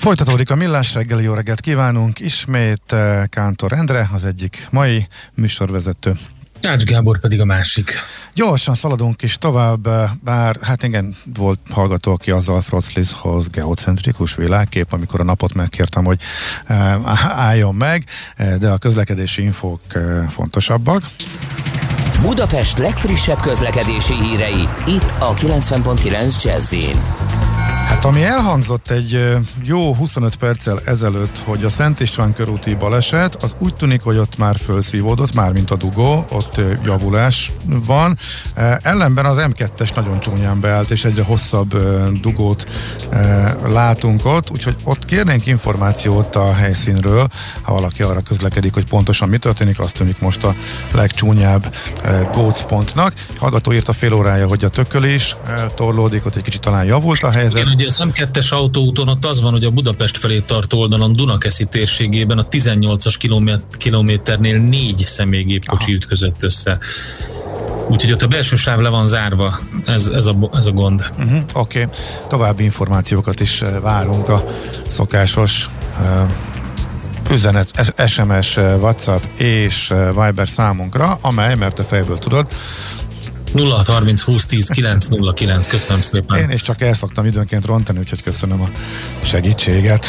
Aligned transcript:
Folytatódik 0.00 0.50
a 0.50 0.54
Millás 0.54 0.94
reggeli, 0.94 1.22
jó 1.22 1.34
reggelt 1.34 1.60
kívánunk. 1.60 2.20
Ismét 2.20 2.92
eh, 2.92 3.22
Kántor 3.28 3.72
Endre, 3.72 4.10
az 4.12 4.24
egyik 4.24 4.66
mai 4.70 5.06
műsorvezető. 5.34 6.12
Ács 6.62 6.84
Gábor 6.84 7.18
pedig 7.18 7.40
a 7.40 7.44
másik. 7.44 7.92
Gyorsan 8.34 8.74
szaladunk 8.74 9.22
is 9.22 9.36
tovább, 9.36 9.86
eh, 9.86 10.10
bár 10.24 10.58
hát 10.62 10.82
igen, 10.82 11.16
volt 11.34 11.58
hallgató, 11.70 12.12
aki 12.12 12.30
azzal 12.30 12.60
Frotzlishoz 12.60 13.48
geocentrikus 13.48 14.34
világkép, 14.34 14.92
amikor 14.92 15.20
a 15.20 15.24
napot 15.24 15.54
megkértem, 15.54 16.04
hogy 16.04 16.20
uh, 16.68 16.76
álljon 17.38 17.74
meg, 17.74 18.04
de 18.58 18.70
a 18.70 18.78
közlekedési 18.78 19.42
infók 19.42 19.80
fontosabbak. 20.28 21.02
Budapest 22.20 22.78
legfrissebb 22.78 23.40
közlekedési 23.40 24.14
hírei, 24.14 24.68
itt 24.86 25.14
a 25.18 25.34
90.9 25.34 26.42
jazz 26.42 26.74
Hát 27.90 28.04
ami 28.04 28.24
elhangzott 28.24 28.90
egy 28.90 29.38
jó 29.62 29.94
25 29.94 30.36
perccel 30.36 30.80
ezelőtt, 30.84 31.38
hogy 31.44 31.64
a 31.64 31.70
Szent 31.70 32.00
István 32.00 32.34
körúti 32.34 32.74
baleset, 32.74 33.34
az 33.42 33.54
úgy 33.58 33.74
tűnik, 33.74 34.02
hogy 34.02 34.16
ott 34.16 34.38
már 34.38 34.56
felszívódott, 34.56 35.34
már 35.34 35.52
mint 35.52 35.70
a 35.70 35.76
dugó, 35.76 36.26
ott 36.28 36.60
javulás 36.84 37.52
van. 37.64 38.18
Ellenben 38.82 39.24
az 39.24 39.36
M2-es 39.38 39.94
nagyon 39.94 40.20
csúnyán 40.20 40.60
beállt, 40.60 40.90
és 40.90 41.04
egyre 41.04 41.22
hosszabb 41.22 41.76
dugót 42.20 42.66
látunk 43.68 44.26
ott, 44.26 44.50
úgyhogy 44.50 44.76
ott 44.84 45.04
kérnénk 45.04 45.46
információt 45.46 46.36
a 46.36 46.52
helyszínről, 46.52 47.28
ha 47.62 47.72
valaki 47.72 48.02
arra 48.02 48.20
közlekedik, 48.20 48.74
hogy 48.74 48.86
pontosan 48.86 49.28
mi 49.28 49.38
történik, 49.38 49.80
azt 49.80 49.94
tűnik 49.94 50.20
most 50.20 50.44
a 50.44 50.54
legcsúnyább 50.94 51.74
gócpontnak. 52.32 53.12
Hallgató 53.38 53.72
írt 53.72 53.88
a 53.88 53.92
fél 53.92 54.12
órája, 54.12 54.46
hogy 54.46 54.64
a 54.64 54.68
tökölés 54.68 55.36
eltorlódik, 55.48 56.26
ott 56.26 56.36
egy 56.36 56.42
kicsit 56.42 56.60
talán 56.60 56.84
javult 56.84 57.22
a 57.22 57.30
helyzet. 57.30 57.78
Ugye 57.80 57.88
az 57.88 58.00
M2-es 58.00 58.52
autóúton 58.52 59.08
ott 59.08 59.24
az 59.24 59.40
van, 59.40 59.52
hogy 59.52 59.64
a 59.64 59.70
Budapest 59.70 60.16
felé 60.16 60.40
tartó 60.40 60.78
oldalon 60.78 61.12
Dunakeszi 61.12 61.64
térségében 61.64 62.38
a 62.38 62.48
18-as 62.48 63.54
kilométernél 63.78 64.58
négy 64.58 65.02
személygép 65.06 65.64
kocsi 65.64 65.92
ütközött 65.92 66.42
össze. 66.42 66.78
Úgyhogy 67.88 68.12
ott 68.12 68.22
a 68.22 68.26
belső 68.26 68.56
sáv 68.56 68.78
le 68.78 68.88
van 68.88 69.06
zárva, 69.06 69.58
ez, 69.86 70.06
ez, 70.06 70.26
a, 70.26 70.36
ez 70.54 70.66
a 70.66 70.70
gond. 70.70 71.04
Uh-huh, 71.18 71.40
Oké, 71.52 71.82
okay. 71.82 71.94
további 72.28 72.64
információkat 72.64 73.40
is 73.40 73.62
eh, 73.62 73.80
várunk 73.80 74.28
a 74.28 74.44
szokásos 74.88 75.70
uh, 76.00 76.30
üzenet, 77.30 77.94
SMS, 78.06 78.56
eh, 78.56 78.80
WhatsApp 78.80 79.22
és 79.36 79.94
Viber 80.06 80.48
számunkra, 80.48 81.18
amely, 81.20 81.54
mert 81.54 81.74
te 81.74 81.82
fejből 81.82 82.18
tudod, 82.18 82.46
0630 83.54 84.22
20 84.22 84.46
10 84.46 84.68
909, 84.68 85.66
köszönöm 85.66 86.00
szépen. 86.00 86.38
Én 86.40 86.50
is 86.50 86.62
csak 86.62 86.80
el 86.80 86.94
szoktam 86.94 87.24
időnként 87.24 87.66
rontani, 87.66 87.98
úgyhogy 87.98 88.22
köszönöm 88.22 88.60
a 88.60 88.68
segítséget. 89.22 90.06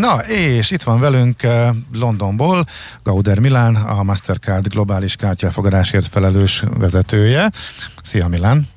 Na, 0.00 0.18
és 0.18 0.70
itt 0.70 0.82
van 0.82 1.00
velünk 1.00 1.42
eh, 1.42 1.70
Londonból 1.92 2.64
Gauder 3.02 3.38
Milán, 3.38 3.74
a 3.74 4.02
Mastercard 4.02 4.68
globális 4.68 5.16
kártyáfogadásért 5.16 6.06
felelős 6.06 6.62
vezetője. 6.78 7.50
Szia 8.02 8.28
Milán! 8.28 8.68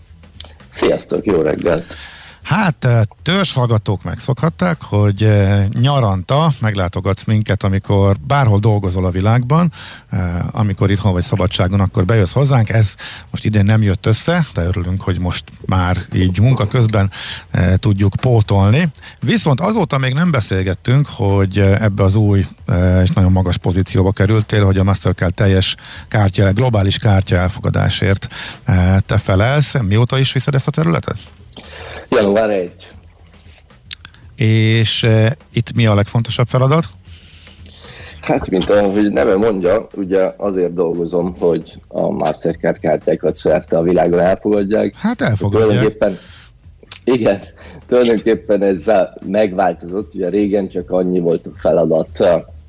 Sziasztok, 0.70 1.26
jó 1.26 1.42
reggelt! 1.42 1.98
Hát 2.46 2.88
törzshallgatók 3.24 4.04
megszokhatták, 4.04 4.82
hogy 4.82 5.30
nyaranta 5.72 6.54
meglátogatsz 6.60 7.24
minket, 7.24 7.64
amikor 7.64 8.18
bárhol 8.28 8.60
dolgozol 8.60 9.06
a 9.06 9.10
világban, 9.10 9.72
amikor 10.52 10.92
itthon 10.92 11.14
vagy 11.14 11.24
szabadságon, 11.24 11.80
akkor 11.80 12.06
bejössz 12.06 12.34
hozzánk. 12.34 12.70
Ez 12.70 12.94
most 13.32 13.46
idén 13.46 13.66
nem 13.66 13.82
jött 13.82 14.06
össze, 14.06 14.46
de 14.54 14.64
örülünk, 14.64 15.02
hogy 15.02 15.20
most 15.20 15.44
már 15.66 15.98
így 16.14 16.40
munka 16.40 16.68
közben 16.68 17.12
tudjuk 17.76 18.14
pótolni. 18.22 18.92
Viszont 19.20 19.62
azóta 19.62 19.98
még 19.98 20.14
nem 20.14 20.32
beszélgettünk, 20.32 21.08
hogy 21.10 21.60
ebbe 21.60 22.04
az 22.04 22.16
új 22.16 22.46
és 23.04 23.10
nagyon 23.10 23.32
magas 23.32 23.58
pozícióba 23.58 24.12
kerültél, 24.12 24.66
hogy 24.66 24.78
a 24.78 24.84
Mastercard 24.84 25.34
teljes 25.34 25.76
kártya, 26.08 26.54
globális 26.54 26.98
kártya 26.98 27.36
elfogadásért 27.36 28.28
te 29.06 29.18
felelsz. 29.18 29.74
Mióta 29.82 30.18
is 30.18 30.34
viszed 30.34 30.56
ezt 30.56 30.68
a 30.68 30.72
területet? 30.72 31.18
Január 32.10 32.50
1. 32.50 32.72
És 34.36 35.04
e, 35.04 35.38
itt 35.54 35.74
mi 35.74 35.86
a 35.86 35.96
legfontosabb 35.96 36.48
feladat? 36.48 36.86
Hát, 38.22 38.50
mint 38.50 38.70
ahogy 38.70 39.12
neve 39.12 39.36
mondja, 39.36 39.88
ugye 39.94 40.34
azért 40.38 40.74
dolgozom, 40.74 41.36
hogy 41.40 41.82
a 41.88 42.10
Mastercard 42.10 42.80
kártyákat 42.80 43.36
szerte 43.36 43.78
a 43.78 43.82
világon 43.82 44.20
elfogadják. 44.20 44.96
Hát 44.96 45.22
elfogadják. 45.22 45.68
Tulajdonképpen, 45.68 46.18
igen, 47.04 47.42
tulajdonképpen 47.88 48.62
ez 48.62 48.92
megváltozott, 49.26 50.14
ugye 50.14 50.30
régen 50.30 50.68
csak 50.68 50.92
annyi 50.92 51.20
volt 51.20 51.46
a 51.46 51.50
feladat, 51.56 52.10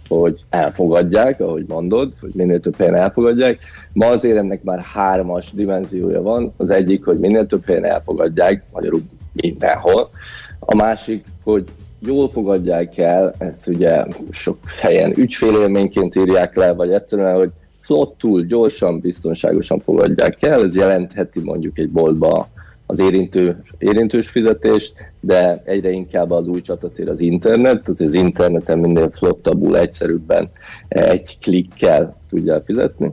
hogy 0.08 0.44
elfogadják, 0.50 1.40
ahogy 1.40 1.64
mondod, 1.68 2.12
hogy 2.20 2.30
minél 2.34 2.60
több 2.60 2.76
helyen 2.76 2.94
elfogadják. 2.94 3.58
Ma 3.92 4.06
azért 4.06 4.36
ennek 4.36 4.62
már 4.62 4.80
hármas 4.80 5.52
dimenziója 5.52 6.22
van. 6.22 6.52
Az 6.56 6.70
egyik, 6.70 7.04
hogy 7.04 7.18
minél 7.18 7.46
több 7.46 7.64
helyen 7.64 7.84
elfogadják, 7.84 8.62
magyarul 8.72 9.02
mindenhol. 9.32 10.10
A 10.58 10.74
másik, 10.74 11.24
hogy 11.44 11.64
jól 11.98 12.30
fogadják 12.30 12.98
el, 12.98 13.34
ezt 13.38 13.66
ugye 13.66 14.04
sok 14.30 14.58
helyen 14.80 15.12
ügyfélélményként 15.16 16.16
írják 16.16 16.54
le, 16.54 16.72
vagy 16.72 16.90
egyszerűen, 16.90 17.34
hogy 17.34 17.50
flottul, 17.80 18.42
gyorsan, 18.42 19.00
biztonságosan 19.00 19.80
fogadják 19.80 20.42
el. 20.42 20.64
Ez 20.64 20.74
jelentheti 20.74 21.40
mondjuk 21.40 21.78
egy 21.78 21.90
boltba 21.90 22.48
az 22.86 22.98
érintő, 22.98 23.60
érintős 23.78 24.28
fizetést, 24.28 24.94
de 25.20 25.62
egyre 25.64 25.90
inkább 25.90 26.30
az 26.30 26.46
új 26.46 26.60
csatatér 26.60 27.08
az 27.08 27.20
internet, 27.20 27.82
tehát 27.82 28.00
az 28.00 28.14
interneten 28.14 28.78
minél 28.78 29.10
flottabbul, 29.10 29.78
egyszerűbben 29.78 30.50
egy 30.88 31.38
klikkel 31.38 32.16
tudja 32.28 32.62
fizetni. 32.64 33.12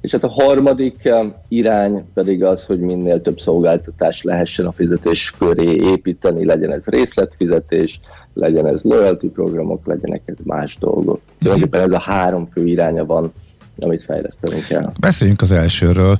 És 0.00 0.10
hát 0.10 0.24
a 0.24 0.28
harmadik 0.28 1.04
eh, 1.04 1.32
irány 1.48 2.04
pedig 2.14 2.44
az, 2.44 2.66
hogy 2.66 2.80
minél 2.80 3.20
több 3.20 3.40
szolgáltatás 3.40 4.22
lehessen 4.22 4.66
a 4.66 4.72
fizetés 4.72 5.34
köré 5.38 5.74
építeni, 5.74 6.44
legyen 6.44 6.72
ez 6.72 6.84
részletfizetés, 6.86 8.00
legyen 8.34 8.66
ez 8.66 8.82
loyalty 8.82 9.26
programok, 9.26 9.86
legyenek 9.86 10.22
ez 10.24 10.36
más 10.42 10.78
dolgok. 10.78 11.20
Tulajdonképpen 11.38 11.80
ez 11.80 11.92
a 11.92 12.00
három 12.00 12.48
fő 12.52 12.66
iránya 12.66 13.04
van 13.04 13.32
amit 13.78 14.04
fejleszteni 14.04 14.60
kell. 14.60 14.92
Beszéljünk 15.00 15.40
az 15.40 15.52
elsőről. 15.52 16.18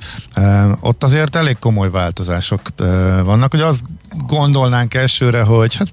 ott 0.81 1.05
azért 1.05 1.37
elég 1.37 1.59
komoly 1.59 1.91
változások 1.91 2.61
vannak, 3.25 3.51
hogy 3.51 3.61
azt 3.61 3.81
gondolnánk 4.27 4.95
elsőre, 4.95 5.43
hogy 5.43 5.77
hát 5.77 5.89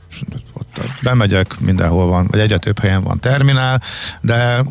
ott 0.53 0.79
bemegyek, 1.01 1.59
mindenhol 1.59 2.07
van, 2.07 2.27
vagy 2.31 2.39
egyre 2.39 2.57
több 2.57 2.79
helyen 2.79 3.03
van 3.03 3.19
terminál, 3.19 3.81
de 4.21 4.63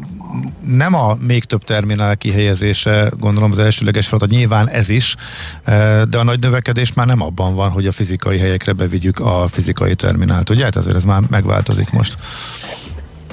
nem 0.67 0.95
a 0.95 1.17
még 1.21 1.45
több 1.45 1.65
terminál 1.65 2.17
kihelyezése, 2.17 3.11
gondolom 3.19 3.51
az 3.51 3.59
elsőleges 3.59 4.07
feladat, 4.07 4.31
nyilván 4.31 4.69
ez 4.69 4.89
is, 4.89 5.17
de 6.09 6.19
a 6.19 6.23
nagy 6.23 6.41
növekedés 6.41 6.93
már 6.93 7.07
nem 7.07 7.23
abban 7.23 7.55
van, 7.55 7.71
hogy 7.71 7.87
a 7.87 7.93
fizikai 7.93 8.39
helyekre 8.39 8.73
bevigyük 8.73 9.19
a 9.19 9.49
fizikai 9.49 9.95
terminált, 9.95 10.51
ugye? 10.51 10.65
Hát 10.65 10.77
azért 10.77 10.97
ez 10.97 11.05
már 11.05 11.23
megváltozik 11.29 11.91
most. 11.91 12.17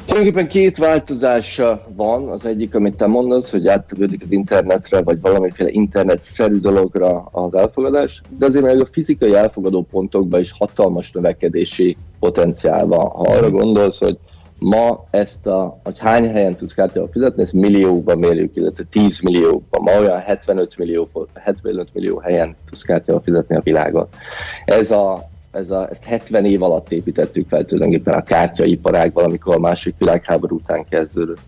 Tulajdonképpen 0.08 0.50
két 0.50 0.78
változása 0.78 1.86
van. 1.96 2.30
Az 2.30 2.46
egyik, 2.46 2.76
amit 2.76 2.96
te 2.96 3.08
mondasz, 3.08 3.52
hogy 3.52 3.68
áttevődik 3.68 4.22
az 4.24 4.32
internetre, 4.32 5.02
vagy 5.02 5.22
valamiféle 5.22 5.70
internet-szerű 5.72 6.60
dologra 6.60 7.30
az 7.32 7.54
elfogadás, 7.54 8.22
de 8.38 8.46
azért 8.46 8.66
mert 8.66 8.82
a 8.82 8.88
fizikai 8.92 9.36
elfogadó 9.36 9.88
pontokban 9.92 10.40
is 10.40 10.52
hatalmas 10.52 11.12
növekedési 11.12 11.98
potenciál 12.20 12.86
van. 12.86 13.06
Ha 13.08 13.22
arra 13.22 13.50
gondolsz, 13.50 14.00
hogy 14.00 14.18
ma 14.60 15.06
ezt 15.12 15.48
a, 15.48 15.80
hogy 15.84 16.00
hány 16.00 16.30
helyen 16.30 16.56
tudsz 16.56 16.74
kártyával 16.74 17.10
fizetni, 17.12 17.44
ezt 17.44 17.54
milliókban 17.54 18.18
mérjük, 18.18 18.56
illetve 18.56 18.84
10 18.90 19.20
milliókban. 19.20 19.82
Ma 19.82 20.00
olyan 20.00 20.20
75 20.20 20.78
millió, 20.78 21.10
75 21.34 21.88
millió 21.94 22.18
helyen 22.18 22.56
tudsz 22.70 22.82
kártyával 22.82 23.24
fizetni 23.26 23.56
a 23.56 23.62
világon. 23.62 24.08
Ez 24.66 24.92
a 24.92 25.30
ez 25.58 25.72
a, 25.72 25.88
ezt 25.90 26.04
70 26.04 26.46
év 26.46 26.64
alatt 26.64 26.92
építettük 26.92 27.48
fel 27.48 27.66
tulajdonképpen 27.66 28.14
a 28.14 28.24
kártyaiparág 28.24 29.14
valamikor 29.14 29.56
a 29.56 29.60
második 29.60 29.98
világháború 29.98 30.56
után 30.56 30.86
kezdődött. 30.90 31.42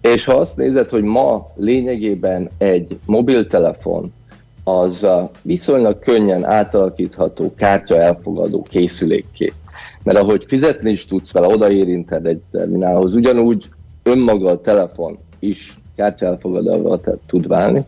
És 0.00 0.24
ha 0.24 0.32
azt 0.32 0.56
nézed, 0.56 0.88
hogy 0.88 1.02
ma 1.02 1.46
lényegében 1.54 2.50
egy 2.58 2.98
mobiltelefon 3.06 4.12
az 4.64 5.06
viszonylag 5.42 5.98
könnyen 5.98 6.44
átalakítható 6.44 7.54
kártya 7.54 8.00
elfogadó 8.00 8.62
készülékké. 8.62 9.52
Mert 10.02 10.18
ahogy 10.18 10.44
fizetni 10.48 10.90
is 10.90 11.06
tudsz 11.06 11.32
vele, 11.32 11.46
odaérinted 11.46 12.26
egy 12.26 12.40
terminálhoz, 12.50 13.14
ugyanúgy 13.14 13.68
önmaga 14.02 14.50
a 14.50 14.60
telefon 14.60 15.18
is 15.38 15.78
kártyaelfogadóval 15.96 17.00
tud 17.26 17.48
válni, 17.48 17.84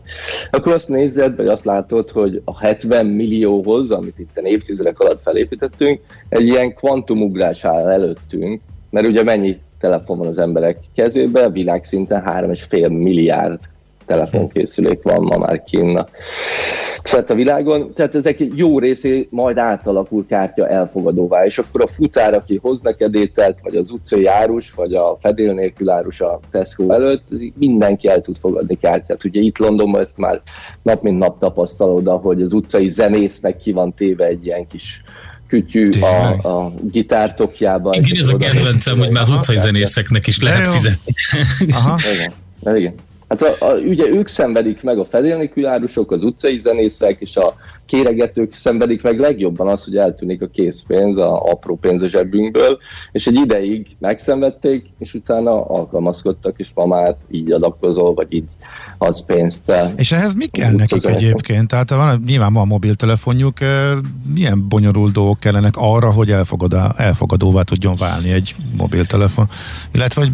akkor 0.51 0.73
azt 0.73 0.89
nézed, 0.89 1.35
vagy 1.35 1.47
azt 1.47 1.65
látod, 1.65 2.09
hogy 2.09 2.41
a 2.45 2.59
70 2.59 3.05
millióhoz, 3.05 3.91
amit 3.91 4.19
itt 4.19 4.39
évtizedek 4.43 4.99
alatt 4.99 5.21
felépítettünk, 5.21 5.99
egy 6.29 6.47
ilyen 6.47 6.73
kvantumugrás 6.73 7.65
áll 7.65 7.89
előttünk, 7.89 8.61
mert 8.89 9.07
ugye 9.07 9.23
mennyi 9.23 9.57
telefon 9.79 10.17
van 10.17 10.27
az 10.27 10.39
emberek 10.39 10.79
kezében, 10.95 11.51
világszinten 11.51 12.23
3,5 12.25 12.89
milliárd 12.89 13.59
telefonkészülék 14.07 15.01
van 15.01 15.23
ma 15.23 15.37
már 15.37 15.63
kinn 15.63 15.97
szert 17.03 17.29
a 17.29 17.35
világon, 17.35 17.93
tehát 17.93 18.15
ezek 18.15 18.43
jó 18.55 18.79
részé 18.79 19.27
majd 19.31 19.57
átalakul 19.57 20.25
kártya 20.25 20.67
elfogadóvá, 20.67 21.45
és 21.45 21.57
akkor 21.57 21.81
a 21.81 21.87
futár, 21.87 22.33
aki 22.33 22.59
hoz 22.61 22.79
neked 22.81 23.15
ételt, 23.15 23.59
vagy 23.63 23.75
az 23.75 23.91
utcai 23.91 24.25
árus, 24.25 24.73
vagy 24.73 24.93
a 24.93 25.17
fedél 25.21 25.53
nélkül 25.53 25.89
árus 25.89 26.21
a 26.21 26.39
Tesco 26.51 26.91
előtt, 26.91 27.23
mindenki 27.53 28.07
el 28.07 28.21
tud 28.21 28.37
fogadni 28.37 28.77
kártyát. 28.77 29.23
Ugye 29.23 29.39
itt 29.39 29.57
Londonban 29.57 30.01
ezt 30.01 30.17
már 30.17 30.41
nap 30.81 31.01
mint 31.01 31.17
nap 31.17 31.39
tapasztalod, 31.39 32.07
hogy 32.07 32.41
az 32.41 32.53
utcai 32.53 32.89
zenésznek 32.89 33.57
ki 33.57 33.71
van 33.71 33.93
téve 33.93 34.25
egy 34.25 34.45
ilyen 34.45 34.67
kis 34.67 35.03
kütyű 35.47 35.89
a, 35.99 36.27
a 36.47 36.73
gitártokjában. 36.91 37.93
Igen, 37.93 38.19
ez 38.19 38.29
a 38.29 38.37
kedvencem, 38.37 38.97
hogy 38.97 39.09
már 39.09 39.23
az 39.23 39.29
utcai 39.29 39.57
zenészeknek 39.57 40.27
is 40.27 40.41
lehet 40.41 40.67
fizetni. 40.67 41.13
Aha. 41.71 41.97
Igen. 42.13 42.33
Igen. 42.75 42.93
Hát 43.27 43.41
a, 43.41 43.65
a, 43.65 43.73
ugye 43.73 44.07
ők 44.07 44.27
szenvedik 44.27 44.83
meg 44.83 44.99
a 44.99 45.05
fedélnélkülárusok, 45.05 46.11
az 46.11 46.23
utcai 46.23 46.57
zenészek 46.57 47.17
és 47.19 47.37
a 47.37 47.55
kéregetők 47.85 48.53
szenvedik 48.53 49.01
meg 49.01 49.19
legjobban 49.19 49.67
az, 49.67 49.83
hogy 49.83 49.97
eltűnik 49.97 50.41
a 50.41 50.47
készpénz, 50.47 51.17
a 51.17 51.43
apró 51.43 51.75
pénz 51.75 52.01
a 52.01 52.07
zsebünkből, 52.07 52.77
és 53.11 53.27
egy 53.27 53.35
ideig 53.35 53.87
megszenvedték, 53.99 54.85
és 54.99 55.13
utána 55.13 55.65
alkalmazkodtak, 55.65 56.59
és 56.59 56.69
ma 56.75 56.85
már 56.85 57.15
így 57.31 57.51
adakozol, 57.51 58.13
vagy 58.13 58.33
így 58.33 58.43
az 58.97 59.25
pénzt. 59.25 59.71
És 59.95 60.11
ehhez 60.11 60.33
mi 60.33 60.45
kell 60.45 60.71
nekik 60.71 61.05
egyébként? 61.05 61.67
Tehát 61.67 61.89
van, 61.89 62.23
nyilván 62.25 62.53
van 62.53 62.61
a 62.61 62.65
mobiltelefonjuk, 62.65 63.57
milyen 64.33 64.67
bonyolult 64.67 65.13
dolgok 65.13 65.39
kellenek 65.39 65.73
arra, 65.77 66.11
hogy 66.11 66.31
elfogadá, 66.31 66.93
elfogadóvá 66.97 67.61
tudjon 67.61 67.95
válni 67.95 68.31
egy 68.31 68.55
mobiltelefon? 68.77 69.47
Illetve, 69.91 70.21
hogy 70.21 70.31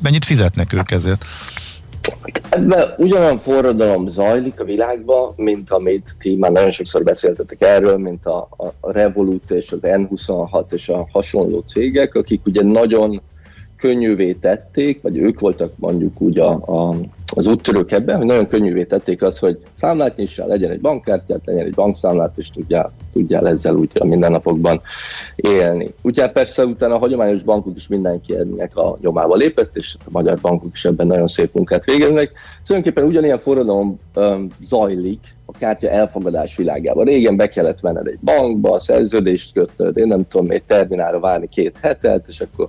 mennyit 0.00 0.24
fizetnek 0.24 0.72
ők 0.72 0.90
ezért? 0.90 1.24
Ebben 2.50 2.94
ugyanolyan 2.96 3.38
forradalom 3.38 4.08
zajlik 4.08 4.60
a 4.60 4.64
világban, 4.64 5.32
mint 5.36 5.70
amit 5.70 6.10
ti 6.18 6.36
már 6.36 6.52
nagyon 6.52 6.70
sokszor 6.70 7.02
beszéltetek 7.02 7.62
erről, 7.62 7.98
mint 7.98 8.26
a, 8.26 8.48
a 8.80 8.92
Revolut 8.92 9.50
és 9.50 9.72
az 9.72 9.78
N26 9.82 10.72
és 10.72 10.88
a 10.88 11.08
hasonló 11.12 11.60
cégek, 11.66 12.14
akik 12.14 12.46
ugye 12.46 12.62
nagyon 12.62 13.20
könnyűvé 13.76 14.32
tették, 14.32 15.02
vagy 15.02 15.16
ők 15.16 15.40
voltak 15.40 15.72
mondjuk 15.76 16.20
úgy 16.20 16.38
a, 16.38 16.50
a, 16.50 16.96
az 17.36 17.46
úttörők 17.46 17.92
ebben, 17.92 18.16
hogy 18.16 18.26
nagyon 18.26 18.46
könnyűvé 18.46 18.84
tették 18.84 19.22
az, 19.22 19.38
hogy 19.38 19.58
számlát 19.74 20.16
nyissál, 20.16 20.46
legyen 20.46 20.70
egy 20.70 20.80
bankkártyát, 20.80 21.40
legyen 21.44 21.66
egy 21.66 21.74
bankszámlát, 21.74 22.38
és 22.38 22.50
tudjál, 22.50 22.92
tudjál 23.12 23.48
ezzel 23.48 23.74
úgy 23.74 23.90
a 23.94 24.04
mindennapokban 24.04 24.80
élni. 25.36 25.94
Ugye 26.02 26.28
persze 26.28 26.64
utána 26.64 26.94
a 26.94 26.98
hagyományos 26.98 27.42
bankok 27.42 27.76
is 27.76 27.88
mindenki 27.88 28.36
ennek 28.36 28.76
a 28.76 28.96
nyomába 29.00 29.34
lépett, 29.34 29.76
és 29.76 29.96
a 30.04 30.08
magyar 30.10 30.38
bankok 30.40 30.70
is 30.72 30.84
ebben 30.84 31.06
nagyon 31.06 31.26
szép 31.26 31.54
munkát 31.54 31.84
végeznek. 31.84 32.32
Tulajdonképpen 32.66 33.08
ugyanilyen 33.08 33.38
forradalom 33.38 34.00
um, 34.14 34.48
zajlik 34.68 35.34
a 35.46 35.58
kártya 35.58 35.88
elfogadás 35.88 36.56
világában. 36.56 37.04
Régen 37.04 37.36
be 37.36 37.48
kellett 37.48 37.82
menned 37.82 38.06
egy 38.06 38.18
bankba, 38.20 38.80
szerződést 38.80 39.52
kötnöd, 39.52 39.96
én 39.96 40.06
nem 40.06 40.28
tudom, 40.28 40.50
egy 40.50 40.62
terminálra 40.62 41.20
várni 41.20 41.48
két 41.48 41.76
hetet, 41.80 42.24
és 42.28 42.40
akkor 42.40 42.68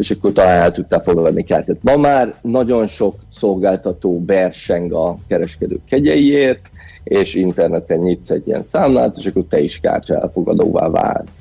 és 0.00 0.10
akkor 0.10 0.32
talán 0.32 0.58
el 0.58 0.72
tudtál 0.72 1.00
fogadni 1.00 1.44
kártyát. 1.44 1.76
Ma 1.80 1.96
már 1.96 2.34
nagyon 2.42 2.86
sok 2.86 3.14
szolgáltató 3.32 4.24
verseng 4.26 4.92
a 4.92 5.16
kereskedők 5.28 5.84
kegyeiért, 5.88 6.70
és 7.04 7.34
interneten 7.34 7.98
nyitsz 7.98 8.30
egy 8.30 8.46
ilyen 8.46 8.62
számlát, 8.62 9.16
és 9.16 9.26
akkor 9.26 9.44
te 9.48 9.60
is 9.60 9.80
kártya 9.80 10.20
elfogadóvá 10.20 10.88
válsz. 10.88 11.38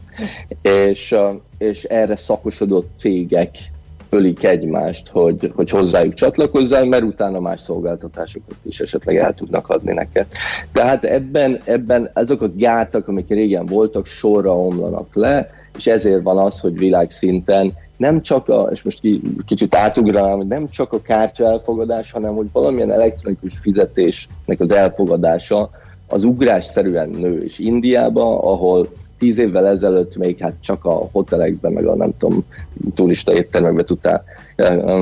És, 0.61 1.15
és 1.57 1.83
erre 1.83 2.15
szakosodott 2.15 2.89
cégek 2.97 3.49
ölik 4.09 4.43
egymást, 4.43 5.07
hogy, 5.07 5.51
hogy 5.55 5.69
hozzájuk 5.69 6.13
csatlakozzál, 6.13 6.85
mert 6.85 7.03
utána 7.03 7.39
más 7.39 7.61
szolgáltatásokat 7.61 8.55
is 8.63 8.79
esetleg 8.79 9.15
el 9.17 9.33
tudnak 9.33 9.69
adni 9.69 9.93
neked. 9.93 10.25
Tehát 10.71 11.03
ebben, 11.03 11.59
ebben 11.63 12.09
azok 12.13 12.41
a 12.41 12.51
gátak, 12.55 13.07
amik 13.07 13.27
régen 13.27 13.65
voltak, 13.65 14.05
sorra 14.05 14.59
omlanak 14.59 15.15
le, 15.15 15.49
és 15.77 15.87
ezért 15.87 16.23
van 16.23 16.37
az, 16.37 16.59
hogy 16.59 16.77
világszinten 16.77 17.73
nem 17.99 18.21
csak 18.21 18.49
a, 18.49 18.67
és 18.71 18.83
most 18.83 18.99
kicsit 19.45 19.75
átugranám, 19.75 20.37
hogy 20.37 20.47
nem 20.47 20.69
csak 20.69 20.93
a 20.93 21.01
kártya 21.01 21.45
elfogadás, 21.45 22.11
hanem 22.11 22.35
hogy 22.35 22.47
valamilyen 22.51 22.91
elektronikus 22.91 23.57
fizetésnek 23.57 24.59
az 24.59 24.71
elfogadása 24.71 25.69
az 26.07 26.23
ugrásszerűen 26.23 27.09
nő. 27.09 27.37
És 27.37 27.59
Indiában, 27.59 28.37
ahol 28.37 28.89
tíz 29.17 29.37
évvel 29.37 29.67
ezelőtt 29.67 30.15
még 30.15 30.37
hát 30.37 30.53
csak 30.59 30.85
a 30.85 31.09
hotelekben, 31.11 31.71
meg 31.71 31.85
a 31.85 31.95
nem 31.95 32.17
tudom, 32.17 32.45
turista 32.95 33.33
éttermekben 33.33 33.85
tudtál 33.85 34.23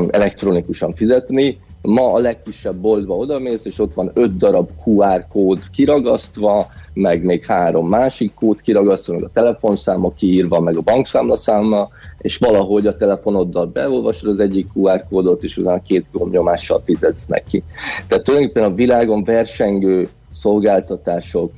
elektronikusan 0.10 0.96
fizetni, 0.96 1.60
Ma 1.88 2.14
a 2.14 2.18
legkisebb 2.18 2.76
boltba 2.76 3.16
odamész, 3.16 3.66
és 3.66 3.80
ott 3.80 3.94
van 3.94 4.12
öt 4.14 4.38
darab 4.38 4.70
QR 4.86 5.26
kód 5.30 5.70
kiragasztva, 5.70 6.68
meg 6.94 7.24
még 7.24 7.46
három 7.46 7.88
másik 7.88 8.34
kód 8.34 8.62
kiragasztva, 8.62 9.14
meg 9.14 9.24
a 9.24 9.30
telefonszáma 9.34 10.12
kiírva, 10.12 10.60
meg 10.60 10.78
a 10.78 10.82
bankszámlaszáma, 10.82 11.90
és 12.18 12.38
valahogy 12.38 12.88
a 12.88 12.96
telefonoddal 12.96 13.66
beolvasod 13.66 14.30
az 14.30 14.40
egyik 14.40 14.68
QR 14.74 15.04
kódot, 15.10 15.44
és 15.44 15.58
utána 15.58 15.82
két 15.82 16.06
gombnyomással 16.12 16.82
fizetsz 16.86 17.26
neki. 17.26 17.64
Tehát 18.08 18.24
tulajdonképpen 18.24 18.72
a 18.72 18.76
világon 18.76 19.24
versengő 19.24 20.10
szolgáltatások 20.34 21.52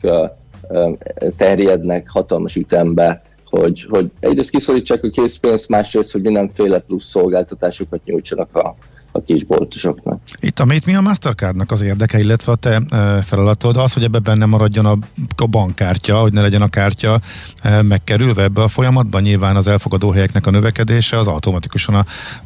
terjednek 1.38 2.10
hatalmas 2.10 2.56
ütembe, 2.56 3.22
hogy, 3.46 3.86
hogy 3.90 4.12
egyrészt 4.20 4.50
kiszorítsák 4.50 5.04
a 5.04 5.10
készpénzt, 5.10 5.70
másrészt, 5.70 6.12
hogy 6.12 6.22
mindenféle 6.22 6.80
plusz 6.80 7.06
szolgáltatásokat 7.06 8.04
nyújtsanak 8.06 8.56
a, 8.56 8.76
a 9.20 9.24
kisboltosoknak. 9.26 10.22
Itt, 10.40 10.60
amit 10.60 10.86
mi 10.86 10.96
a 10.96 11.02
Mastercardnak 11.02 11.72
az 11.72 11.82
érdeke, 11.82 12.20
illetve 12.20 12.52
a 12.52 12.56
te 12.56 12.82
e, 12.90 13.22
feladatod, 13.22 13.78
az, 13.78 13.94
hogy 13.94 14.04
ebben 14.04 14.24
benne 14.24 14.46
maradjon 14.46 14.86
a, 14.86 14.98
a 15.36 15.48
bankkártya, 15.48 16.20
hogy 16.20 16.34
ne 16.34 16.42
legyen 16.42 16.62
a 16.62 16.70
kártya 16.70 17.20
e, 17.62 17.82
megkerülve 17.82 18.44
ebbe 18.44 18.62
a 18.62 18.68
folyamatban. 18.68 19.22
Nyilván 19.22 19.56
az 19.56 19.68
elfogadó 19.68 20.10
helyeknek 20.12 20.48
a 20.48 20.52
növekedése 20.52 21.18
az 21.18 21.28
automatikusan 21.28 21.96
a 21.96 22.06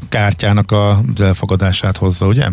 kártyának 0.10 0.72
az 0.72 1.22
elfogadását 1.22 1.98
hozza, 1.98 2.28
ugye? 2.28 2.46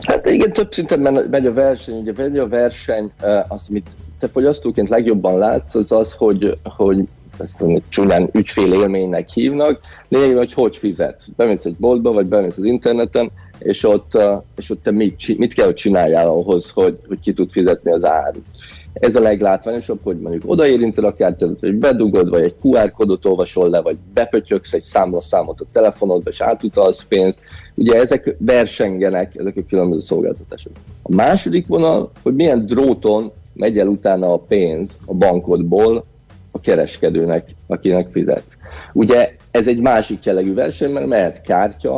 Hát 0.00 0.26
igen, 0.26 0.52
több 0.52 0.72
szinten 0.72 1.26
megy 1.30 1.46
a 1.46 1.52
verseny. 1.52 1.94
Ugye 1.94 2.12
megy 2.16 2.38
a 2.38 2.48
verseny, 2.48 3.10
e, 3.20 3.44
az, 3.48 3.66
amit 3.68 3.86
te 4.18 4.28
fogyasztóként 4.28 4.88
legjobban 4.88 5.38
látsz, 5.38 5.74
az 5.74 5.92
az, 5.92 6.12
hogy, 6.12 6.58
hogy 6.62 7.08
ezt 7.40 7.64
csúnyán 7.88 8.28
ügyfél 8.32 8.72
élménynek 8.72 9.28
hívnak, 9.28 9.80
lényeg, 10.08 10.36
hogy 10.36 10.52
hogy 10.52 10.76
fizetsz. 10.76 11.26
Bemész 11.36 11.64
egy 11.64 11.76
boltba, 11.78 12.12
vagy 12.12 12.26
bemész 12.26 12.58
az 12.58 12.64
interneten, 12.64 13.30
és 13.58 13.84
ott, 13.84 14.18
és 14.56 14.70
ott 14.70 14.82
te 14.82 14.90
mit, 14.90 15.38
mit 15.38 15.54
kell, 15.54 15.64
hogy 15.64 15.74
csináljál 15.74 16.28
ahhoz, 16.28 16.70
hogy, 16.70 16.98
hogy 17.08 17.20
ki 17.20 17.32
tud 17.32 17.50
fizetni 17.50 17.90
az 17.90 18.04
árut. 18.04 18.44
Ez 18.92 19.16
a 19.16 19.20
leglátványosabb, 19.20 19.98
hogy 20.02 20.18
mondjuk 20.20 20.42
odaérinted 20.46 21.04
a 21.04 21.14
kártyát, 21.14 21.60
vagy 21.60 21.74
bedugod, 21.74 22.28
vagy 22.28 22.42
egy 22.42 22.54
QR 22.62 22.92
kódot 22.92 23.26
olvasol 23.26 23.68
le, 23.68 23.80
vagy 23.80 23.96
bepötyöksz 24.14 24.72
egy 24.72 24.82
számlaszámot 24.82 25.60
a 25.60 25.64
telefonodba, 25.72 26.30
és 26.30 26.40
átutalsz 26.40 27.04
pénzt. 27.08 27.38
Ugye 27.74 28.00
ezek 28.00 28.36
versengenek, 28.38 29.36
ezek 29.36 29.56
a 29.56 29.62
különböző 29.68 30.00
szolgáltatások. 30.00 30.72
A 31.02 31.14
második 31.14 31.66
vonal, 31.66 32.10
hogy 32.22 32.34
milyen 32.34 32.66
dróton 32.66 33.32
megy 33.54 33.78
el 33.78 33.86
utána 33.86 34.32
a 34.32 34.38
pénz 34.38 34.98
a 35.06 35.14
bankodból 35.14 36.04
a 36.58 36.60
kereskedőnek, 36.60 37.54
akinek 37.66 38.08
fizetsz. 38.12 38.58
Ugye 38.92 39.36
ez 39.50 39.68
egy 39.68 39.80
másik 39.80 40.24
jellegű 40.24 40.54
verseny, 40.54 40.92
mert 40.92 41.06
mehet 41.06 41.40
kártya, 41.40 41.94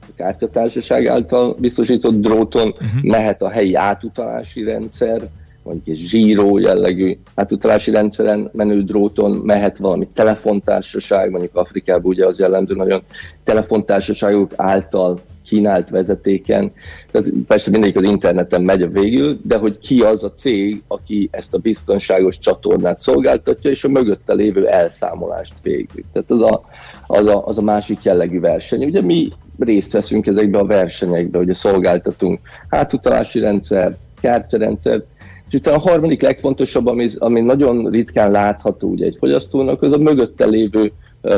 a 0.00 0.14
kártyatársaság 0.16 1.06
által 1.06 1.56
biztosított 1.58 2.20
dróton, 2.20 2.68
uh-huh. 2.68 3.02
mehet 3.02 3.42
a 3.42 3.50
helyi 3.50 3.74
átutalási 3.74 4.64
rendszer, 4.64 5.28
mondjuk 5.62 5.88
egy 5.88 6.04
zsíró 6.04 6.58
jellegű 6.58 7.18
átutalási 7.34 7.90
rendszeren 7.90 8.50
menő 8.52 8.82
dróton 8.82 9.30
mehet 9.30 9.78
valami 9.78 10.08
telefontársaság, 10.14 11.30
mondjuk 11.30 11.56
Afrikában 11.56 12.10
ugye 12.10 12.26
az 12.26 12.38
jellemző 12.38 12.74
nagyon 12.74 13.02
telefontársaságok 13.44 14.52
által 14.56 15.20
kínált 15.50 15.88
vezetéken. 15.88 16.72
Tehát 17.10 17.28
persze 17.46 17.70
mindig 17.70 17.96
az 17.96 18.02
interneten 18.02 18.62
megy 18.62 18.92
végül, 18.92 19.38
de 19.42 19.56
hogy 19.56 19.78
ki 19.78 20.00
az 20.00 20.24
a 20.24 20.32
cég, 20.32 20.82
aki 20.86 21.28
ezt 21.32 21.54
a 21.54 21.58
biztonságos 21.58 22.38
csatornát 22.38 22.98
szolgáltatja, 22.98 23.70
és 23.70 23.84
a 23.84 23.88
mögötte 23.88 24.34
lévő 24.34 24.66
elszámolást 24.66 25.52
végzi. 25.62 26.04
Tehát 26.12 26.30
az 26.30 26.40
a, 26.40 26.62
az 27.06 27.26
a, 27.26 27.46
az 27.46 27.58
a 27.58 27.62
másik 27.62 28.02
jellegű 28.02 28.40
verseny. 28.40 28.84
Ugye 28.84 29.02
mi 29.02 29.28
részt 29.58 29.92
veszünk 29.92 30.26
ezekbe 30.26 30.58
a 30.58 30.66
versenyekbe, 30.66 31.38
ugye 31.38 31.54
szolgáltatunk 31.54 32.40
átutalási 32.68 33.38
rendszer, 33.38 33.96
kártyarendszer, 34.20 35.02
és 35.48 35.54
utána 35.54 35.76
a 35.76 35.90
harmadik 35.90 36.22
legfontosabb, 36.22 36.86
ami, 36.86 37.08
ami 37.18 37.40
nagyon 37.40 37.90
ritkán 37.90 38.30
látható 38.30 38.88
ugye 38.88 39.06
egy 39.06 39.16
fogyasztónak, 39.18 39.82
az 39.82 39.92
a 39.92 39.98
mögötte 39.98 40.46
lévő 40.46 40.92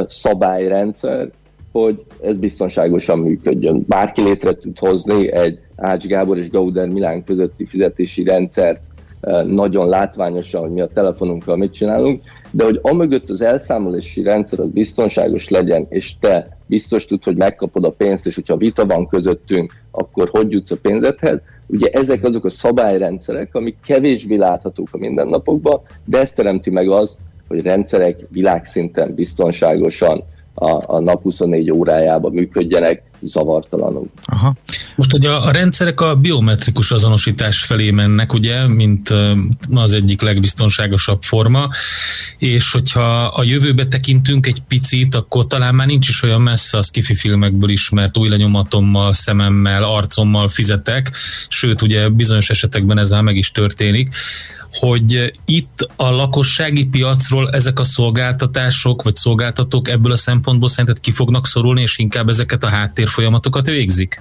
szabályrendszer, 0.06 1.30
hogy 1.72 2.04
ez 2.22 2.36
biztonságosan 2.36 3.18
működjön. 3.18 3.84
Bárki 3.88 4.22
létre 4.22 4.52
tud 4.52 4.78
hozni 4.78 5.32
egy 5.32 5.58
Ács 5.76 6.06
Gábor 6.06 6.38
és 6.38 6.50
Gauder 6.50 6.88
Milán 6.88 7.24
közötti 7.24 7.66
fizetési 7.66 8.24
rendszert 8.24 8.80
nagyon 9.46 9.88
látványosan, 9.88 10.60
hogy 10.60 10.70
mi 10.70 10.80
a 10.80 10.86
telefonunkkal 10.86 11.56
mit 11.56 11.72
csinálunk, 11.72 12.22
de 12.50 12.64
hogy 12.64 12.78
amögött 12.82 13.30
az 13.30 13.40
elszámolási 13.40 14.22
rendszer 14.22 14.60
az 14.60 14.68
biztonságos 14.68 15.48
legyen, 15.48 15.86
és 15.88 16.18
te 16.18 16.56
biztos 16.66 17.06
tud, 17.06 17.24
hogy 17.24 17.36
megkapod 17.36 17.84
a 17.84 17.90
pénzt, 17.90 18.26
és 18.26 18.34
hogyha 18.34 18.56
vita 18.56 18.86
van 18.86 19.08
közöttünk, 19.08 19.72
akkor 19.90 20.28
hogy 20.28 20.50
jutsz 20.50 20.70
a 20.70 20.76
pénzedhez, 20.82 21.38
ugye 21.66 21.90
ezek 21.90 22.24
azok 22.24 22.44
a 22.44 22.50
szabályrendszerek, 22.50 23.54
amik 23.54 23.76
kevésbé 23.84 24.36
láthatók 24.36 24.88
a 24.90 24.98
mindennapokban, 24.98 25.80
de 26.04 26.20
ez 26.20 26.32
teremti 26.32 26.70
meg 26.70 26.88
az, 26.88 27.16
hogy 27.48 27.62
rendszerek 27.62 28.16
világszinten 28.30 29.14
biztonságosan 29.14 30.24
a, 30.62 30.82
a 30.86 31.00
nap 31.00 31.22
24 31.22 31.70
órájában 31.70 32.32
működjenek 32.32 33.02
zavartalanul. 33.22 34.10
Aha. 34.24 34.54
Most, 34.96 35.10
hogy 35.10 35.26
a, 35.26 35.46
a 35.46 35.50
rendszerek 35.50 36.00
a 36.00 36.16
biometrikus 36.16 36.90
azonosítás 36.90 37.62
felé 37.62 37.90
mennek, 37.90 38.32
ugye, 38.32 38.66
mint 38.66 39.14
az 39.70 39.92
egyik 39.92 40.20
legbiztonságosabb 40.20 41.22
forma, 41.22 41.68
és 42.38 42.72
hogyha 42.72 43.24
a 43.24 43.42
jövőbe 43.42 43.86
tekintünk 43.86 44.46
egy 44.46 44.62
picit, 44.68 45.14
akkor 45.14 45.46
talán 45.46 45.74
már 45.74 45.86
nincs 45.86 46.08
is 46.08 46.22
olyan 46.22 46.40
messze 46.40 46.78
a 46.78 46.82
skifi 46.82 47.14
filmekből 47.14 47.70
ismert 47.70 48.16
új 48.16 48.28
lenyomatommal, 48.28 49.12
szememmel, 49.12 49.82
arcommal 49.82 50.48
fizetek, 50.48 51.10
sőt, 51.48 51.82
ugye 51.82 52.08
bizonyos 52.08 52.50
esetekben 52.50 52.98
ezzel 52.98 53.22
meg 53.22 53.36
is 53.36 53.50
történik, 53.50 54.14
hogy 54.72 55.32
itt 55.44 55.88
a 55.96 56.10
lakossági 56.10 56.84
piacról 56.84 57.50
ezek 57.50 57.78
a 57.78 57.84
szolgáltatások 57.84 59.02
vagy 59.02 59.16
szolgáltatók 59.16 59.88
ebből 59.88 60.12
a 60.12 60.16
szempontból 60.16 60.68
szerinted 60.68 61.00
ki 61.00 61.12
fognak 61.12 61.46
szorulni, 61.46 61.80
és 61.80 61.98
inkább 61.98 62.28
ezeket 62.28 62.64
a 62.64 62.68
háttérfolyamatokat 63.12 63.66
végzik? 63.66 64.20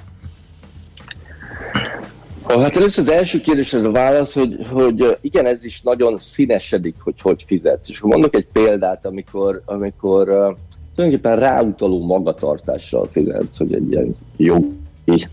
Hát 2.48 2.76
először 2.76 3.08
az 3.08 3.12
első 3.12 3.40
kérdésre 3.40 3.80
a 3.80 3.92
válasz, 3.92 4.34
hogy, 4.34 4.68
hogy 4.70 5.18
igen, 5.22 5.46
ez 5.46 5.64
is 5.64 5.82
nagyon 5.82 6.20
színesedik, 6.20 6.96
hogy 7.00 7.22
hogy 7.22 7.44
fizetsz. 7.48 7.90
És 7.90 8.02
mondok 8.02 8.36
egy 8.36 8.48
példát, 8.54 9.06
amikor, 9.06 9.62
amikor 9.66 10.26
tulajdonképpen 10.96 11.40
ráutaló 11.40 12.06
magatartással 12.06 13.08
fizetsz, 13.10 13.58
hogy 13.58 13.74
egy 13.74 13.92
ilyen 13.92 14.16
jó 14.38 14.58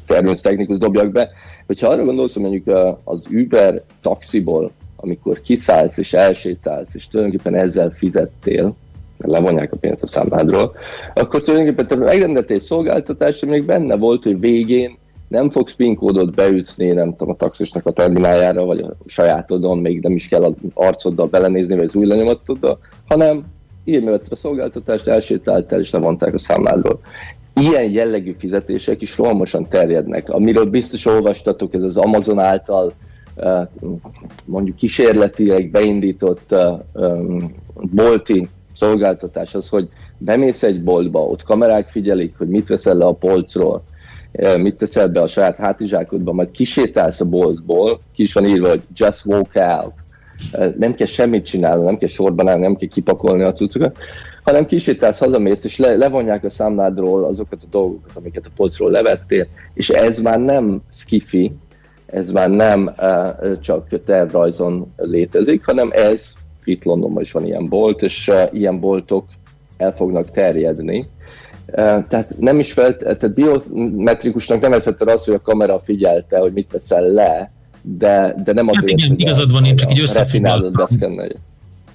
természetechnikus 0.07 0.79
dobjak 0.79 1.12
be. 1.12 1.31
Hogyha 1.67 1.88
arra 1.88 2.05
gondolsz, 2.05 2.33
hogy 2.33 2.43
mondjuk 2.43 2.99
az 3.05 3.27
Uber 3.31 3.83
taxiból 4.00 4.73
amikor 5.00 5.41
kiszállsz 5.41 5.97
és 5.97 6.12
elsétálsz, 6.12 6.95
és 6.95 7.09
tulajdonképpen 7.09 7.55
ezzel 7.55 7.91
fizettél, 7.91 8.75
levonják 9.18 9.72
a 9.72 9.76
pénzt 9.76 10.02
a 10.02 10.06
számládról, 10.06 10.72
akkor 11.14 11.42
tulajdonképpen 11.42 11.87
te 11.87 11.96
megrendeltél 11.96 12.56
egy 12.56 12.62
szolgáltatást, 12.62 13.46
még 13.46 13.64
benne 13.64 13.96
volt, 13.96 14.22
hogy 14.22 14.40
végén 14.40 14.96
nem 15.28 15.50
fogsz 15.50 15.72
PIN 15.72 15.94
kódot 15.94 16.34
beütni, 16.34 16.90
nem 16.90 17.10
tudom, 17.10 17.30
a 17.30 17.37
taxisnak 17.37 17.87
a 17.87 17.90
termináljára, 17.90 18.64
vagy 18.64 18.78
a 18.78 18.96
sajátodon, 19.06 19.78
még 19.78 20.00
nem 20.00 20.12
is 20.12 20.28
kell 20.28 20.44
az 20.44 20.52
arcoddal 20.75 21.26
belenézni, 21.26 21.76
vagy 21.76 21.84
az 21.84 21.94
új 21.94 22.06
lenyomatoddal, 22.06 22.78
hanem 23.08 23.44
írni 23.84 24.08
a 24.08 24.37
szolgáltatást, 24.37 25.06
elsétáltál, 25.06 25.80
és 25.80 25.90
levonták 25.90 26.34
a 26.34 26.38
számládról. 26.38 27.00
Ilyen 27.60 27.90
jellegű 27.90 28.34
fizetések 28.38 29.02
is 29.02 29.16
rohamosan 29.16 29.68
terjednek. 29.68 30.30
Amiről 30.30 30.64
biztos 30.64 31.06
olvastatok, 31.06 31.75
ez 31.75 31.82
az 31.82 31.96
Amazon 31.96 32.38
által 32.38 32.92
mondjuk 34.44 34.76
kísérletileg 34.76 35.70
beindított 35.70 36.54
bolti 37.75 38.48
szolgáltatás 38.78 39.54
az, 39.54 39.68
hogy 39.68 39.88
bemész 40.18 40.62
egy 40.62 40.82
boltba, 40.82 41.25
ott 41.25 41.42
kamerák 41.42 41.88
figyelik, 41.88 42.35
hogy 42.38 42.49
mit 42.49 42.68
veszel 42.68 42.94
le 42.94 43.04
a 43.04 43.12
polcról, 43.12 43.82
mit 44.56 44.76
teszel 44.76 45.08
be 45.08 45.20
a 45.20 45.26
saját 45.26 45.56
hátizsákodba, 45.56 46.32
majd 46.32 46.50
kisétálsz 46.50 47.20
a 47.20 47.25
boltból, 47.25 48.00
ki 48.14 48.23
is 48.23 48.32
van 48.32 48.47
írva, 48.47 48.68
hogy 48.68 48.82
just 48.97 49.25
walk 49.25 49.50
out, 49.54 49.94
nem 50.76 50.94
kell 50.94 51.06
semmit 51.06 51.44
csinálni, 51.44 51.85
nem 51.85 51.99
kell 51.99 52.08
sorban 52.08 52.49
állni, 52.49 52.62
nem 52.62 52.76
kell 52.76 52.88
kipakolni 52.88 53.42
a 53.42 53.52
cuccokat, 53.52 53.97
hanem 54.42 54.66
kisétálsz, 54.66 55.18
hazamész, 55.18 55.64
és 55.64 55.78
le, 55.78 55.97
levonják 55.97 56.44
a 56.44 56.50
számládról 56.50 57.25
azokat 57.25 57.62
a 57.62 57.66
dolgokat, 57.70 58.11
amiket 58.14 58.47
a 58.47 58.50
polcról 58.56 58.90
levettél, 58.90 59.47
és 59.75 59.88
ez 59.88 60.18
már 60.18 60.40
nem 60.40 60.82
skifi, 60.92 61.52
ez 62.06 62.30
már 62.30 62.50
nem 62.50 62.94
uh, 62.99 63.58
csak 63.61 64.04
tervrajzon 64.04 64.92
létezik, 64.97 65.64
hanem 65.64 65.90
ez, 65.92 66.32
itt 66.68 66.84
Londonban 66.84 67.22
is 67.22 67.32
van 67.32 67.46
ilyen 67.46 67.68
bolt, 67.68 68.02
és 68.02 68.28
uh, 68.28 68.42
ilyen 68.52 68.80
boltok 68.80 69.25
el 69.76 69.92
fognak 69.92 70.30
terjedni. 70.30 71.08
Uh, 71.66 71.75
tehát 72.08 72.34
nem 72.38 72.58
is 72.58 72.72
felt, 72.72 72.98
tehát 72.98 73.34
biometrikusnak 73.34 74.60
nem 74.60 74.70
vezette 74.70 75.12
az, 75.12 75.25
hogy 75.25 75.34
a 75.34 75.40
kamera 75.40 75.80
figyelte, 75.80 76.38
hogy 76.38 76.52
mit 76.52 76.72
veszel 76.72 77.06
le, 77.06 77.52
de, 77.82 78.34
de 78.44 78.52
nem 78.52 78.66
hát 78.66 78.76
azért, 78.76 78.90
hát 78.90 78.98
igen, 78.98 79.08
hogy 79.08 79.20
igazad 79.20 79.52
van, 79.52 79.64
én 79.64 79.76
csak 79.76 79.90
így 79.90 80.00
összefoglaltam 80.00 81.20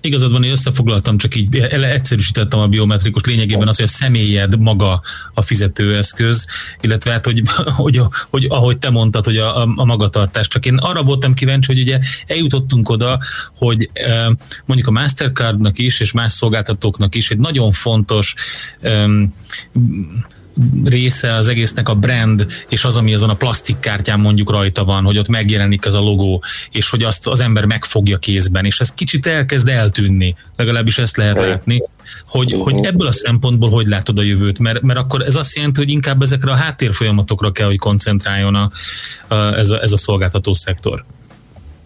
igazad 0.04 0.32
van, 0.32 0.42
hogy 0.42 0.52
összefoglaltam, 0.52 1.18
csak 1.18 1.36
így 1.36 1.56
egyszerűsítettem 1.56 2.60
a 2.60 2.68
biometrikus 2.68 3.24
lényegében 3.24 3.68
az, 3.68 3.76
hogy 3.76 3.86
a 3.86 3.88
személyed 3.88 4.60
maga 4.60 5.02
a 5.34 5.42
fizetőeszköz, 5.42 6.46
illetve 6.82 7.12
hát, 7.12 7.26
hogy, 7.26 7.42
hogy, 7.82 8.02
hogy 8.30 8.46
ahogy 8.50 8.78
te 8.78 8.90
mondtad, 8.90 9.26
hogy 9.26 9.38
a, 9.38 9.62
a 9.62 9.86
magatartás. 9.86 10.48
Csak 10.48 10.66
én 10.66 10.76
arra 10.76 11.04
voltam 11.04 11.34
kíváncsi, 11.34 11.74
hogy 11.74 11.82
ugye 11.82 12.00
eljutottunk 12.28 12.90
oda, 12.90 13.20
hogy 13.58 13.90
mondjuk 14.66 14.88
a 14.88 14.92
Mastercardnak 14.92 15.80
is, 15.80 16.00
és 16.00 16.12
más 16.12 16.32
szolgáltatóknak 16.32 17.16
is 17.16 17.30
egy 17.30 17.40
nagyon 17.40 17.72
fontos 17.72 18.36
része 20.86 21.34
az 21.34 21.48
egésznek 21.48 21.90
a 21.90 21.96
brand, 21.96 22.46
és 22.70 22.86
az, 22.86 22.96
ami 22.96 23.14
azon 23.14 23.30
a 23.30 23.36
plastikkártyán 23.36 24.20
mondjuk 24.20 24.50
rajta 24.52 24.84
van, 24.84 25.04
hogy 25.04 25.18
ott 25.18 25.28
megjelenik 25.28 25.86
ez 25.86 25.94
a 25.94 26.00
logó, 26.00 26.44
és 26.72 26.90
hogy 26.90 27.04
azt 27.04 27.28
az 27.28 27.40
ember 27.40 27.66
megfogja 27.66 28.18
kézben, 28.18 28.66
és 28.66 28.80
ez 28.80 28.94
kicsit 28.94 29.26
elkezd 29.26 29.68
eltűnni, 29.68 30.36
legalábbis 30.56 30.98
ezt 30.98 31.18
lehet 31.18 31.40
látni, 31.40 31.84
hogy, 32.28 32.54
hogy 32.54 32.86
ebből 32.86 33.08
a 33.08 33.12
szempontból 33.12 33.70
hogy 33.70 33.88
látod 33.88 34.18
a 34.20 34.22
jövőt, 34.22 34.60
mert, 34.60 34.82
mert 34.82 35.00
akkor 35.00 35.22
ez 35.22 35.36
azt 35.36 35.56
jelenti, 35.56 35.80
hogy 35.80 35.90
inkább 35.90 36.22
ezekre 36.22 36.52
a 36.52 36.56
háttérfolyamatokra 36.56 37.52
kell, 37.52 37.68
hogy 37.68 37.80
koncentráljon 37.80 38.56
a, 38.56 38.70
a, 39.28 39.36
ez, 39.36 39.70
a, 39.70 39.82
ez 39.82 39.92
a 39.92 39.98
szolgáltató 39.98 40.54
szektor. 40.54 41.06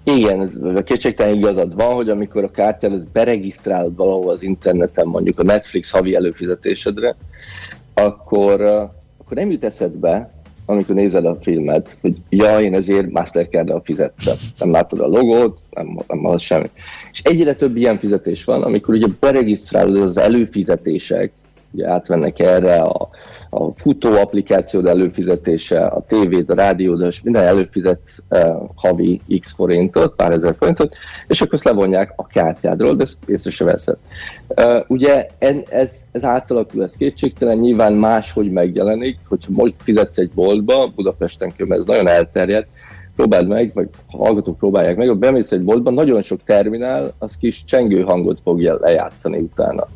Igen, 0.04 0.52
kétségtelen 0.86 1.36
igazad 1.36 1.76
van, 1.76 1.96
hogy 1.96 2.10
amikor 2.10 2.44
a 2.44 2.52
kártyádat 2.52 3.12
beregisztrálod 3.12 3.96
valahol 3.96 4.30
az 4.30 4.42
interneten, 4.42 5.08
mondjuk 5.08 5.40
a 5.40 5.44
Netflix 5.44 5.92
havi 5.92 6.16
előfizetésedre, 6.16 7.16
akkor, 7.98 8.62
akkor 9.18 9.38
nem 9.38 9.52
jut 9.52 9.64
eszedbe, 9.64 10.32
amikor 10.66 10.96
nézed 10.96 11.26
a 11.26 11.38
filmet, 11.42 11.98
hogy 12.02 12.16
ja, 12.30 12.60
én 12.60 12.74
ezért 12.74 13.12
Mastercard-dal 13.12 13.82
fizettem. 13.84 14.36
Nem 14.60 14.72
látod 14.72 15.00
a 15.00 15.08
logót, 15.08 15.60
nem, 15.70 16.00
nem 16.08 16.26
az 16.26 16.42
semmi. 16.42 16.70
És 17.12 17.22
egyre 17.22 17.54
több 17.56 17.76
ilyen 17.78 18.00
fizetés 18.00 18.44
van, 18.44 18.64
amikor 18.64 18.94
ugye 18.94 19.08
beregisztrálod 19.20 20.02
az 20.02 20.18
előfizetések, 20.18 21.32
ugye 21.72 21.90
átvennek 21.90 22.40
erre 22.40 22.76
a, 22.76 23.10
a 23.50 23.72
futó 23.76 24.14
applikációd 24.14 24.86
előfizetése, 24.86 25.86
a 25.86 26.06
tévéd, 26.08 26.50
a 26.50 26.54
rádiód, 26.54 27.02
és 27.02 27.22
minden 27.22 27.44
előfizet 27.44 28.02
uh, 28.30 28.70
havi 28.76 29.22
x 29.40 29.54
forintot, 29.54 30.16
pár 30.16 30.32
ezer 30.32 30.56
forintot, 30.58 30.96
és 31.28 31.42
akkor 31.42 31.54
ezt 31.54 31.64
levonják 31.64 32.14
a 32.16 32.28
kártyádról, 32.28 32.96
de 32.96 33.04
ezt 33.04 33.18
észre 33.26 33.50
se 33.50 33.64
veszed. 33.64 33.98
Uh, 34.48 34.84
ugye 34.88 35.28
en, 35.40 35.64
ez, 35.70 35.90
ez 36.12 36.24
átalakul, 36.24 36.84
ez 36.84 36.94
kétségtelen, 36.98 37.58
nyilván 37.58 37.94
máshogy 37.94 38.52
megjelenik, 38.52 39.18
hogyha 39.28 39.52
most 39.52 39.76
fizetsz 39.78 40.18
egy 40.18 40.32
boltba, 40.36 40.92
Budapesten 40.96 41.56
kövül 41.56 41.78
ez 41.78 41.86
nagyon 41.86 42.08
elterjedt, 42.08 42.68
próbáld 43.18 43.48
meg, 43.48 43.72
vagy 43.74 43.90
ha 44.12 44.18
hallgatók 44.18 44.58
próbálják 44.58 44.98
meg, 44.98 45.08
hogy 45.08 45.18
bemész 45.18 45.52
egy 45.52 45.64
boltba, 45.64 45.92
nagyon 45.92 46.22
sok 46.22 46.44
terminál, 46.44 47.14
az 47.20 47.38
kis 47.38 47.64
csengő 47.64 48.02
hangot 48.02 48.40
fogja 48.42 48.78
lejátszani 48.80 49.38
utána. 49.38 49.88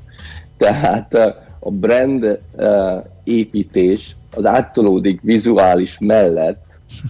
Tehát 0.57 1.35
a 1.63 1.71
brand 1.71 2.39
uh, 2.57 3.05
építés 3.23 4.15
az 4.35 4.45
áttolódik 4.45 5.21
vizuális 5.21 5.97
mellett 5.99 6.65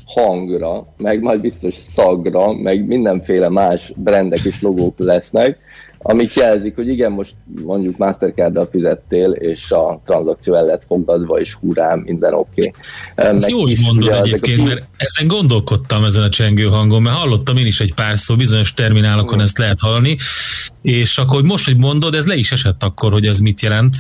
hangra, 0.06 0.88
meg 0.98 1.22
majd 1.22 1.42
biztos 1.42 1.74
szagra, 1.74 2.54
meg 2.54 2.88
mindenféle 2.88 3.50
más 3.50 3.94
brandek 3.96 4.44
és 4.44 4.62
logók 4.62 5.00
lesznek, 5.00 5.58
amik 6.04 6.34
jelzik, 6.34 6.76
hogy 6.76 6.88
igen, 6.88 7.12
most 7.12 7.34
mondjuk 7.66 7.98
Mastercard-dal 7.98 8.68
fizettél, 8.72 9.32
és 9.32 9.72
a 9.72 10.02
tranzakció 10.06 10.54
el 10.54 10.66
lett 10.66 10.84
fogadva, 10.88 11.40
és 11.40 11.54
hurrá, 11.54 11.96
minden 11.96 12.34
oké. 12.34 12.72
Okay. 13.16 13.32
Ez 13.36 13.50
jó, 13.50 13.62
hogy 13.62 13.80
mondod 13.82 14.14
egyébként, 14.14 14.60
a... 14.60 14.64
mert 14.64 14.84
ezen 14.98 15.28
gondolkodtam 15.28 16.04
ezen 16.04 16.24
a 16.24 16.30
csengő 16.30 16.66
hangon, 16.66 17.02
mert 17.02 17.16
hallottam 17.16 17.58
én 17.58 17.66
is 17.66 17.80
egy 17.80 17.94
pár 17.94 18.20
szó, 18.20 18.36
bizonyos 18.36 18.74
terminálokon 18.74 19.38
mm. 19.38 19.42
ezt 19.42 19.58
lehet 19.58 19.80
hallani, 19.80 20.18
és 20.82 21.18
akkor 21.18 21.42
most, 21.42 21.66
hogy 21.66 21.78
mondod, 21.78 22.16
ez 22.16 22.28
le 22.28 22.36
is 22.36 22.52
esett 22.52 22.84
akkor, 22.84 23.12
hogy 23.12 23.26
ez 23.26 23.40
mit 23.40 23.62
jelent. 23.62 23.96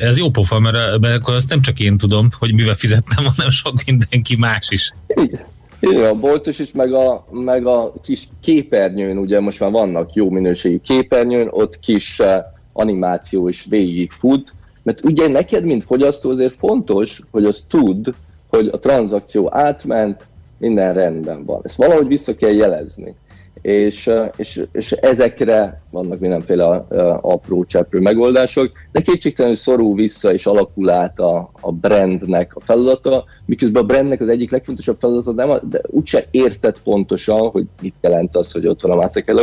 Ez 0.00 0.18
jó 0.18 0.30
pofa, 0.30 0.58
mert, 0.58 0.98
mert 1.00 1.16
akkor 1.16 1.34
azt 1.34 1.48
nem 1.48 1.60
csak 1.60 1.80
én 1.80 1.96
tudom, 1.96 2.28
hogy 2.38 2.54
mivel 2.54 2.74
fizettem, 2.74 3.24
hanem 3.24 3.50
sok 3.50 3.74
mindenki 3.86 4.36
más 4.36 4.68
is. 4.70 4.92
Igen. 5.06 5.40
Igen, 5.80 6.04
a 6.04 6.14
boltos 6.14 6.58
is, 6.58 6.72
meg 6.72 6.92
a, 6.92 7.24
meg 7.30 7.66
a 7.66 7.92
kis 8.02 8.28
képernyőn, 8.40 9.18
ugye 9.18 9.40
most 9.40 9.60
már 9.60 9.70
vannak 9.70 10.12
jó 10.12 10.30
minőségű 10.30 10.78
képernyőn, 10.78 11.48
ott 11.50 11.80
kis 11.80 12.18
uh, 12.18 12.34
animáció 12.72 13.48
is 13.48 13.66
végig 13.68 14.10
fut, 14.10 14.54
Mert 14.82 15.04
ugye 15.04 15.28
neked, 15.28 15.64
mint 15.64 15.84
fogyasztó, 15.84 16.30
azért 16.30 16.56
fontos, 16.56 17.20
hogy 17.30 17.44
az 17.44 17.64
tud, 17.68 18.14
hogy 18.48 18.68
a 18.68 18.78
tranzakció 18.78 19.48
átment, 19.54 20.26
minden 20.58 20.94
rendben 20.94 21.44
van. 21.44 21.60
Ezt 21.62 21.76
valahogy 21.76 22.06
vissza 22.06 22.34
kell 22.34 22.52
jelezni 22.52 23.14
és, 23.62 24.10
és, 24.36 24.62
és 24.72 24.92
ezekre 24.92 25.82
vannak 25.90 26.18
mindenféle 26.18 26.66
apró 27.20 27.64
cseprő 27.64 28.00
megoldások, 28.00 28.70
de 28.92 29.00
kétségtelenül 29.00 29.56
szorul 29.56 29.94
vissza 29.94 30.32
és 30.32 30.46
alakul 30.46 30.90
át 30.90 31.18
a, 31.18 31.50
a 31.60 31.72
brandnek 31.72 32.56
a 32.56 32.60
feladata, 32.60 33.24
miközben 33.44 33.82
a 33.82 33.86
brandnek 33.86 34.20
az 34.20 34.28
egyik 34.28 34.50
legfontosabb 34.50 34.96
feladata 35.00 35.32
nem, 35.32 35.58
de 35.70 35.80
úgyse 35.86 36.26
érted 36.30 36.76
pontosan, 36.84 37.48
hogy 37.48 37.64
mit 37.82 37.94
jelent 38.00 38.36
az, 38.36 38.52
hogy 38.52 38.66
ott 38.66 38.80
van 38.80 38.90
a 38.90 38.96
Mászek 38.96 39.34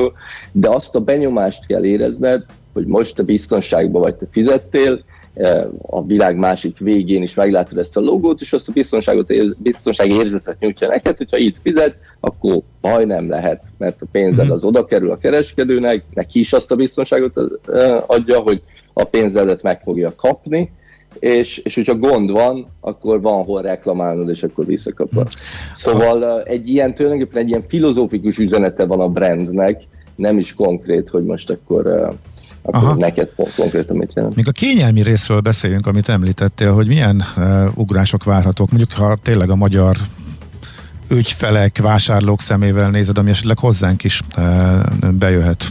de 0.52 0.70
azt 0.70 0.96
a 0.96 1.00
benyomást 1.00 1.66
kell 1.66 1.84
érezned, 1.84 2.46
hogy 2.74 2.86
most 2.86 3.16
te 3.16 3.24
biztonságban 3.24 4.02
vagy, 4.02 4.16
te 4.16 4.26
fizettél, 4.32 5.04
a 5.82 6.06
világ 6.06 6.38
másik 6.38 6.78
végén 6.78 7.22
is 7.22 7.34
meglátod 7.34 7.78
ezt 7.78 7.98
a 7.98 8.02
logót, 8.02 8.42
és 8.42 8.54
azt 8.54 8.70
a 8.70 8.72
biztonságot, 8.72 9.34
biztonsági 9.58 10.14
érzetet 10.14 10.60
nyújtja 10.60 10.88
neked, 10.88 11.18
hogyha 11.18 11.38
itt 11.38 11.56
fizet, 11.64 11.96
akkor 12.20 12.62
baj 12.82 13.06
nem 13.06 13.30
lehet, 13.30 13.64
mert 13.78 14.02
a 14.02 14.06
pénzed 14.12 14.46
mhm. 14.46 14.54
az 14.54 14.64
oda 14.64 14.86
kerül 14.86 15.12
a 15.12 15.18
kereskedőnek, 15.18 16.04
neki 16.14 16.40
is 16.40 16.54
azt 16.54 16.72
a 16.72 16.76
biztonságot 16.76 17.34
adja, 18.08 18.40
hogy 18.40 18.62
a 18.94 19.04
pénzedet 19.04 19.62
meg 19.62 19.82
fogja 19.82 20.16
kapni, 20.16 20.72
és, 21.20 21.58
és 21.58 21.76
hogyha 21.76 21.98
gond 21.98 22.32
van, 22.32 22.68
akkor 22.82 23.22
van 23.22 23.44
hol 23.44 23.62
reklamálnod, 23.62 24.30
és 24.30 24.44
akkor 24.44 24.66
visszakapod. 24.66 25.24
Mhm. 25.24 25.34
Szóval 25.76 26.44
egy 26.44 26.68
ilyen, 26.68 26.94
tulajdonképpen 26.94 27.42
egy 27.42 27.50
ilyen 27.50 27.64
filozófikus 27.68 28.38
üzenete 28.38 28.86
van 28.86 29.00
a 29.00 29.10
brandnek, 29.10 29.82
nem 30.16 30.38
is 30.38 30.54
konkrét, 30.54 31.10
hogy 31.10 31.24
most 31.24 31.50
akkor 31.50 31.86
akkor 31.88 32.18
Aha. 32.72 32.96
neked 32.96 33.30
konkrétan 33.56 33.96
mit 33.96 34.12
jelent. 34.14 34.36
Még 34.36 34.48
a 34.48 34.52
kényelmi 34.52 35.02
részről 35.02 35.40
beszéljünk, 35.40 35.88
amit 35.88 36.10
említettél, 36.10 36.74
hogy 36.74 36.88
milyen 36.88 37.24
uh, 37.38 37.78
ugrások 37.78 38.24
várhatók, 38.24 38.70
mondjuk 38.70 38.92
ha 38.92 39.16
tényleg 39.16 39.50
a 39.50 39.56
magyar 39.56 39.98
ügyfelek, 41.10 41.78
vásárlók 41.78 42.42
szemével 42.42 42.90
nézed, 42.90 43.18
ami 43.18 43.30
esetleg 43.30 43.60
hozzánk 43.60 44.04
is 44.04 44.22
uh, 44.38 45.10
bejöhet. 45.12 45.66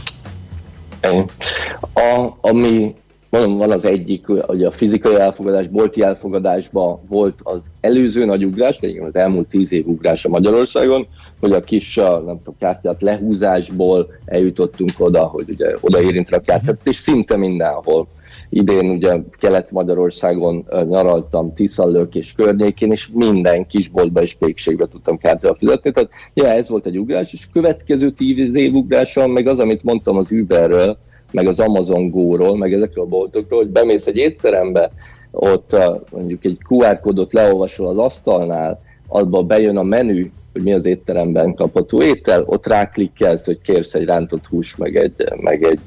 A, 1.93 2.37
ami 2.41 2.95
mondom, 3.29 3.57
van 3.57 3.71
az 3.71 3.85
egyik, 3.85 4.27
hogy 4.27 4.63
a 4.63 4.71
fizikai 4.71 5.15
elfogadás, 5.15 5.67
bolti 5.67 6.01
elfogadásban 6.01 6.99
volt 7.07 7.39
az 7.43 7.59
előző 7.81 8.25
nagy 8.25 8.45
ugrás, 8.45 8.79
de 8.79 8.87
az 9.03 9.15
elmúlt 9.15 9.47
tíz 9.47 9.71
év 9.71 9.87
ugrása 9.87 10.29
Magyarországon, 10.29 11.07
hogy 11.39 11.51
a 11.51 11.61
kis, 11.61 11.95
nem 11.95 12.37
tudom, 12.37 12.55
kártyát 12.59 13.01
lehúzásból 13.01 14.07
eljutottunk 14.25 14.91
oda, 14.97 15.23
hogy 15.23 15.49
ugye 15.49 15.75
oda 15.81 16.01
érintre 16.01 16.37
a 16.37 16.41
kártyát, 16.41 16.79
és 16.83 16.95
szinte 16.95 17.37
mindenhol. 17.37 18.07
Idén 18.49 18.89
ugye 18.89 19.17
Kelet-Magyarországon 19.39 20.65
nyaraltam, 20.87 21.53
Tiszallők 21.53 22.15
és 22.15 22.33
környékén, 22.33 22.91
és 22.91 23.09
minden 23.13 23.67
kisboltba 23.67 24.21
és 24.21 24.33
pékségbe 24.33 24.85
tudtam 24.85 25.17
kártyával 25.17 25.57
fizetni. 25.59 25.91
Tehát 25.91 26.09
ja, 26.33 26.47
ez 26.47 26.69
volt 26.69 26.85
egy 26.85 26.99
ugrás, 26.99 27.33
és 27.33 27.49
következő 27.53 28.11
tíz 28.11 28.55
év 28.55 28.73
ugrása, 28.73 29.27
meg 29.27 29.47
az, 29.47 29.59
amit 29.59 29.83
mondtam 29.83 30.17
az 30.17 30.31
Uberről, 30.31 30.97
meg 31.31 31.47
az 31.47 31.59
Amazon 31.59 32.09
Go-ról, 32.09 32.57
meg 32.57 32.73
ezekről 32.73 33.03
a 33.03 33.07
boltokról, 33.07 33.59
hogy 33.59 33.69
bemész 33.69 34.07
egy 34.07 34.17
étterembe, 34.17 34.91
ott 35.31 35.75
mondjuk 36.11 36.45
egy 36.45 36.57
QR 36.69 36.99
kódot 36.99 37.33
leolvasol 37.33 37.87
az 37.87 37.97
asztalnál, 37.97 38.79
abba 39.07 39.43
bejön 39.43 39.77
a 39.77 39.83
menü, 39.83 40.29
hogy 40.53 40.63
mi 40.63 40.73
az 40.73 40.85
étteremben 40.85 41.53
kapható 41.53 42.01
étel, 42.01 42.43
ott 42.45 42.67
ráklikkelsz, 42.67 43.45
hogy 43.45 43.61
kérsz 43.61 43.93
egy 43.93 44.05
rántott 44.05 44.45
hús, 44.45 44.75
meg 44.75 44.95
egy, 44.95 45.13
meg 45.41 45.63
egy 45.63 45.79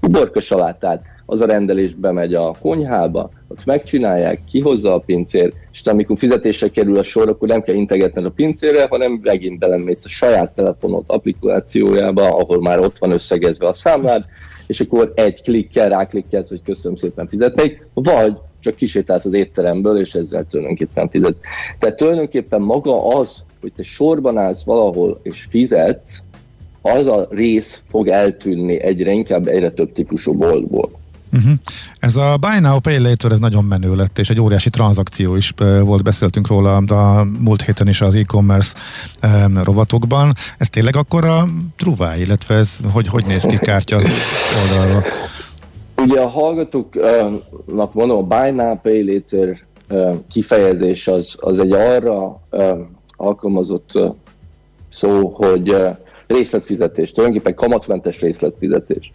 uborka 0.00 0.40
salátát, 0.40 1.02
az 1.26 1.40
a 1.40 1.46
rendelés 1.46 1.94
bemegy 1.94 2.34
a 2.34 2.56
konyhába, 2.60 3.30
ott 3.48 3.64
megcsinálják, 3.64 4.40
kihozza 4.50 4.94
a 4.94 4.98
pincér, 4.98 5.52
és 5.72 5.86
amikor 5.86 6.18
fizetésre 6.18 6.68
kerül 6.68 6.98
a 6.98 7.02
sor, 7.02 7.28
akkor 7.28 7.48
nem 7.48 7.62
kell 7.62 7.74
integetned 7.74 8.24
a 8.24 8.30
pincérre, 8.30 8.86
hanem 8.90 9.20
megint 9.22 9.58
belemész 9.58 10.04
a 10.04 10.08
saját 10.08 10.54
telefonod 10.54 11.04
applikációjába, 11.06 12.36
ahol 12.36 12.60
már 12.60 12.78
ott 12.78 12.98
van 12.98 13.10
összegezve 13.10 13.66
a 13.66 13.72
számlád, 13.72 14.24
és 14.66 14.80
akkor 14.80 15.12
egy 15.14 15.42
klikkel 15.42 15.88
ráklikkelsz, 15.88 16.48
hogy 16.48 16.62
köszönöm 16.62 16.96
szépen 16.96 17.28
fizetnék, 17.28 17.86
vagy 17.94 18.36
csak 18.60 18.74
kisétálsz 18.74 19.24
az 19.24 19.34
étteremből, 19.34 19.98
és 19.98 20.14
ezzel 20.14 20.44
tulajdonképpen 20.44 21.08
fizet. 21.08 21.36
Tehát 21.78 21.96
tulajdonképpen 21.96 22.60
maga 22.60 23.18
az, 23.18 23.42
hogy 23.60 23.72
te 23.76 23.82
sorban 23.82 24.38
állsz 24.38 24.64
valahol 24.64 25.20
és 25.22 25.46
fizetsz, 25.50 26.18
az 26.82 27.06
a 27.06 27.26
rész 27.30 27.82
fog 27.88 28.08
eltűnni 28.08 28.80
egyre 28.80 29.10
inkább 29.10 29.46
egyre 29.46 29.70
több 29.70 29.92
típusú 29.92 30.32
boltból. 30.32 30.90
Uh-huh. 31.34 31.52
Ez 31.98 32.16
a 32.16 32.36
Buy 32.36 32.60
Now 32.60 32.78
Pay 32.78 32.98
Later 32.98 33.32
ez 33.32 33.38
nagyon 33.38 33.64
menő 33.64 33.94
lett, 33.94 34.18
és 34.18 34.30
egy 34.30 34.40
óriási 34.40 34.70
tranzakció 34.70 35.36
is 35.36 35.54
volt, 35.82 36.02
beszéltünk 36.02 36.46
róla 36.46 36.76
a 36.76 37.24
múlt 37.38 37.62
héten 37.62 37.88
is 37.88 38.00
az 38.00 38.14
e-commerce 38.14 38.74
um, 39.22 39.62
rovatokban. 39.62 40.32
Ez 40.58 40.68
tényleg 40.68 40.96
akkor 40.96 41.24
a 41.24 41.48
truvá, 41.76 42.16
illetve 42.16 42.54
ez 42.54 42.70
hogy, 42.92 43.08
hogy 43.08 43.26
néz 43.26 43.42
ki 43.42 43.58
kártya 43.58 43.96
oldalról? 43.96 45.02
Ugye 45.96 46.20
a 46.20 46.28
hallgatóknak 46.28 47.94
mondom, 47.94 48.18
a 48.18 48.22
Buy 48.22 48.50
Now 48.50 48.76
Pay 48.76 49.04
Later 49.12 49.58
kifejezés 50.30 51.08
az, 51.08 51.36
az 51.40 51.58
egy 51.58 51.72
arra 51.72 52.40
alkalmazott 53.16 53.98
szó, 54.92 55.28
hogy 55.28 55.76
részletfizetés, 56.26 57.12
tulajdonképpen 57.12 57.54
kamatmentes 57.54 58.20
részletfizetés. 58.20 59.12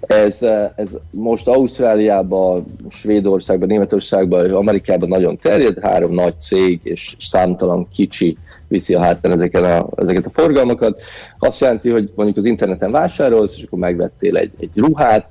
Ez, 0.00 0.42
ez 0.76 0.98
most 1.10 1.48
Ausztráliában, 1.48 2.64
Svédországban, 2.88 3.68
Németországban, 3.68 4.50
Amerikában 4.50 5.08
nagyon 5.08 5.38
terjed, 5.38 5.78
három 5.82 6.14
nagy 6.14 6.40
cég 6.40 6.80
és 6.82 7.16
számtalan 7.20 7.88
kicsi 7.92 8.36
viszi 8.68 8.94
a 8.94 9.00
hátteren 9.00 9.36
ezeket 9.36 9.62
a, 9.62 9.88
ezeket 9.96 10.26
a 10.26 10.30
forgalmakat. 10.30 11.00
Azt 11.38 11.60
jelenti, 11.60 11.90
hogy 11.90 12.10
mondjuk 12.14 12.38
az 12.38 12.44
interneten 12.44 12.90
vásárolsz, 12.90 13.56
és 13.56 13.62
akkor 13.62 13.78
megvettél 13.78 14.36
egy, 14.36 14.52
egy 14.58 14.70
ruhát 14.74 15.28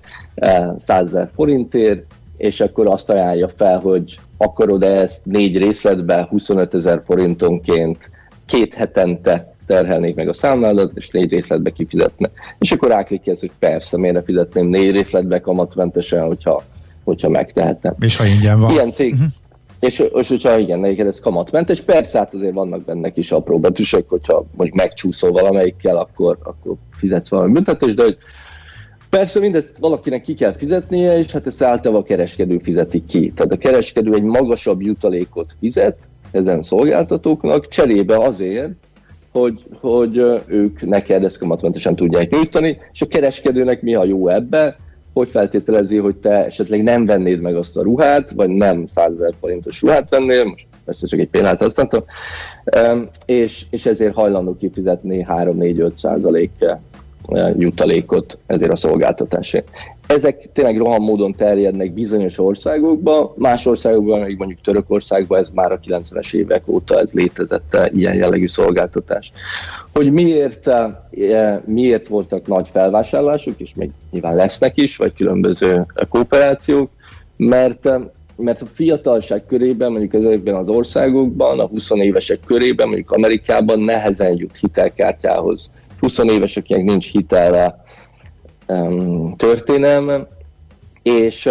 100 0.80 1.18
forintért, 1.36 2.04
és 2.38 2.60
akkor 2.60 2.88
azt 2.88 3.10
ajánlja 3.10 3.50
fel, 3.50 3.80
hogy 3.80 4.20
akarod 4.38 4.84
-e 4.84 5.02
ezt 5.02 5.26
négy 5.26 5.58
részletbe 5.58 6.28
25 6.30 6.74
ezer 6.74 7.02
forintonként 7.06 8.10
két 8.46 8.74
hetente 8.74 9.51
terhelnék 9.72 10.16
meg 10.16 10.28
a 10.28 10.34
számládat, 10.34 10.92
és 10.96 11.10
négy 11.10 11.32
részletbe 11.32 11.70
kifizetne. 11.70 12.30
És 12.60 12.72
akkor 12.72 12.90
ráklikkelsz, 12.90 13.40
hogy 13.40 13.52
persze, 13.60 13.98
miért 13.98 14.16
ne 14.16 14.24
fizetném 14.24 14.68
négy 14.68 14.92
részletbe 14.92 15.40
kamatmentesen, 15.40 16.26
hogyha, 16.26 16.64
hogyha 17.04 17.30
megtehetem. 17.30 17.96
És 18.00 18.16
ha 18.16 18.26
ingyen 18.26 18.60
van. 18.60 18.72
Ilyen 18.72 18.92
cég, 18.92 19.14
uh-huh. 19.14 19.28
És, 19.80 20.04
és 20.14 20.28
hogyha 20.28 20.58
igen, 20.58 20.80
neked 20.80 21.08
ez 21.08 21.20
kamatmentes, 21.20 21.82
persze 21.82 22.18
hát 22.18 22.34
azért 22.34 22.54
vannak 22.54 22.86
benne 22.86 23.10
kis 23.10 23.32
apró 23.32 23.60
betűsök, 23.60 24.10
hogyha 24.10 24.46
mondjuk 24.56 24.78
megcsúszol 24.78 25.32
valamelyikkel, 25.32 25.98
akkor, 25.98 26.38
akkor 26.44 26.76
fizetsz 26.92 27.30
valami 27.30 27.52
büntetést, 27.52 27.96
de 27.96 28.04
hogy 28.04 28.18
Persze 29.10 29.40
mindezt 29.40 29.78
valakinek 29.78 30.22
ki 30.22 30.34
kell 30.34 30.54
fizetnie, 30.54 31.18
és 31.18 31.32
hát 31.32 31.48
ezt 31.48 31.62
általában 31.62 32.02
a 32.02 32.06
kereskedő 32.06 32.60
fizeti 32.64 33.06
ki. 33.06 33.32
Tehát 33.36 33.52
a 33.52 33.58
kereskedő 33.58 34.14
egy 34.14 34.24
magasabb 34.24 34.82
jutalékot 34.82 35.56
fizet 35.60 35.98
ezen 36.32 36.62
szolgáltatóknak, 36.62 37.68
cserébe 37.68 38.18
azért, 38.18 38.72
hogy, 39.32 39.64
hogy 39.80 40.18
ők 40.48 40.82
neked 40.82 41.24
ezt 41.24 41.38
kamatmentesen 41.38 41.96
tudják 41.96 42.30
nyújtani, 42.30 42.78
és 42.92 43.02
a 43.02 43.08
kereskedőnek 43.08 43.82
mi 43.82 43.96
a 43.96 44.04
jó 44.04 44.28
ebbe, 44.28 44.76
hogy 45.14 45.30
feltételezi, 45.30 45.98
hogy 45.98 46.16
te 46.16 46.46
esetleg 46.46 46.84
nem 46.84 47.06
vennéd 47.06 47.42
meg 47.42 47.56
azt 47.56 47.78
a 47.78 47.84
ruhát, 47.84 48.32
vagy 48.32 48.50
nem 48.50 48.86
100 48.88 49.12
ezer 49.14 49.34
forintos 49.40 49.82
ruhát 49.82 50.10
vennél, 50.10 50.44
most 50.44 50.68
persze 50.86 51.08
csak 51.08 51.20
egy 51.20 51.30
példát 51.30 51.62
használtam, 51.62 52.04
és, 53.26 53.66
és 53.70 53.86
ezért 53.86 54.14
hajlandó 54.14 54.58
kifizetni 54.58 55.26
3-4-5 55.30 55.96
százalék 55.96 56.52
jutalékot 57.58 58.38
ezért 58.46 58.72
a 58.72 58.76
szolgáltatásért. 58.76 59.68
Ezek 60.14 60.50
tényleg 60.54 60.78
roham 60.78 61.04
módon 61.04 61.32
terjednek 61.32 61.94
bizonyos 61.94 62.40
országokba, 62.40 63.34
más 63.38 63.66
országokban, 63.66 64.20
még 64.20 64.38
mondjuk 64.38 64.62
Törökországban 64.62 65.40
ez 65.40 65.50
már 65.50 65.72
a 65.72 65.80
90-es 65.80 66.34
évek 66.34 66.68
óta 66.68 67.00
ez 67.00 67.12
létezett 67.12 67.78
ilyen 67.94 68.16
jellegű 68.16 68.48
szolgáltatás. 68.48 69.32
Hogy 69.94 70.12
miért, 70.12 70.68
e, 70.68 71.62
miért 71.66 72.08
voltak 72.08 72.48
nagy 72.48 72.70
felvásárlások, 72.72 73.60
és 73.60 73.76
még 73.76 73.90
nyilván 74.12 74.36
lesznek 74.36 74.78
is, 74.78 74.98
vagy 74.98 75.14
különböző 75.14 75.86
kooperációk, 76.10 76.90
mert 77.38 77.90
mert 78.36 78.62
a 78.62 78.66
fiatalság 78.74 79.46
körében, 79.46 79.92
mondjuk 79.92 80.14
ezekben 80.14 80.56
az 80.56 80.70
országokban, 80.70 81.60
a 81.60 81.66
20 81.68 81.90
évesek 81.90 82.40
körében, 82.46 82.88
mondjuk 82.88 83.12
Amerikában 83.12 83.80
nehezen 83.80 84.38
jut 84.38 84.58
hitelkártyához 84.58 85.72
20 86.00 86.18
éveseknek 86.18 86.84
nincs 86.84 87.12
hitelre 87.12 87.81
um, 88.72 89.36
történelme, 89.36 90.28
és 91.04 91.50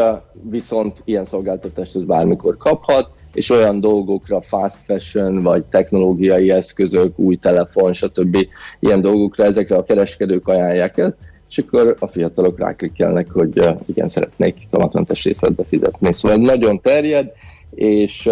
viszont 0.51 1.03
ilyen 1.05 1.25
szolgáltatást 1.25 1.95
az 1.95 2.03
bármikor 2.03 2.57
kaphat, 2.57 3.11
és 3.33 3.51
olyan 3.51 3.81
dolgokra, 3.81 4.41
fast 4.41 4.77
fashion, 4.85 5.43
vagy 5.43 5.65
technológiai 5.65 6.51
eszközök, 6.51 7.19
új 7.19 7.37
telefon, 7.37 7.93
stb. 7.93 8.47
ilyen 8.81 9.01
dolgokra 9.01 9.45
ezekre 9.45 9.77
a 9.77 9.83
kereskedők 9.83 10.49
ajánlják 10.49 10.99
ezt, 10.99 11.17
és 11.49 11.59
akkor 11.59 11.97
a 11.99 12.07
fiatalok 12.07 12.59
ráklikkelnek, 12.59 13.31
hogy 13.31 13.77
igen, 13.87 14.09
szeretnék 14.09 14.69
kamatmentes 14.71 15.25
részletbe 15.25 15.65
fizetni. 15.69 16.13
Szóval 16.13 16.39
nagyon 16.39 16.81
terjed, 16.81 17.33
és, 17.81 18.29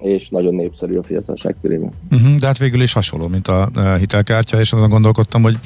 és 0.00 0.28
nagyon 0.28 0.54
népszerű 0.54 0.96
a 0.96 1.02
fiatalság 1.02 1.56
körében. 1.62 1.90
Uh-huh, 2.10 2.36
de 2.36 2.46
hát 2.46 2.58
végül 2.58 2.82
is 2.82 2.92
hasonló, 2.92 3.28
mint 3.28 3.48
a 3.48 3.70
hitelkártya, 3.98 4.60
és 4.60 4.72
azon 4.72 4.88
gondolkodtam, 4.88 5.42
hogy 5.42 5.56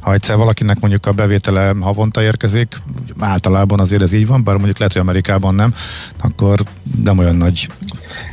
ha 0.00 0.12
egyszer 0.12 0.36
valakinek 0.36 0.80
mondjuk 0.80 1.06
a 1.06 1.12
bevétele 1.12 1.74
havonta 1.80 2.22
érkezik, 2.22 2.76
általában 3.18 3.80
azért 3.80 4.02
ez 4.02 4.12
így 4.12 4.26
van, 4.26 4.44
bár 4.44 4.54
mondjuk 4.54 4.78
lehet, 4.78 4.92
hogy 4.92 5.02
Amerikában 5.02 5.54
nem, 5.54 5.74
akkor 6.20 6.60
nem 7.02 7.18
olyan 7.18 7.36
nagy 7.36 7.68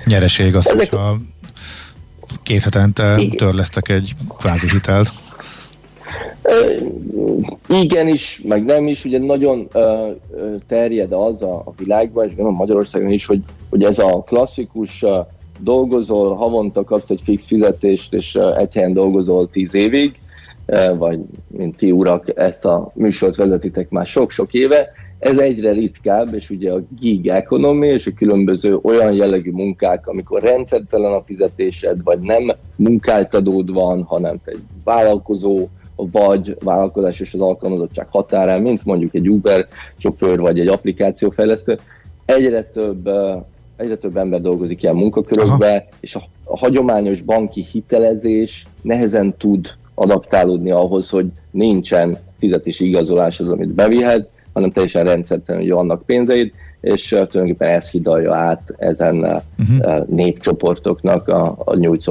nyereség 0.06 0.56
az, 0.56 0.70
Ezek... 0.70 0.90
hogyha 0.90 1.20
két 2.44 2.64
hetente 2.64 3.16
törlesztek 3.36 3.90
egy 3.90 4.16
kvázi 4.38 4.70
hitelt. 4.70 5.12
Igen 7.68 8.08
is, 8.08 8.42
meg 8.48 8.66
nem 8.66 8.88
is, 8.88 9.06
ugye 9.06 9.20
nagyon 9.20 9.68
terjed 10.68 11.12
az 11.12 11.42
a, 11.42 11.56
a 11.66 11.74
világban, 11.78 12.26
és 12.26 12.36
gondolom 12.36 12.60
Magyarországon 12.60 13.10
is, 13.10 13.26
hogy, 13.26 13.42
hogy 13.70 13.84
ez 13.84 14.00
a 14.00 14.24
klasszikus 14.26 15.06
dolgozol, 15.60 16.36
havonta 16.36 16.84
kapsz 16.84 17.10
egy 17.10 17.22
fix 17.24 17.46
fizetést, 17.46 18.14
és 18.14 18.36
egy 18.58 18.74
helyen 18.74 18.94
dolgozol 18.94 19.50
tíz 19.50 19.74
évig, 19.74 20.20
vagy 20.98 21.20
mint 21.48 21.76
ti 21.76 21.92
urak 21.92 22.32
ezt 22.36 22.66
a 22.66 22.92
műsort 22.94 23.36
vezetitek 23.36 23.90
már 23.90 24.06
sok-sok 24.06 24.54
éve, 24.54 24.92
ez 25.20 25.38
egyre 25.38 25.72
ritkább, 25.72 26.34
és 26.34 26.50
ugye 26.50 26.72
a 26.72 26.82
gig 27.00 27.28
economy 27.28 27.88
és 27.88 28.08
a 28.08 28.14
különböző 28.16 28.80
olyan 28.82 29.14
jellegű 29.14 29.52
munkák, 29.52 30.08
amikor 30.08 30.42
rendszertelen 30.42 31.14
a 31.14 31.24
fizetésed, 31.26 32.04
vagy 32.04 32.20
nem 32.20 32.52
munkáltadód 32.76 33.74
van, 33.74 34.04
hanem 34.04 34.36
egy 34.46 34.60
vállalkozó, 34.84 35.68
vagy 36.12 36.58
vállalkozás 36.64 37.20
és 37.20 37.34
az 37.34 37.42
alkalmazottság 37.42 38.08
határán, 38.12 38.62
mint 38.62 38.86
mondjuk 38.86 39.14
egy 39.14 39.30
Uber 39.30 39.68
sofőr, 39.98 40.40
vagy 40.40 40.60
egy 40.60 40.68
applikációfejlesztő, 40.68 41.80
egyre 42.26 42.64
több, 42.64 43.10
egyre 43.76 43.96
több 43.96 44.18
ember 44.18 44.42
dolgozik 44.42 44.84
ilyen 44.84 44.96
munkakörökbe, 44.96 45.70
Aha. 45.70 45.84
és 46.00 46.16
a, 46.16 46.22
a 46.44 46.58
hagyományos 46.58 47.22
banki 47.22 47.66
hitelezés 47.72 48.68
nehezen 48.82 49.38
tud 49.38 49.68
adaptálódni 49.94 50.72
ahhoz, 50.72 51.10
hogy 51.10 51.28
nincsen 51.52 52.18
fizetési 52.38 52.88
igazolásod, 52.88 53.52
amit 53.52 53.74
bevihetsz, 53.74 54.32
hanem 54.54 54.72
teljesen 54.72 55.04
rendszertelenül 55.04 55.76
vannak 55.76 56.06
pénzeid, 56.06 56.54
és 56.82 57.08
tulajdonképpen 57.08 57.70
ez 57.70 57.90
hidalja 57.90 58.36
át 58.36 58.74
ezen 58.78 59.44
uh-huh. 59.58 60.08
népcsoportoknak 60.08 61.28
a, 61.28 61.56
a 61.66 61.76
nyújt 61.76 62.04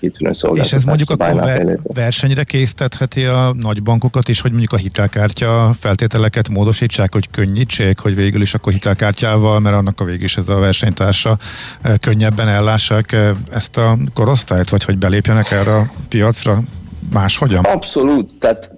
kitűnő 0.00 0.32
szolgáltatók. 0.32 0.58
És 0.58 0.72
ez 0.72 0.84
mondjuk 0.84 1.10
akkor 1.10 1.34
ver, 1.34 1.78
versenyre 1.82 2.44
késztetheti 2.44 3.24
a 3.24 3.54
nagybankokat 3.60 4.28
is, 4.28 4.40
hogy 4.40 4.50
mondjuk 4.50 4.72
a 4.72 4.76
hitelkártya 4.76 5.74
feltételeket 5.78 6.48
módosítsák, 6.48 7.12
hogy 7.12 7.30
könnyítsék, 7.30 7.98
hogy 7.98 8.14
végül 8.14 8.40
is 8.40 8.54
akkor 8.54 8.72
hitelkártyával, 8.72 9.60
mert 9.60 9.76
annak 9.76 10.00
a 10.00 10.04
végig 10.04 10.22
is 10.22 10.36
ez 10.36 10.48
a 10.48 10.58
versenytársa 10.58 11.38
könnyebben 12.00 12.48
ellássák 12.48 13.16
ezt 13.52 13.76
a 13.76 13.98
korosztályt, 14.14 14.68
vagy 14.68 14.84
hogy 14.84 14.98
belépjenek 14.98 15.50
erre 15.50 15.76
a 15.76 15.90
piacra? 16.08 16.60
máshogyan? 17.12 17.64
Abszolút. 17.64 18.30
Tehát 18.38 18.72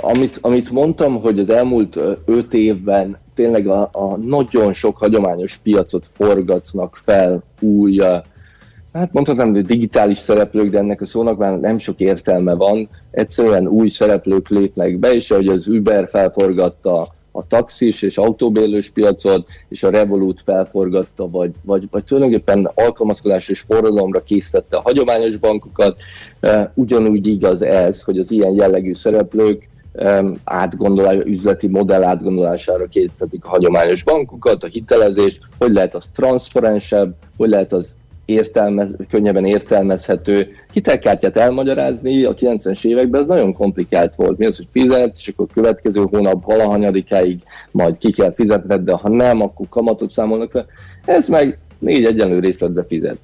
amit, 0.00 0.38
amit 0.40 0.70
mondtam, 0.70 1.20
hogy 1.20 1.38
az 1.38 1.50
elmúlt 1.50 1.98
öt 2.24 2.54
évben 2.54 3.18
tényleg 3.40 3.66
a, 3.66 3.88
a 3.92 4.16
nagyon 4.16 4.72
sok 4.72 4.96
hagyományos 4.96 5.56
piacot 5.56 6.06
forgatnak 6.12 6.96
fel 7.04 7.42
új, 7.60 7.98
hát 8.92 9.12
mondhatnám, 9.12 9.52
hogy 9.52 9.64
digitális 9.64 10.18
szereplők, 10.18 10.70
de 10.70 10.78
ennek 10.78 11.00
a 11.00 11.06
szónak 11.06 11.38
már 11.38 11.60
nem 11.60 11.78
sok 11.78 12.00
értelme 12.00 12.54
van. 12.54 12.88
Egyszerűen 13.10 13.66
új 13.66 13.88
szereplők 13.88 14.48
lépnek 14.48 14.98
be, 14.98 15.14
és 15.14 15.30
ahogy 15.30 15.48
az 15.48 15.66
Uber 15.66 16.08
felforgatta 16.08 17.08
a 17.32 17.46
taxis 17.46 18.02
és 18.02 18.18
autóbérlős 18.18 18.90
piacot, 18.90 19.46
és 19.68 19.82
a 19.82 19.90
Revolut 19.90 20.40
felforgatta, 20.44 21.28
vagy, 21.28 21.50
vagy, 21.62 21.88
vagy 21.90 22.04
tulajdonképpen 22.04 22.70
alkalmazkodás 22.74 23.48
és 23.48 23.60
forradalomra 23.60 24.22
készítette 24.22 24.76
a 24.76 24.82
hagyományos 24.84 25.36
bankokat. 25.36 25.96
Ugyanúgy 26.74 27.26
igaz 27.26 27.62
ez, 27.62 28.02
hogy 28.02 28.18
az 28.18 28.30
ilyen 28.30 28.52
jellegű 28.52 28.92
szereplők 28.92 29.68
átgondolás, 30.44 31.16
üzleti 31.24 31.68
modell 31.68 32.02
átgondolására 32.02 32.86
készítetik 32.86 33.44
a 33.44 33.48
hagyományos 33.48 34.04
bankokat, 34.04 34.64
a 34.64 34.66
hitelezést, 34.66 35.40
hogy 35.58 35.72
lehet 35.72 35.94
az 35.94 36.10
transzparensebb, 36.14 37.14
hogy 37.36 37.48
lehet 37.48 37.72
az 37.72 37.96
értelmez, 38.24 38.90
könnyebben 39.08 39.44
értelmezhető 39.44 40.48
hitelkártyát 40.72 41.36
elmagyarázni 41.36 42.24
a 42.24 42.34
90-es 42.34 42.84
években, 42.84 43.20
ez 43.20 43.26
nagyon 43.26 43.52
komplikált 43.52 44.14
volt. 44.14 44.38
Mi 44.38 44.46
az, 44.46 44.56
hogy 44.56 44.66
fizet, 44.70 45.16
és 45.16 45.28
akkor 45.28 45.46
a 45.48 45.52
következő 45.52 46.06
hónap 46.10 46.44
valahanyadikáig 46.44 47.38
majd 47.70 47.98
ki 47.98 48.12
kell 48.12 48.32
fizetned, 48.34 48.80
de 48.80 48.92
ha 48.92 49.08
nem, 49.08 49.42
akkor 49.42 49.66
kamatot 49.68 50.10
számolnak 50.10 50.50
fel. 50.50 50.66
Ez 51.04 51.28
meg 51.28 51.58
négy 51.78 52.04
egyenlő 52.04 52.38
részletbe 52.38 52.84
fizet. 52.84 53.18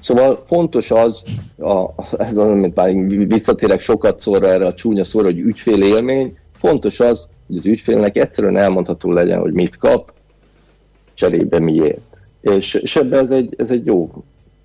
Szóval 0.00 0.42
fontos 0.46 0.90
az, 0.90 1.22
a, 1.58 1.88
ez 2.18 2.36
az, 2.36 2.48
amit 2.48 2.74
már 2.74 2.94
visszatérek 3.26 3.80
sokat 3.80 4.20
szóra 4.20 4.48
erre 4.48 4.66
a 4.66 4.74
csúnya 4.74 5.04
szóra, 5.04 5.24
hogy 5.24 5.38
ügyfél 5.38 5.82
élmény, 5.82 6.36
fontos 6.58 7.00
az, 7.00 7.26
hogy 7.46 7.56
az 7.56 7.66
ügyfélnek 7.66 8.16
egyszerűen 8.16 8.56
elmondható 8.56 9.12
legyen, 9.12 9.40
hogy 9.40 9.52
mit 9.52 9.76
kap, 9.76 10.12
cserébe 11.14 11.58
miért. 11.58 12.00
És, 12.40 12.74
és 12.74 12.96
ebben 12.96 13.24
ez 13.24 13.30
egy, 13.30 13.54
ez 13.58 13.70
egy 13.70 13.86
jó 13.86 14.10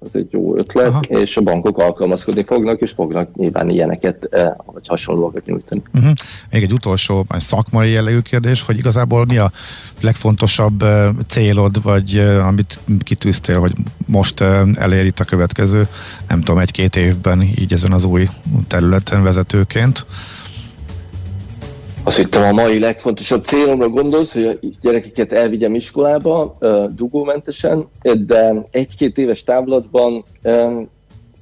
ez 0.05 0.09
egy 0.13 0.27
jó 0.31 0.57
ötlet, 0.57 0.87
Aha. 0.87 0.99
és 0.99 1.37
a 1.37 1.41
bankok 1.41 1.77
alkalmazkodni 1.77 2.43
fognak, 2.43 2.81
és 2.81 2.91
fognak 2.91 3.35
nyilván 3.35 3.69
ilyeneket 3.69 4.27
eh, 4.31 4.51
vagy 4.65 4.87
hasonlókat 4.87 5.45
nyújtani. 5.45 5.81
Uh-huh. 5.93 6.11
Még 6.51 6.63
egy 6.63 6.73
utolsó 6.73 7.25
szakmai 7.37 7.91
jellegű 7.91 8.19
kérdés, 8.19 8.61
hogy 8.61 8.77
igazából 8.77 9.25
mi 9.25 9.37
a 9.37 9.51
legfontosabb 10.01 10.81
eh, 10.81 11.09
célod, 11.27 11.83
vagy 11.83 12.17
eh, 12.17 12.47
amit 12.47 12.79
kitűztél, 13.03 13.59
hogy 13.59 13.73
most 14.05 14.41
elér 14.75 15.05
itt 15.05 15.19
a 15.19 15.23
következő, 15.23 15.87
nem 16.27 16.39
tudom, 16.39 16.59
egy-két 16.59 16.95
évben 16.95 17.41
így 17.41 17.73
ezen 17.73 17.91
az 17.91 18.03
új 18.03 18.27
területen 18.67 19.23
vezetőként? 19.23 20.05
Azt 22.07 22.17
hittem 22.17 22.43
a 22.43 22.51
mai 22.51 22.79
legfontosabb 22.79 23.43
célomra 23.43 23.89
gondolsz, 23.89 24.33
hogy 24.33 24.45
a 24.45 24.67
gyerekeket 24.81 25.31
elvigyem 25.31 25.75
iskolába 25.75 26.57
dugómentesen, 26.95 27.87
de 28.25 28.65
egy-két 28.71 29.17
éves 29.17 29.43
távlatban 29.43 30.25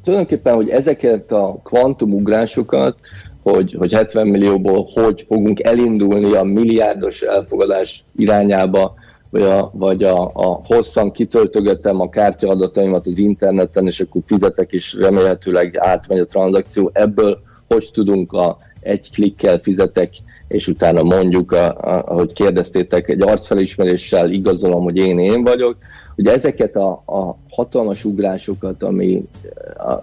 tulajdonképpen, 0.04 0.56
hogy 0.56 0.70
ezeket 0.70 1.32
a 1.32 1.60
kvantumugrásokat, 1.64 3.00
hogy, 3.42 3.76
hogy 3.78 3.94
70 3.94 4.28
millióból 4.28 4.88
hogy 4.94 5.26
fogunk 5.28 5.64
elindulni 5.64 6.34
a 6.34 6.44
milliárdos 6.44 7.22
elfogadás 7.22 8.06
irányába, 8.16 8.94
vagy 9.30 9.44
a, 9.44 9.72
vagy 9.74 10.04
a, 10.04 10.32
a 10.34 10.62
hosszan 10.66 11.12
kitöltögetem 11.12 12.00
a 12.00 12.10
kártyadataimat 12.10 13.08
az 13.08 13.18
interneten, 13.18 13.88
és 13.88 14.00
akkor 14.00 14.22
fizetek, 14.26 14.72
és 14.72 14.94
remélhetőleg 14.94 15.78
átmegy 15.78 16.20
a 16.20 16.26
tranzakció. 16.26 16.90
Ebből 16.94 17.40
hogy 17.68 17.90
tudunk 17.94 18.34
a 18.34 18.58
egy 18.80 19.12
klikkel 19.12 19.60
fizetek 19.60 20.10
és 20.54 20.68
utána 20.68 21.04
mondjuk, 21.04 21.52
a, 21.52 21.66
a, 21.66 22.04
ahogy 22.06 22.34
kérdeztétek, 22.34 23.10
egy 23.10 23.22
arcfelismeréssel 23.22 24.30
igazolom, 24.30 24.84
hogy 24.84 24.98
én 24.98 25.20
én 25.20 25.44
vagyok, 25.44 25.78
hogy 26.16 26.28
ezeket 26.28 26.76
a, 26.76 27.04
a 27.06 27.38
hatalmas 27.50 28.06
ugrásokat, 28.06 28.84
ami, 28.84 29.24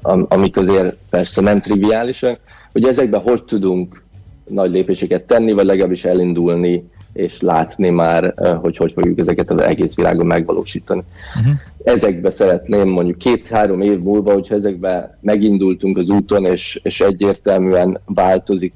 a, 0.02 0.34
amik 0.34 0.56
azért 0.56 0.96
persze 1.10 1.40
nem 1.40 1.60
triviálisak, 1.60 2.38
hogy 2.72 2.84
ezekben 2.84 3.20
hogy 3.20 3.44
tudunk 3.44 4.02
nagy 4.48 4.70
lépéseket 4.70 5.22
tenni, 5.22 5.52
vagy 5.52 5.64
legalábbis 5.64 6.04
elindulni, 6.04 6.88
és 7.12 7.40
látni 7.40 7.90
már, 7.90 8.34
hogy 8.60 8.76
hogy 8.76 8.92
fogjuk 8.92 9.18
ezeket 9.18 9.50
az 9.50 9.60
egész 9.60 9.94
világon 9.94 10.26
megvalósítani. 10.26 11.02
Uh-huh. 11.38 11.54
Ezekbe 11.84 12.30
szeretném 12.30 12.88
mondjuk 12.88 13.18
két-három 13.18 13.80
év 13.80 13.98
múlva, 13.98 14.32
hogyha 14.32 14.54
ezekbe 14.54 15.18
megindultunk 15.20 15.98
az 15.98 16.08
úton, 16.08 16.44
és, 16.44 16.80
és 16.82 17.00
egyértelműen 17.00 18.00
változik 18.04 18.72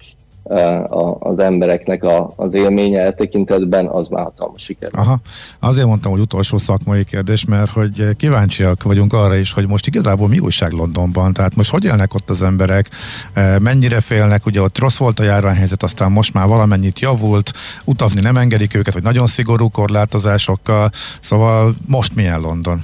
az 1.18 1.38
embereknek 1.38 2.04
a, 2.04 2.32
az 2.36 2.54
élménye 2.54 3.04
e 3.04 3.12
tekintetben, 3.12 3.86
az 3.86 4.08
már 4.08 4.22
hatalmas 4.22 4.62
siker. 4.62 4.90
Aha. 4.92 5.20
Azért 5.58 5.86
mondtam, 5.86 6.12
hogy 6.12 6.20
utolsó 6.20 6.58
szakmai 6.58 7.04
kérdés, 7.04 7.44
mert 7.44 7.70
hogy 7.70 8.16
kíváncsiak 8.16 8.82
vagyunk 8.82 9.12
arra 9.12 9.36
is, 9.36 9.52
hogy 9.52 9.66
most 9.66 9.86
igazából 9.86 10.28
mi 10.28 10.38
újság 10.38 10.72
Londonban, 10.72 11.32
tehát 11.32 11.56
most 11.56 11.70
hogy 11.70 11.84
élnek 11.84 12.14
ott 12.14 12.30
az 12.30 12.42
emberek, 12.42 12.88
mennyire 13.58 14.00
félnek, 14.00 14.46
ugye 14.46 14.62
ott 14.62 14.78
rossz 14.78 14.96
volt 14.96 15.20
a 15.20 15.22
járványhelyzet, 15.22 15.82
aztán 15.82 16.12
most 16.12 16.34
már 16.34 16.46
valamennyit 16.46 17.00
javult, 17.00 17.52
utazni 17.84 18.20
nem 18.20 18.36
engedik 18.36 18.74
őket, 18.74 18.92
hogy 18.92 19.02
nagyon 19.02 19.26
szigorú 19.26 19.70
korlátozásokkal, 19.70 20.90
szóval 21.20 21.74
most 21.86 22.14
milyen 22.14 22.40
London? 22.40 22.82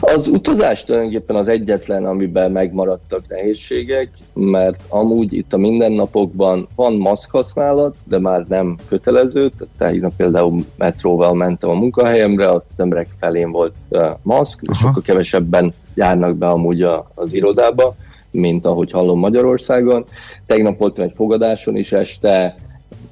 Az 0.00 0.28
utazás 0.28 0.84
tulajdonképpen 0.84 1.36
az 1.36 1.48
egyetlen, 1.48 2.04
amiben 2.04 2.52
megmaradtak 2.52 3.28
nehézségek, 3.28 4.10
mert 4.34 4.80
amúgy 4.88 5.32
itt 5.32 5.52
a 5.52 5.56
mindennapokban 5.56 6.68
van 6.74 6.96
maszk 6.96 7.30
használat, 7.30 7.96
de 8.04 8.18
már 8.18 8.44
nem 8.48 8.76
kötelező, 8.88 9.50
tehát 9.78 10.12
például 10.16 10.64
metróval 10.76 11.34
mentem 11.34 11.70
a 11.70 11.74
munkahelyemre, 11.74 12.50
ott 12.50 12.66
az 12.68 12.80
emberek 12.80 13.08
felén 13.20 13.50
volt 13.50 13.74
maszk, 14.22 14.60
Aha. 14.62 14.72
és 14.72 14.78
sokkal 14.78 15.02
kevesebben 15.02 15.74
járnak 15.94 16.36
be 16.36 16.46
amúgy 16.46 16.82
a, 16.82 17.10
az 17.14 17.32
irodába, 17.32 17.96
mint 18.30 18.66
ahogy 18.66 18.90
hallom 18.90 19.18
Magyarországon. 19.18 20.04
Tegnap 20.46 20.78
voltam 20.78 21.04
egy 21.04 21.12
fogadáson 21.16 21.76
is 21.76 21.92
este, 21.92 22.56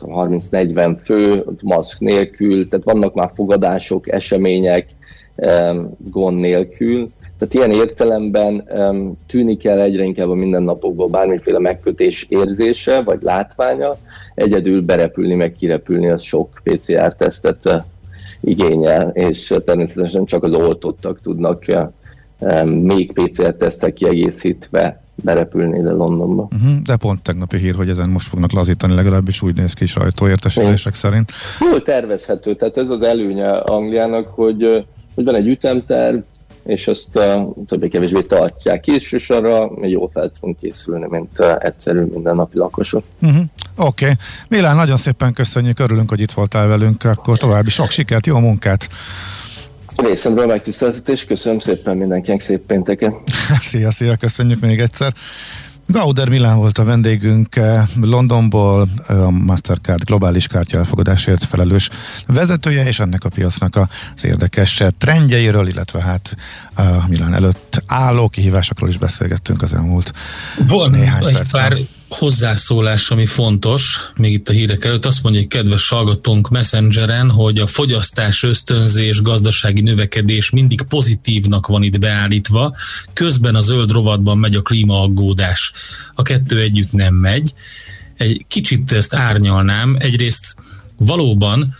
30-40 0.01 0.96
fő, 1.01 1.44
maszk 1.62 2.01
nélkül, 2.01 2.68
tehát 2.68 2.85
vannak 2.85 3.14
már 3.14 3.31
fogadások, 3.35 4.09
események, 4.09 4.95
gond 5.99 6.38
nélkül. 6.38 7.11
Tehát 7.38 7.55
ilyen 7.55 7.70
értelemben 7.70 8.68
tűnik 9.27 9.64
el 9.64 9.81
egyre 9.81 10.05
inkább 10.05 10.29
a 10.29 10.35
mindennapokban 10.35 11.11
bármiféle 11.11 11.59
megkötés 11.59 12.27
érzése, 12.29 13.03
vagy 13.03 13.18
látványa, 13.22 13.96
egyedül 14.35 14.83
berepülni, 14.83 15.35
meg 15.35 15.53
kirepülni, 15.53 16.09
az 16.09 16.22
sok 16.22 16.61
PCR-tesztet 16.62 17.85
igényel, 18.40 19.09
és 19.09 19.55
természetesen 19.64 20.25
csak 20.25 20.42
az 20.42 20.53
oltottak 20.53 21.20
tudnak 21.20 21.64
még 22.64 23.12
PCR-tesztek 23.12 23.92
kiegészítve 23.92 25.03
berepülni 25.14 25.79
ide 25.79 25.92
Londonba. 25.92 26.49
Uh-huh, 26.55 26.83
de 26.83 26.96
pont 26.96 27.22
tegnapi 27.22 27.57
hír, 27.57 27.75
hogy 27.75 27.88
ezen 27.88 28.09
most 28.09 28.29
fognak 28.29 28.53
lazítani, 28.53 28.94
legalábbis 28.94 29.42
úgy 29.42 29.57
néz 29.57 29.72
ki 29.72 29.87
sajtóértesülések 29.87 30.94
szerint. 30.94 31.33
Jól 31.70 31.83
tervezhető, 31.83 32.55
tehát 32.55 32.77
ez 32.77 32.90
az 32.90 33.03
előnye 33.03 33.51
Angliának, 33.51 34.29
hogy, 34.29 34.87
hogy 35.16 35.24
van 35.24 35.35
egy 35.35 35.46
ütemterv, 35.46 36.18
és 36.64 36.87
azt 36.87 37.09
uh, 37.14 37.64
többé-kevésbé 37.66 38.20
tartják 38.20 38.87
is, 38.87 39.12
és 39.12 39.31
arra 39.31 39.70
jól 39.83 40.11
fel 40.12 40.31
tudunk 40.40 40.59
készülni, 40.61 41.07
mint 41.09 41.38
uh, 41.38 41.55
egyszerű 41.59 42.00
mindennapi 42.00 42.59
lakosok. 42.59 43.05
Uh-huh. 43.22 43.44
Oké. 43.76 44.05
Okay. 44.05 44.16
Milán, 44.48 44.76
nagyon 44.76 44.96
szépen 44.96 45.33
köszönjük, 45.33 45.79
örülünk, 45.79 46.09
hogy 46.09 46.20
itt 46.20 46.33
voltál 46.33 46.66
velünk, 46.66 47.05
akkor 47.05 47.38
további 47.38 47.70
sok 47.70 47.90
sikert, 47.90 48.26
jó 48.26 48.38
munkát! 48.38 48.88
Részemről 49.96 50.46
megtiszteltetés, 50.46 51.24
köszönöm 51.24 51.59
szépen 51.59 51.96
mindenkinek, 51.96 52.40
szép 52.40 52.61
pénteken! 52.66 53.14
szia, 53.70 53.90
szia, 53.90 54.16
köszönjük 54.16 54.61
még 54.61 54.81
egyszer! 54.81 55.14
Gauder 55.87 56.29
Milán 56.29 56.57
volt 56.57 56.79
a 56.79 56.85
vendégünk 56.85 57.57
eh, 57.57 57.85
Londonból, 58.01 58.88
eh, 59.09 59.27
a 59.27 59.31
Mastercard 59.31 60.05
globális 60.05 60.46
kártya 60.46 60.79
elfogadásért 60.79 61.44
felelős 61.44 61.90
vezetője, 62.27 62.87
és 62.87 62.99
ennek 62.99 63.25
a 63.25 63.29
piacnak 63.29 63.77
az 63.77 64.25
érdekes 64.25 64.83
trendjeiről, 64.99 65.68
illetve 65.68 66.03
hát 66.03 66.37
a 66.75 67.09
Milán 67.09 67.35
előtt 67.35 67.83
álló 67.87 68.29
kihívásokról 68.29 68.88
is 68.88 68.99
beszélgettünk 68.99 69.62
az 69.62 69.72
elmúlt 69.72 70.12
Van 70.66 70.90
néhány 70.90 71.25
egy 71.25 71.42
pár 71.51 71.77
hozzászólás, 72.09 73.11
ami 73.11 73.27
fontos, 73.27 74.01
még 74.14 74.33
itt 74.33 74.49
a 74.49 74.53
hírek 74.53 74.85
előtt, 74.85 75.05
azt 75.05 75.23
mondja 75.23 75.40
egy 75.40 75.47
kedves 75.49 75.88
hallgatónk 75.88 76.49
Messengeren, 76.49 77.31
hogy 77.31 77.59
a 77.59 77.66
fogyasztás, 77.66 78.42
ösztönzés, 78.42 79.23
gazdasági 79.23 79.81
növekedés 79.81 80.51
mindig 80.51 80.83
pozitívnak 80.83 81.66
van 81.66 81.83
itt 81.83 81.99
beállítva, 81.99 82.77
közben 83.12 83.55
a 83.55 83.61
zöld 83.61 83.90
rovatban 83.90 84.38
megy 84.38 84.55
a 84.55 84.62
klímaaggódás. 84.62 85.73
A 86.14 86.23
kettő 86.23 86.61
együtt 86.61 86.92
nem 86.92 87.14
megy. 87.14 87.55
Egy 88.16 88.45
kicsit 88.49 88.92
ezt 88.92 89.14
árnyalnám. 89.14 89.97
Egyrészt 89.99 90.57
valóban, 90.97 91.77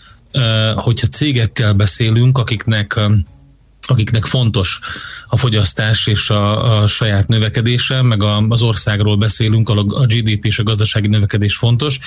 hogyha 0.75 1.07
cégekkel 1.07 1.73
beszélünk, 1.73 2.39
akiknek 2.39 3.01
akiknek 3.90 4.25
fontos 4.25 4.79
a 5.27 5.37
fogyasztás 5.37 6.07
és 6.07 6.31
a, 6.31 6.79
a 6.81 6.87
saját 6.87 7.29
növekedése, 7.29 8.03
meg 8.03 8.22
a, 8.22 8.46
az 8.49 8.62
országról 8.62 9.16
beszélünk, 9.16 9.68
a, 9.68 9.79
a 9.88 10.07
GDP 10.07 10.44
és 10.44 10.59
a 10.59 10.62
gazdasági 10.62 11.07
növekedés 11.07 11.57
fontos, 11.57 11.99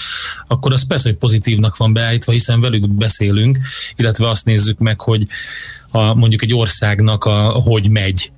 akkor 0.48 0.74
az 0.74 0.88
persze, 0.88 1.10
hogy 1.10 1.18
pozitívnak 1.18 1.78
van 1.78 1.94
beállítva, 1.94 2.32
hiszen 2.32 2.62
velük 2.62 2.89
beszélünk, 2.89 3.58
illetve 3.96 4.30
azt 4.30 4.46
nézzük 4.46 4.80
meg, 4.80 5.02
hogy 5.02 5.28
a, 5.92 6.13
mondjuk 6.13 6.42
egy 6.42 6.54
országnak 6.54 7.26
a, 7.26 7.42
hogy 7.50 7.89
megy 7.89 8.32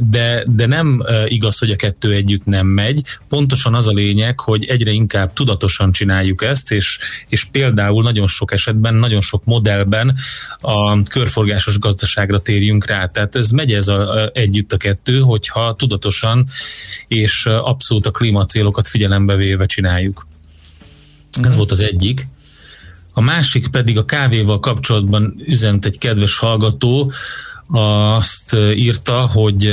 de, 0.00 0.44
de 0.46 0.66
nem 0.66 1.02
igaz, 1.26 1.58
hogy 1.58 1.70
a 1.70 1.76
kettő 1.76 2.12
együtt 2.12 2.44
nem 2.44 2.66
megy. 2.66 3.02
Pontosan 3.28 3.74
az 3.74 3.86
a 3.86 3.92
lényeg, 3.92 4.40
hogy 4.40 4.64
egyre 4.64 4.90
inkább 4.90 5.32
tudatosan 5.32 5.92
csináljuk 5.92 6.42
ezt, 6.42 6.72
és, 6.72 6.98
és 7.28 7.44
például 7.44 8.02
nagyon 8.02 8.26
sok 8.26 8.52
esetben, 8.52 8.94
nagyon 8.94 9.20
sok 9.20 9.44
modellben 9.44 10.14
a 10.60 11.02
körforgásos 11.02 11.78
gazdaságra 11.78 12.40
térjünk 12.40 12.86
rá. 12.86 13.06
Tehát 13.06 13.36
ez 13.36 13.50
megy 13.50 13.72
ez 13.72 13.88
a, 13.88 14.30
együtt 14.34 14.72
a 14.72 14.76
kettő, 14.76 15.20
hogyha 15.20 15.74
tudatosan 15.74 16.48
és 17.08 17.46
abszolút 17.46 18.06
a 18.06 18.10
klímacélokat 18.10 18.88
figyelembe 18.88 19.36
véve 19.36 19.66
csináljuk. 19.66 20.26
Ez 21.32 21.48
mhm. 21.48 21.56
volt 21.56 21.70
az 21.70 21.80
egyik. 21.80 22.28
A 23.12 23.20
másik 23.20 23.68
pedig 23.68 23.98
a 23.98 24.04
kávéval 24.04 24.60
kapcsolatban 24.60 25.34
üzent 25.44 25.84
egy 25.84 25.98
kedves 25.98 26.38
hallgató, 26.38 27.12
azt 27.70 28.56
írta, 28.74 29.26
hogy 29.26 29.72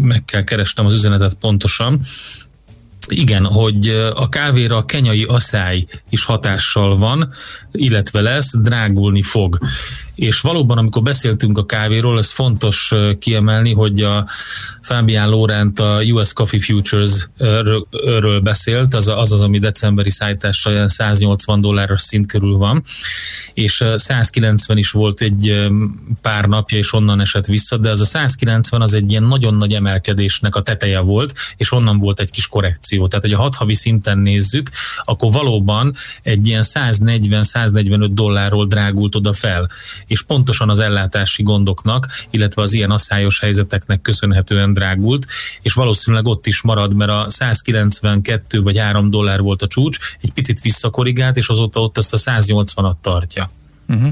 meg 0.00 0.24
kell 0.24 0.44
kerestem 0.44 0.86
az 0.86 0.94
üzenetet 0.94 1.34
pontosan, 1.34 2.00
igen, 3.08 3.44
hogy 3.44 3.88
a 4.14 4.28
kávéra 4.28 4.76
a 4.76 4.84
kenyai 4.84 5.24
asszály 5.24 5.86
is 6.10 6.24
hatással 6.24 6.96
van, 6.96 7.32
illetve 7.72 8.20
lesz, 8.20 8.56
drágulni 8.56 9.22
fog. 9.22 9.58
És 10.16 10.40
valóban, 10.40 10.78
amikor 10.78 11.02
beszéltünk 11.02 11.58
a 11.58 11.66
kávéról, 11.66 12.18
ez 12.18 12.30
fontos 12.30 12.94
kiemelni, 13.18 13.72
hogy 13.72 14.02
a 14.02 14.26
Fabián 14.82 15.28
Lórent 15.28 15.80
a 15.80 16.02
US 16.02 16.32
Coffee 16.32 16.60
Futures-ről 16.60 18.40
beszélt, 18.40 18.94
az 18.94 19.08
az, 19.08 19.32
az 19.32 19.42
ami 19.42 19.58
decemberi 19.58 20.10
szállítással 20.10 20.72
olyan 20.72 20.88
180 20.88 21.60
dolláros 21.60 22.00
szint 22.00 22.26
körül 22.26 22.56
van, 22.56 22.82
és 23.54 23.84
190 23.96 24.76
is 24.76 24.90
volt 24.90 25.20
egy 25.20 25.68
pár 26.20 26.44
napja, 26.44 26.78
és 26.78 26.92
onnan 26.92 27.20
esett 27.20 27.46
vissza, 27.46 27.76
de 27.76 27.90
az 27.90 28.00
a 28.00 28.04
190 28.04 28.80
az 28.80 28.94
egy 28.94 29.10
ilyen 29.10 29.22
nagyon 29.22 29.54
nagy 29.54 29.72
emelkedésnek 29.72 30.54
a 30.56 30.62
teteje 30.62 31.00
volt, 31.00 31.34
és 31.56 31.72
onnan 31.72 31.98
volt 31.98 32.20
egy 32.20 32.30
kis 32.30 32.46
korrekció. 32.46 33.08
Tehát, 33.08 33.24
hogy 33.24 33.34
a 33.34 33.38
hat 33.38 33.54
havi 33.54 33.74
szinten 33.74 34.18
nézzük, 34.18 34.70
akkor 35.04 35.32
valóban 35.32 35.94
egy 36.22 36.46
ilyen 36.46 36.64
140-145 36.66 38.08
dollárról 38.12 38.66
drágult 38.66 39.14
oda 39.14 39.32
fel 39.32 39.70
és 40.06 40.22
pontosan 40.22 40.70
az 40.70 40.78
ellátási 40.78 41.42
gondoknak, 41.42 42.06
illetve 42.30 42.62
az 42.62 42.72
ilyen 42.72 42.90
asszályos 42.90 43.40
helyzeteknek 43.40 44.00
köszönhetően 44.00 44.72
drágult, 44.72 45.26
és 45.62 45.72
valószínűleg 45.72 46.26
ott 46.26 46.46
is 46.46 46.62
marad, 46.62 46.94
mert 46.94 47.10
a 47.10 47.26
192 47.28 48.60
vagy 48.60 48.78
3 48.78 49.10
dollár 49.10 49.40
volt 49.40 49.62
a 49.62 49.66
csúcs, 49.66 49.98
egy 50.20 50.32
picit 50.32 50.60
visszakorrigált, 50.60 51.36
és 51.36 51.48
azóta 51.48 51.80
ott 51.80 51.98
ezt 51.98 52.12
a 52.12 52.18
180-at 52.18 52.94
tartja. 53.00 53.50
Uh-huh. 53.88 54.10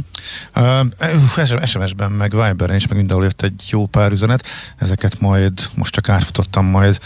Uh, 0.56 1.66
SMS-ben, 1.66 2.10
meg 2.10 2.30
Viberen 2.30 2.76
is, 2.76 2.86
meg 2.86 2.98
mindenhol 2.98 3.24
jött 3.24 3.42
egy 3.42 3.62
jó 3.70 3.86
pár 3.86 4.12
üzenet. 4.12 4.46
Ezeket 4.76 5.20
majd, 5.20 5.52
most 5.74 5.92
csak 5.92 6.08
átfutottam 6.08 6.66
majd, 6.66 6.98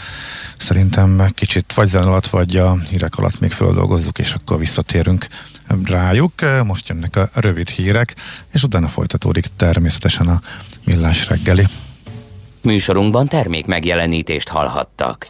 szerintem 0.57 1.31
kicsit 1.33 1.73
vagy 1.73 1.87
zen 1.87 2.03
alatt, 2.03 2.27
vagy 2.27 2.55
a 2.55 2.77
hírek 2.89 3.15
alatt 3.15 3.39
még 3.39 3.51
földolgozzuk, 3.51 4.19
és 4.19 4.33
akkor 4.33 4.57
visszatérünk 4.57 5.27
rájuk. 5.85 6.31
Most 6.63 6.89
jönnek 6.89 7.15
a 7.15 7.29
rövid 7.33 7.69
hírek, 7.69 8.15
és 8.53 8.63
utána 8.63 8.87
folytatódik 8.87 9.45
természetesen 9.55 10.27
a 10.27 10.41
millás 10.85 11.27
reggeli. 11.27 11.65
Műsorunkban 12.61 13.27
termék 13.27 13.65
megjelenítést 13.65 14.47
hallhattak. 14.47 15.27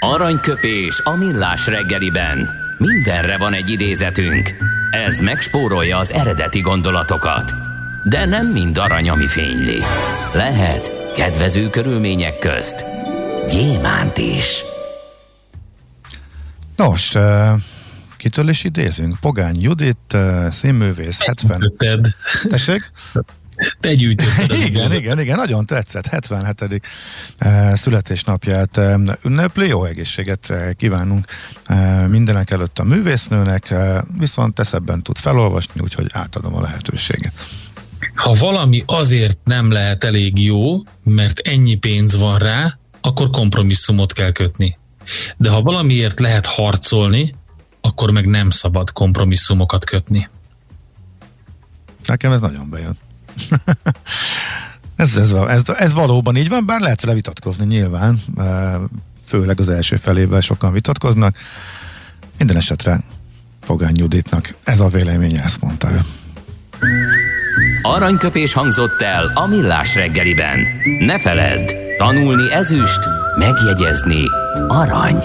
Aranyköpés 0.00 1.00
a 1.04 1.10
millás 1.10 1.66
reggeliben. 1.66 2.50
Mindenre 2.78 3.38
van 3.38 3.52
egy 3.52 3.70
idézetünk. 3.70 4.54
Ez 4.90 5.18
megspórolja 5.18 5.98
az 5.98 6.12
eredeti 6.12 6.60
gondolatokat. 6.60 7.52
De 8.04 8.24
nem 8.24 8.46
mind 8.46 8.78
arany, 8.78 9.08
ami 9.08 9.26
fényli. 9.26 9.82
Lehet 10.34 11.12
kedvező 11.14 11.70
körülmények 11.70 12.38
közt 12.38 12.84
gyémánt 13.48 14.18
is. 14.18 14.64
Nos, 16.76 17.12
Kitől 18.26 18.48
is 18.48 18.64
idézünk? 18.64 19.16
Pogány 19.20 19.60
Judit, 19.60 19.96
uh, 20.14 20.50
színművész, 20.50 21.18
70... 21.18 21.72
Ted. 21.76 22.06
Tessék? 22.48 22.92
Te 23.80 23.92
gyűjtötted 23.94 24.50
az 24.50 24.62
Igen, 24.68 24.94
igen, 24.94 25.20
igen, 25.20 25.36
nagyon 25.36 25.66
tetszett. 25.66 26.06
77. 26.06 26.86
Uh, 27.44 27.74
születésnapját 27.74 28.76
uh, 28.76 29.12
ünnepli. 29.24 29.68
Jó 29.68 29.84
egészséget 29.84 30.52
kívánunk 30.76 31.24
mindenek 32.08 32.50
előtt 32.50 32.78
a 32.78 32.84
művésznőnek, 32.84 33.74
viszont 34.18 34.54
te 34.54 34.64
ebben 34.72 35.02
tud 35.02 35.16
felolvasni, 35.16 35.80
úgyhogy 35.80 36.06
átadom 36.12 36.54
a 36.54 36.60
lehetőséget. 36.60 37.32
Ha 38.14 38.32
valami 38.32 38.82
azért 38.86 39.38
nem 39.44 39.70
lehet 39.70 40.04
elég 40.04 40.44
jó, 40.44 40.82
mert 41.04 41.38
ennyi 41.38 41.74
pénz 41.74 42.16
van 42.16 42.38
rá, 42.38 42.78
akkor 43.00 43.30
kompromisszumot 43.30 44.12
kell 44.12 44.32
kötni. 44.32 44.78
De 45.36 45.50
ha 45.50 45.60
valamiért 45.60 46.20
lehet 46.20 46.46
harcolni, 46.46 47.34
akkor 47.86 48.10
meg 48.10 48.26
nem 48.26 48.50
szabad 48.50 48.92
kompromisszumokat 48.92 49.84
kötni. 49.84 50.28
Nekem 52.06 52.32
ez 52.32 52.40
nagyon 52.40 52.70
bejön. 52.70 52.96
ez, 54.96 55.16
ez, 55.16 55.32
ez, 55.32 55.62
ez 55.68 55.92
valóban 55.92 56.36
így 56.36 56.48
van, 56.48 56.66
bár 56.66 56.80
lehet 56.80 57.00
vele 57.00 57.14
vitatkozni 57.14 57.64
nyilván, 57.64 58.22
főleg 59.24 59.60
az 59.60 59.68
első 59.68 59.96
felével 59.96 60.40
sokan 60.40 60.72
vitatkoznak. 60.72 61.36
Minden 62.38 62.56
esetre 62.56 63.00
Fogány 63.62 63.96
Juditnak 63.96 64.54
ez 64.64 64.80
a 64.80 64.88
véleménye, 64.88 65.42
ezt 65.42 65.60
mondta 65.60 65.90
ő. 65.90 66.00
Aranyköpés 67.82 68.52
hangzott 68.52 69.02
el 69.02 69.32
a 69.34 69.46
millás 69.46 69.94
reggeliben. 69.94 70.58
Ne 70.98 71.18
feledd, 71.18 71.74
tanulni 71.98 72.52
ezüst, 72.52 73.00
megjegyezni 73.38 74.22
arany. 74.68 75.24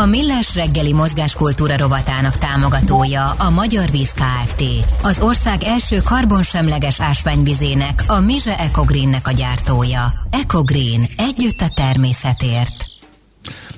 A 0.00 0.06
Millás 0.06 0.54
reggeli 0.54 0.92
mozgáskultúra 0.92 1.76
rovatának 1.76 2.36
támogatója 2.36 3.30
a 3.30 3.50
Magyar 3.50 3.90
Víz 3.90 4.12
Kft. 4.12 4.62
Az 5.02 5.20
ország 5.20 5.62
első 5.62 5.98
karbonsemleges 6.04 7.00
ásványvizének, 7.00 8.04
a 8.06 8.20
Mize 8.20 8.58
Ecogreennek 8.58 9.26
a 9.26 9.32
gyártója. 9.32 10.00
Ecogreen. 10.30 11.06
Együtt 11.16 11.60
a 11.60 11.68
természetért. 11.74 12.84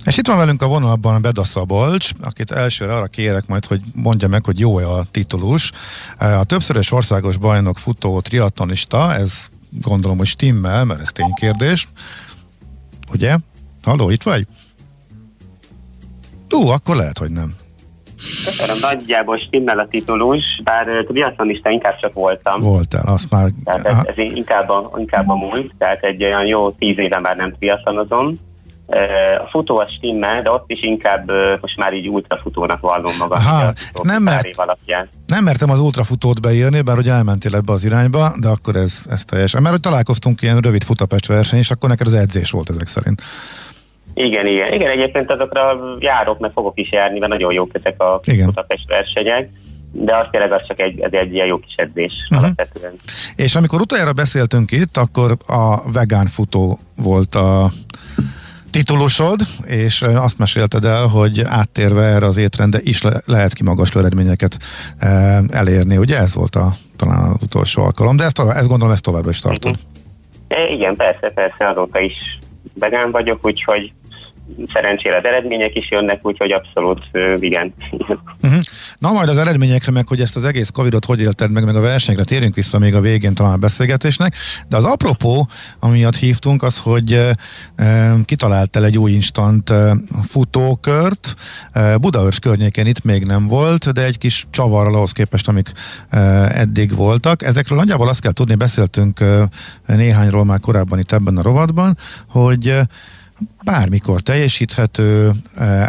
És 0.04 0.16
itt 0.16 0.26
van 0.26 0.36
velünk 0.36 0.62
a 0.62 0.66
vonalban 0.66 1.22
Beda 1.22 1.44
Szabolcs, 1.44 2.10
akit 2.20 2.50
elsőre 2.50 2.94
arra 2.94 3.06
kérek 3.06 3.46
majd, 3.46 3.66
hogy 3.66 3.80
mondja 3.94 4.28
meg, 4.28 4.44
hogy 4.44 4.58
jó-e 4.58 4.88
a 4.88 5.06
titulus. 5.10 5.70
A 6.18 6.44
többszörös 6.44 6.92
országos 6.92 7.36
bajnok 7.36 7.78
futó 7.78 8.20
triatlonista, 8.20 9.14
ez 9.14 9.32
gondolom, 9.70 10.18
hogy 10.18 10.26
stimmel, 10.26 10.84
mert 10.84 11.00
ez 11.00 11.08
ténykérdés. 11.12 11.88
Ugye? 13.12 13.36
Halló, 13.82 14.10
itt 14.10 14.22
vagy? 14.22 14.46
Ú, 16.52 16.68
akkor 16.68 16.96
lehet, 16.96 17.18
hogy 17.18 17.30
nem. 17.30 17.54
Köszönöm, 18.44 18.78
nagyjából 18.80 19.38
stimmel 19.38 19.78
a 19.78 19.86
titulus, 19.90 20.44
bár 20.64 20.86
triatlonista 21.06 21.70
inkább 21.70 21.96
csak 22.00 22.12
voltam. 22.12 22.60
Voltál, 22.60 23.04
azt 23.06 23.30
már... 23.30 23.50
Tehát 23.64 23.86
ez, 23.86 23.96
ez 24.06 24.18
inkább, 24.18 24.68
a, 24.68 24.90
inkább 24.96 25.28
a 25.28 25.34
múlt, 25.34 25.72
tehát 25.78 26.02
egy 26.02 26.24
olyan 26.24 26.46
jó 26.46 26.70
tíz 26.70 26.98
éve 26.98 27.18
már 27.18 27.36
nem 27.36 27.52
triatlonozom. 27.58 28.34
A 29.44 29.48
futó 29.50 29.78
a 29.78 29.88
stimmel, 29.88 30.42
de 30.42 30.50
ott 30.50 30.70
is 30.70 30.82
inkább 30.82 31.30
most 31.60 31.76
már 31.76 31.92
így 31.92 32.08
ultrafutónak 32.08 32.80
vallom 32.80 33.16
magam. 33.18 33.38
Aha, 33.38 33.72
nem, 34.02 34.22
mert, 34.22 34.48
nem 35.26 35.44
mertem 35.44 35.70
az 35.70 35.80
ultrafutót 35.80 36.40
beírni, 36.40 36.80
bár 36.80 36.96
hogy 36.96 37.08
elmentél 37.08 37.54
ebbe 37.54 37.72
az 37.72 37.84
irányba, 37.84 38.32
de 38.40 38.48
akkor 38.48 38.76
ez, 38.76 38.98
ez 39.08 39.24
teljesen. 39.24 39.62
Mert 39.62 39.74
hogy 39.74 39.82
találkoztunk 39.82 40.42
ilyen 40.42 40.58
rövid 40.58 40.84
futapest 40.84 41.26
verseny, 41.26 41.58
és 41.58 41.70
akkor 41.70 41.88
neked 41.88 42.06
az 42.06 42.14
edzés 42.14 42.50
volt 42.50 42.70
ezek 42.70 42.86
szerint. 42.86 43.22
Igen, 44.14 44.46
igen. 44.46 44.72
Igen, 44.72 44.90
egyébként 44.90 45.30
azokra 45.30 45.78
járok, 45.98 46.38
mert 46.38 46.52
fogok 46.52 46.78
is 46.78 46.92
járni, 46.92 47.18
mert 47.18 47.32
nagyon 47.32 47.52
jók 47.52 47.70
ezek 47.72 48.02
a 48.02 48.20
igen. 48.24 48.46
Budapest 48.46 48.88
versenyek 48.88 49.48
de 49.92 50.16
az 50.16 50.26
tényleg 50.30 50.52
az 50.52 50.66
csak 50.66 50.80
egy, 50.80 51.00
ez 51.00 51.12
egy 51.12 51.32
ilyen 51.32 51.46
jó 51.46 51.58
kis 51.58 51.74
edzés 51.74 52.12
uh-huh. 52.30 52.44
alapvetően. 52.44 52.92
És 53.36 53.54
amikor 53.54 53.80
utoljára 53.80 54.12
beszéltünk 54.12 54.70
itt, 54.70 54.96
akkor 54.96 55.36
a 55.46 55.90
vegán 55.92 56.26
futó 56.26 56.78
volt 56.96 57.34
a 57.34 57.70
titulusod, 58.70 59.40
és 59.66 60.02
azt 60.02 60.38
mesélted 60.38 60.84
el, 60.84 61.06
hogy 61.06 61.40
áttérve 61.44 62.02
erre 62.02 62.26
az 62.26 62.36
étrende 62.36 62.78
is 62.82 63.02
le- 63.02 63.22
lehet 63.26 63.52
kimagasló 63.52 64.00
eredményeket 64.00 64.56
e, 64.98 65.08
elérni. 65.50 65.96
Ugye 65.96 66.18
ez 66.18 66.34
volt 66.34 66.56
a, 66.56 66.74
talán 66.96 67.30
az 67.30 67.42
utolsó 67.42 67.82
alkalom, 67.82 68.16
de 68.16 68.24
ezt, 68.24 68.38
ezt 68.38 68.68
gondolom 68.68 68.92
ezt 68.92 69.02
továbbra 69.02 69.30
is 69.30 69.40
tartod. 69.40 69.76
Uh-huh. 70.48 70.72
igen, 70.72 70.96
persze, 70.96 71.30
persze, 71.34 71.68
azóta 71.68 72.00
is 72.00 72.38
vegán 72.74 73.10
vagyok, 73.10 73.46
úgyhogy 73.46 73.92
szerencsére 74.72 75.16
az 75.16 75.24
eredmények 75.24 75.74
is 75.74 75.90
jönnek, 75.90 76.26
úgyhogy 76.26 76.52
abszolút 76.52 77.00
igen. 77.36 77.74
Uh-huh. 78.40 78.60
Na 78.98 79.12
majd 79.12 79.28
az 79.28 79.38
eredményekre, 79.38 79.92
meg 79.92 80.08
hogy 80.08 80.20
ezt 80.20 80.36
az 80.36 80.44
egész 80.44 80.70
Covidot 80.70 81.04
hogy 81.04 81.20
élted 81.20 81.50
meg, 81.50 81.64
meg 81.64 81.76
a 81.76 81.80
versenyre 81.80 82.24
térünk 82.24 82.54
vissza 82.54 82.78
még 82.78 82.94
a 82.94 83.00
végén 83.00 83.34
talán 83.34 83.52
a 83.52 83.56
beszélgetésnek, 83.56 84.34
de 84.68 84.76
az 84.76 84.84
apropó, 84.84 85.48
amiatt 85.80 86.16
hívtunk, 86.16 86.62
az, 86.62 86.78
hogy 86.78 87.12
e, 87.76 88.14
kitaláltál 88.24 88.84
egy 88.84 88.98
új 88.98 89.10
instant 89.10 89.70
e, 89.70 89.96
futókört, 90.22 91.34
e, 91.72 91.96
Budaörs 91.96 92.38
környéken 92.38 92.86
itt 92.86 93.04
még 93.04 93.24
nem 93.24 93.46
volt, 93.46 93.92
de 93.92 94.04
egy 94.04 94.18
kis 94.18 94.46
csavarral 94.50 94.94
ahhoz 94.94 95.12
képest, 95.12 95.48
amik 95.48 95.72
e, 96.08 96.18
eddig 96.58 96.94
voltak. 96.94 97.42
Ezekről 97.42 97.78
nagyjából 97.78 98.08
azt 98.08 98.20
kell 98.20 98.32
tudni, 98.32 98.54
beszéltünk 98.54 99.20
e, 99.20 99.48
néhányról 99.86 100.44
már 100.44 100.60
korábban 100.60 100.98
itt 100.98 101.12
ebben 101.12 101.36
a 101.36 101.42
rovatban, 101.42 101.96
hogy 102.28 102.74
bármikor 103.64 104.20
teljesíthető, 104.20 105.30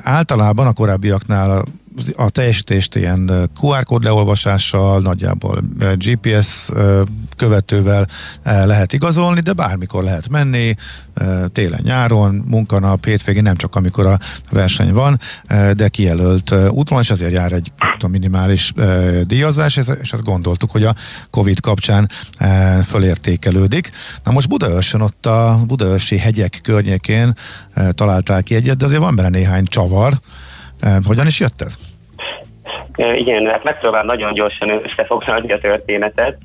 általában 0.04 0.68
a 0.68 0.74
korábbiaknál 0.74 1.63
a 2.16 2.30
teljesítést 2.30 2.96
ilyen 2.96 3.50
QR 3.62 3.86
kód 3.86 4.04
leolvasással, 4.04 5.02
nagyjából 5.02 5.64
GPS 5.78 6.70
követővel 7.36 8.08
lehet 8.44 8.94
igazolni, 8.94 9.40
de 9.40 9.54
bármikor 9.54 10.04
lehet 10.04 10.30
menni, 10.30 10.76
télen-nyáron, 11.52 12.44
munkanap, 12.48 13.06
hétvégén, 13.06 13.44
nem 13.44 13.56
csak 13.56 13.76
amikor 13.76 14.06
a 14.06 14.20
verseny 14.52 14.94
van, 14.94 15.20
de 15.74 15.88
kijelölt 15.88 16.54
úton, 16.70 17.00
és 17.00 17.10
ezért 17.10 17.32
jár 17.32 17.52
egy 17.52 17.72
tudom, 17.92 18.12
minimális 18.12 18.74
díjazás, 19.24 19.76
és 19.76 20.12
ezt 20.12 20.24
gondoltuk, 20.24 20.72
hogy 20.72 20.84
a 20.84 20.96
Covid 21.30 21.60
kapcsán 21.60 22.10
fölértékelődik. 22.86 23.90
Na 24.24 24.32
most 24.32 24.50
Budaörsön, 24.50 25.02
ott 25.02 25.26
a 25.26 25.60
Budaörsi 25.68 26.18
hegyek 26.18 26.60
környékén 26.64 27.36
találtál 27.92 28.44
ki 28.44 28.56
egyet, 28.56 28.78
de 28.78 28.86
azért 28.86 29.02
van 29.02 29.16
benne 29.16 29.30
néhány 29.30 29.66
csavar, 29.66 30.20
hogyan 31.06 31.28
is 31.28 31.39
jött 31.39 31.62
ez? 31.62 31.76
Igen, 32.96 33.46
hát 33.46 33.63
megpróbálom 33.63 34.06
nagyon 34.06 34.34
gyorsan 34.34 34.69
összefoglalni 34.69 35.52
a 35.52 35.60
történetet. 35.60 36.38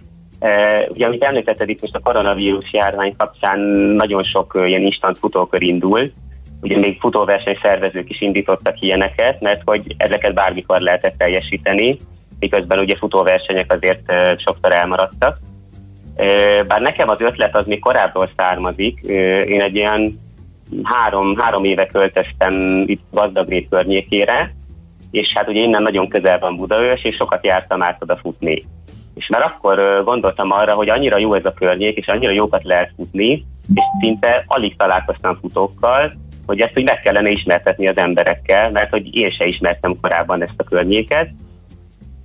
Ugye, 0.88 1.07
amit 1.07 1.24
említetted 1.24 1.68
itt 1.68 1.81
most 1.81 1.94
a 1.94 1.98
koronavírus 1.98 2.72
járvány 2.72 3.14
kapcsán 3.16 3.59
nagyon 3.96 4.22
sok 4.22 4.61
ilyen 4.66 4.83
instant 4.83 5.18
futókör 5.18 5.62
indul. 5.62 6.12
Ugye 6.61 6.79
még 6.79 7.01
futóverseny 7.01 7.59
szervezők 7.62 8.11
is 8.11 8.20
indítottak 8.20 8.81
ilyeneket, 8.81 9.40
mert 9.40 9.62
hogy 9.64 9.94
ezeket 9.96 10.35
bármikor 10.35 10.81
lehetett 10.81 11.18
teljesíteni, 11.18 11.96
miközben 12.38 12.79
ugye 12.79 12.96
futóversenyek 12.96 13.72
azért 13.72 14.12
sokszor 14.37 14.72
elmaradtak. 14.72 15.38
Bár 16.66 16.81
nekem 16.81 17.09
az 17.09 17.20
ötlet 17.20 17.57
az 17.57 17.66
még 17.66 17.79
korábbról 17.79 18.31
származik. 18.37 19.01
Én 19.46 19.61
egy 19.61 19.74
ilyen 19.74 20.18
három, 20.83 21.37
három 21.37 21.64
éve 21.64 21.87
költöztem 21.87 22.83
itt 22.87 23.02
Gazdagrét 23.11 23.68
környékére, 23.70 24.54
és 25.11 25.33
hát 25.35 25.48
ugye 25.48 25.61
innen 25.61 25.83
nagyon 25.83 26.09
közel 26.09 26.38
van 26.38 26.57
Budaörs, 26.57 27.02
és 27.02 27.14
sokat 27.14 27.44
jártam 27.44 27.83
át 27.83 28.02
oda 28.02 28.16
futni. 28.16 28.66
És 29.14 29.28
már 29.28 29.42
akkor 29.42 30.02
gondoltam 30.04 30.50
arra, 30.50 30.74
hogy 30.74 30.88
annyira 30.88 31.18
jó 31.18 31.35
ez 31.35 31.44
a 31.44 31.52
környék, 31.52 31.96
és 31.96 32.07
annyira 32.07 32.33
jókat 32.33 32.64
lehet 32.64 32.92
futni, 32.96 33.44
és 33.74 33.83
szinte 34.00 34.44
alig 34.46 34.76
találkoztam 34.76 35.38
futókkal, 35.40 36.12
hogy 36.46 36.61
ezt 36.61 36.78
úgy 36.78 36.85
meg 36.85 37.00
kellene 37.00 37.31
ismertetni 37.31 37.88
az 37.88 37.96
emberekkel, 37.96 38.70
mert 38.70 38.90
hogy 38.90 39.16
én 39.16 39.31
se 39.31 39.46
ismertem 39.46 40.00
korábban 40.00 40.42
ezt 40.42 40.54
a 40.57 40.64
környéket. 40.64 41.31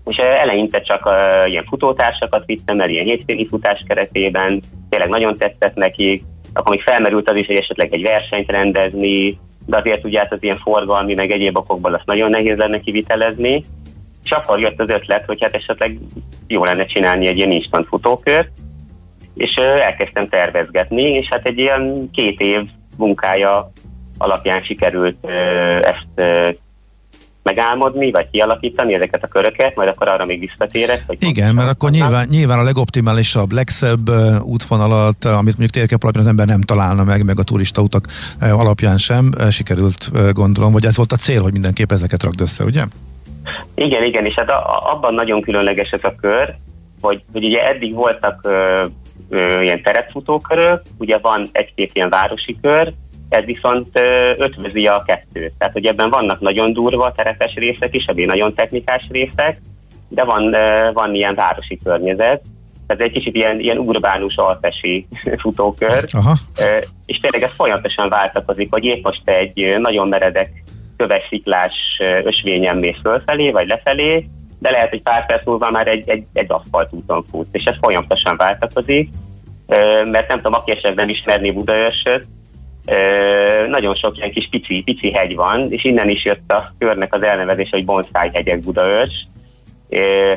És 0.06 0.18
eleinte 0.18 0.82
csak 0.82 1.06
uh, 1.06 1.50
ilyen 1.50 1.66
futótársakat 1.66 2.46
vittem 2.46 2.80
el, 2.80 2.90
ilyen 2.90 3.06
hétvégi 3.06 3.48
futás 3.48 3.84
keretében, 3.88 4.62
tényleg 4.90 5.10
nagyon 5.10 5.38
tetszett 5.38 5.76
nekik, 5.76 6.24
akkor 6.54 6.76
még 6.76 6.82
felmerült 6.84 7.30
az 7.30 7.38
is, 7.38 7.46
hogy 7.48 7.56
esetleg 7.56 7.94
egy 7.94 8.02
versenyt 8.02 8.52
rendezni, 8.52 9.38
de 9.66 9.78
azért 9.78 10.06
ugye 10.06 10.20
hát 10.20 10.32
az 10.32 10.44
ilyen 10.44 10.60
forgalmi, 10.64 11.14
meg 11.14 11.32
egyéb 11.32 11.58
okokból 11.58 11.94
azt 11.94 12.06
nagyon 12.06 12.30
nehéz 12.30 12.58
lenne 12.58 12.80
kivitelezni, 12.80 13.64
és 14.24 14.32
akkor 14.32 14.60
jött 14.60 14.80
az 14.82 14.90
ötlet, 14.90 15.26
hogy 15.26 15.42
hát 15.42 15.56
esetleg 15.56 15.98
jó 16.48 16.64
lenne 16.64 16.86
csinálni 16.86 17.28
egy 17.28 17.38
ilyen 17.38 17.52
instant 17.52 17.88
futókört, 17.88 18.50
és 19.36 19.56
elkezdtem 19.56 20.30
tervezgetni, 20.30 21.02
és 21.02 21.28
hát 21.30 21.46
egy 21.46 21.58
ilyen 21.58 22.10
két 22.12 22.40
év 22.40 22.62
munkája 22.98 23.72
alapján 24.18 24.64
sikerült 24.64 25.26
ezt 25.82 26.28
megálmodni, 27.44 28.12
vagy 28.12 28.30
kialakítani 28.32 28.94
ezeket 28.94 29.24
a 29.24 29.28
köröket, 29.28 29.76
majd 29.76 29.90
akkor 29.90 30.08
arra 30.08 30.26
még 30.26 30.40
visszatérek. 30.40 31.04
Hogy 31.08 31.18
Igen, 31.20 31.54
mert 31.56 31.70
akkor 31.70 31.90
nyilván, 31.90 32.28
nyilván 32.30 32.60
a 32.60 32.64
legoptimálisabb, 32.64 33.52
legszebb 33.52 34.10
útvonalat, 34.42 35.26
amit 35.26 35.58
mondjuk 35.58 35.70
térkép 35.70 36.04
alapján 36.04 36.24
az 36.24 36.30
ember 36.30 36.48
nem 36.48 36.62
találna 36.62 37.04
meg, 37.04 37.26
meg 37.26 37.40
a 37.40 37.44
turista 37.44 37.82
utak 37.82 38.06
alapján 38.40 38.98
sem 38.98 39.32
sikerült 39.52 40.12
gondolom, 40.34 40.72
vagy 40.72 40.86
ez 40.86 40.96
volt 40.96 41.12
a 41.12 41.16
cél, 41.16 41.42
hogy 41.42 41.52
mindenképp 41.52 41.92
ezeket 41.92 42.24
rakd 42.24 42.42
össze, 42.42 42.64
ugye? 42.64 42.84
Igen, 43.76 44.04
igen, 44.04 44.26
és 44.26 44.34
hát 44.34 44.50
a, 44.50 44.92
abban 44.92 45.14
nagyon 45.14 45.42
különleges 45.42 45.90
ez 45.90 46.04
a 46.04 46.16
kör, 46.22 46.56
hogy, 47.02 47.24
hogy 47.32 47.44
ugye 47.44 47.68
eddig 47.68 47.94
voltak 47.94 48.40
ö, 48.44 48.86
ö, 49.30 49.62
ilyen 49.62 49.84
terepfutókörök, 49.84 50.82
ugye 50.98 51.18
van 51.18 51.48
egy-két 51.52 51.92
ilyen 51.94 52.10
városi 52.10 52.58
kör, 52.62 52.94
ez 53.34 53.46
viszont 53.46 54.00
ötvözi 54.38 54.88
a 54.88 55.04
kettőt. 55.06 55.54
Tehát, 55.58 55.74
hogy 55.74 55.86
ebben 55.86 56.10
vannak 56.10 56.40
nagyon 56.40 56.74
durva 56.74 57.12
terepes 57.12 57.54
részek 57.54 57.96
is, 57.96 58.06
ebben 58.06 58.26
nagyon 58.26 58.54
technikás 58.54 59.08
részek, 59.12 59.62
de 60.08 60.24
van, 60.24 60.56
van 60.94 61.16
ilyen 61.16 61.36
városi 61.36 61.80
környezet, 61.84 62.42
ez 62.88 63.00
egy 63.00 63.12
kicsit 63.12 63.36
ilyen, 63.36 63.60
ilyen 63.60 63.78
urbánus 63.78 64.36
alpesi 64.36 65.08
futókör, 65.42 66.08
Aha. 66.12 66.38
és 67.06 67.20
tényleg 67.20 67.44
ez 67.44 67.56
folyamatosan 67.56 68.10
váltakozik, 68.10 68.72
hogy 68.72 68.84
épp 68.84 69.04
most 69.04 69.30
egy 69.30 69.76
nagyon 69.78 70.08
meredek 70.08 70.64
köves 70.98 71.28
sziklás 71.30 72.02
ösvényen 72.24 72.78
mész 72.78 73.00
fölfelé, 73.02 73.52
vagy 73.52 73.68
lefelé, 73.68 74.30
de 74.60 74.72
lehet, 74.72 74.90
hogy 74.90 75.02
pár 75.02 75.26
perc 75.26 75.46
múlva 75.46 75.72
már 75.72 75.88
egy, 75.88 76.10
egy, 76.10 76.26
egy 76.34 76.52
aszfaltúton 76.52 77.26
fut, 77.30 77.48
és 77.52 77.64
ez 77.64 77.76
folyamatosan 77.82 78.38
váltakozik, 78.38 79.10
mert 80.12 80.28
nem 80.28 80.38
tudom, 80.38 80.54
aki 80.54 80.72
esetleg 80.72 80.96
nem 80.96 81.10
ismerné 81.10 81.52
Budaörsöt, 81.52 82.26
nagyon 83.68 83.96
sok 83.96 84.18
ilyen 84.18 84.32
kis 84.32 84.48
pici, 84.52 84.82
pici 84.82 85.12
hegy 85.12 85.36
van, 85.36 85.72
és 85.72 85.84
innen 85.84 86.10
is 86.10 86.26
jött 86.26 86.52
a 86.52 86.74
körnek 86.78 87.14
az 87.14 87.24
elnevezés, 87.24 87.70
hogy 87.70 87.86
Bonsai 87.86 88.30
hegyek 88.34 88.60
Budaörs. 88.60 89.28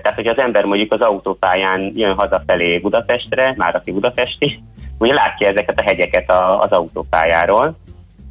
Tehát, 0.02 0.14
hogy 0.14 0.26
az 0.26 0.38
ember 0.38 0.64
mondjuk 0.64 0.92
az 0.92 1.00
autópályán 1.00 1.92
jön 1.94 2.14
hazafelé 2.14 2.78
Budapestre, 2.78 3.54
már 3.56 3.74
aki 3.74 3.92
budapesti, 3.92 4.62
ugye 4.98 5.12
látja 5.12 5.48
ezeket 5.48 5.80
a 5.80 5.82
hegyeket 5.82 6.30
az 6.60 6.70
autópályáról, 6.70 7.76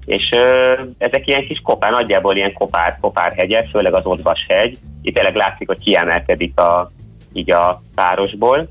és 0.05 0.29
ö, 0.31 0.73
ezek 0.97 1.27
ilyen 1.27 1.41
kis 1.41 1.61
kopár, 1.61 1.91
nagyjából 1.91 2.35
ilyen 2.35 2.53
kopár, 2.53 2.97
kopár 3.01 3.33
hegyek, 3.33 3.69
főleg 3.69 3.93
az 3.93 4.05
Odvas 4.05 4.45
hegy, 4.47 4.77
itt 5.01 5.13
tényleg 5.13 5.35
látszik, 5.35 5.67
hogy 5.67 5.79
kiemelkedik 5.79 6.59
a, 6.59 6.91
így 7.33 7.51
a 7.51 7.81
párosból, 7.95 8.67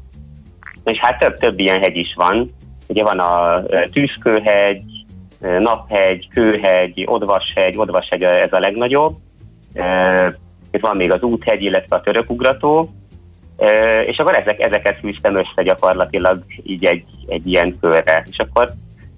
és 0.84 0.98
hát 0.98 1.18
több, 1.18 1.38
több 1.38 1.58
ilyen 1.58 1.80
hegy 1.80 1.96
is 1.96 2.14
van, 2.14 2.54
ugye 2.86 3.02
van 3.02 3.18
a 3.18 3.62
Tűzkőhegy, 3.92 4.82
Naphegy, 5.58 6.28
Kőhegy, 6.28 7.02
Odvashegy, 7.06 7.76
Odvashegy 7.76 8.22
ez 8.22 8.52
a 8.52 8.58
legnagyobb, 8.58 9.16
itt 10.70 10.80
van 10.80 10.96
még 10.96 11.12
az 11.12 11.22
Úthegy, 11.22 11.62
illetve 11.62 11.96
a 11.96 12.00
Törökugrató, 12.00 12.94
és 14.06 14.16
akkor 14.16 14.34
ezek, 14.34 14.60
ezeket 14.60 14.98
fűztem 14.98 15.36
össze 15.36 15.62
gyakorlatilag 15.62 16.42
így 16.62 16.84
egy, 16.84 17.04
egy 17.26 17.46
ilyen 17.46 17.78
körre, 17.80 18.24
és 18.30 18.38
akkor 18.38 18.70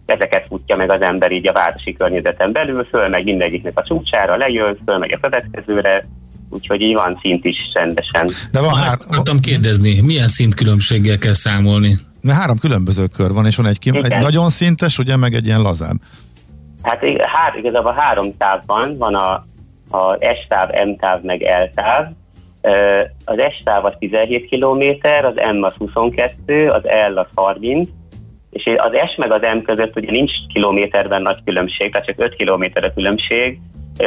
ezeket 0.06 0.46
futja 0.48 0.76
meg 0.76 0.90
az 0.90 1.00
ember 1.00 1.32
így 1.32 1.48
a 1.48 1.52
városi 1.52 1.92
környezeten 1.92 2.52
belül, 2.52 2.84
fölmegy 2.84 3.24
mindegyiknek 3.24 3.78
a 3.78 3.82
csúcsára, 3.82 4.36
lejön, 4.36 4.78
fölmegy 4.84 5.12
a 5.12 5.18
következőre, 5.20 6.08
úgyhogy 6.50 6.80
így 6.80 6.94
van 6.94 7.18
szint 7.20 7.44
is 7.44 7.56
rendesen. 7.72 8.30
De 8.50 8.60
van 8.60 8.74
hár... 8.74 8.98
akartam 9.04 9.40
kérdezni, 9.40 10.00
milyen 10.00 10.28
szintkülönbséggel 10.28 11.18
kell 11.18 11.34
számolni? 11.34 11.96
Mert 12.26 12.38
három 12.38 12.58
különböző 12.58 13.06
kör 13.16 13.32
van, 13.32 13.46
és 13.46 13.56
van 13.56 13.66
egy, 13.66 13.78
kim, 13.78 13.94
egy 13.94 14.18
nagyon 14.18 14.50
szintes, 14.50 14.98
ugye, 14.98 15.16
meg 15.16 15.34
egy 15.34 15.46
ilyen 15.46 15.60
lazább. 15.60 15.96
Hát 16.82 17.04
hár, 17.22 17.56
igazából 17.56 17.94
három 17.96 18.36
táv 18.36 18.62
van, 18.66 18.96
van 18.98 19.14
a, 19.14 19.32
a 19.90 20.18
S-táv, 20.42 20.68
M-táv, 20.86 21.22
meg 21.22 21.40
L-táv. 21.40 22.06
Az 23.24 23.36
S-táv 23.58 23.84
az 23.84 23.92
17 23.98 24.48
km, 24.48 24.82
az 25.22 25.34
M 25.58 25.62
az 25.62 25.72
22, 25.78 26.68
az 26.68 26.82
L 27.12 27.18
az 27.18 27.26
30, 27.34 27.88
és 28.50 28.70
az 28.76 29.08
S 29.10 29.16
meg 29.16 29.32
az 29.32 29.40
M 29.54 29.62
között 29.62 29.96
ugye 29.96 30.10
nincs 30.10 30.32
kilométerben 30.52 31.22
nagy 31.22 31.38
különbség, 31.44 31.92
tehát 31.92 32.06
csak 32.06 32.20
5 32.20 32.34
kilométer 32.34 32.84
a 32.84 32.92
különbség, 32.92 33.58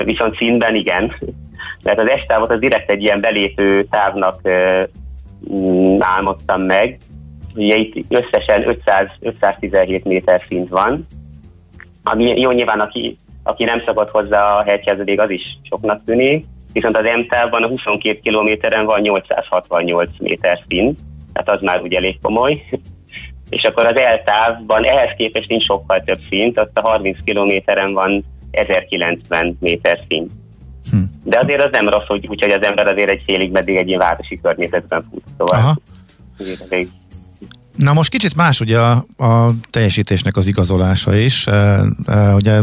viszont 0.03 0.37
színben 0.37 0.75
igen. 0.75 1.15
Mert 1.83 1.99
az 1.99 2.11
S 2.21 2.25
távot 2.27 2.51
az 2.51 2.59
direkt 2.59 2.89
egy 2.89 3.01
ilyen 3.01 3.21
belépő 3.21 3.83
távnak 3.83 4.41
álmodtam 5.99 6.61
meg, 6.61 6.97
ugye 7.55 7.75
itt 7.75 8.05
összesen 8.09 8.67
500, 8.67 9.07
517 9.19 10.05
méter 10.05 10.43
szint 10.47 10.69
van, 10.69 11.07
ami 12.03 12.39
jó 12.39 12.51
nyilván, 12.51 12.79
aki, 12.79 13.17
aki 13.43 13.63
nem 13.63 13.79
szokott 13.85 14.09
hozzá 14.09 14.57
a 14.57 14.63
hegyhez, 14.63 14.99
az 15.15 15.29
is 15.29 15.57
soknak 15.63 16.03
tűnik, 16.05 16.45
viszont 16.73 16.97
az 16.97 17.03
M 17.17 17.27
távban 17.27 17.63
a 17.63 17.67
22 17.67 18.19
kilométeren 18.19 18.85
van 18.85 19.01
868 19.01 20.09
méter 20.19 20.59
szint, 20.67 20.99
tehát 21.33 21.59
az 21.59 21.65
már 21.65 21.81
ugye 21.81 21.97
elég 21.97 22.19
komoly, 22.21 22.63
és 23.49 23.63
akkor 23.63 23.85
az 23.85 23.95
eltávban 23.95 24.83
ehhez 24.83 25.13
képest 25.17 25.49
nincs 25.49 25.63
sokkal 25.63 26.03
több 26.03 26.19
szint, 26.29 26.59
ott 26.59 26.77
a 26.77 26.81
30 26.81 27.23
kilométeren 27.23 27.93
van 27.93 28.25
1090 28.51 29.57
méter 29.59 29.99
szint. 30.07 30.31
Hm. 30.91 30.97
De 31.23 31.39
azért 31.39 31.63
az 31.63 31.69
nem 31.71 31.89
rossz, 31.89 32.07
hogy, 32.07 32.27
úgyhogy 32.27 32.51
az 32.51 32.63
ember 32.63 32.87
azért 32.87 33.09
egy 33.09 33.21
félig 33.25 33.51
meddig 33.51 33.75
egy 33.75 33.87
ilyen 33.87 33.99
városi 33.99 34.39
környezetben 34.41 35.07
fut. 35.11 35.23
Szóval 35.37 35.59
Aha. 35.59 35.75
Na 37.79 37.93
most 37.93 38.09
kicsit 38.09 38.35
más 38.35 38.59
ugye 38.59 38.77
a, 38.79 38.91
a 39.17 39.49
teljesítésnek 39.69 40.37
az 40.37 40.47
igazolása 40.47 41.15
is. 41.15 41.47
E, 41.47 41.81
e, 42.05 42.33
ugye 42.33 42.59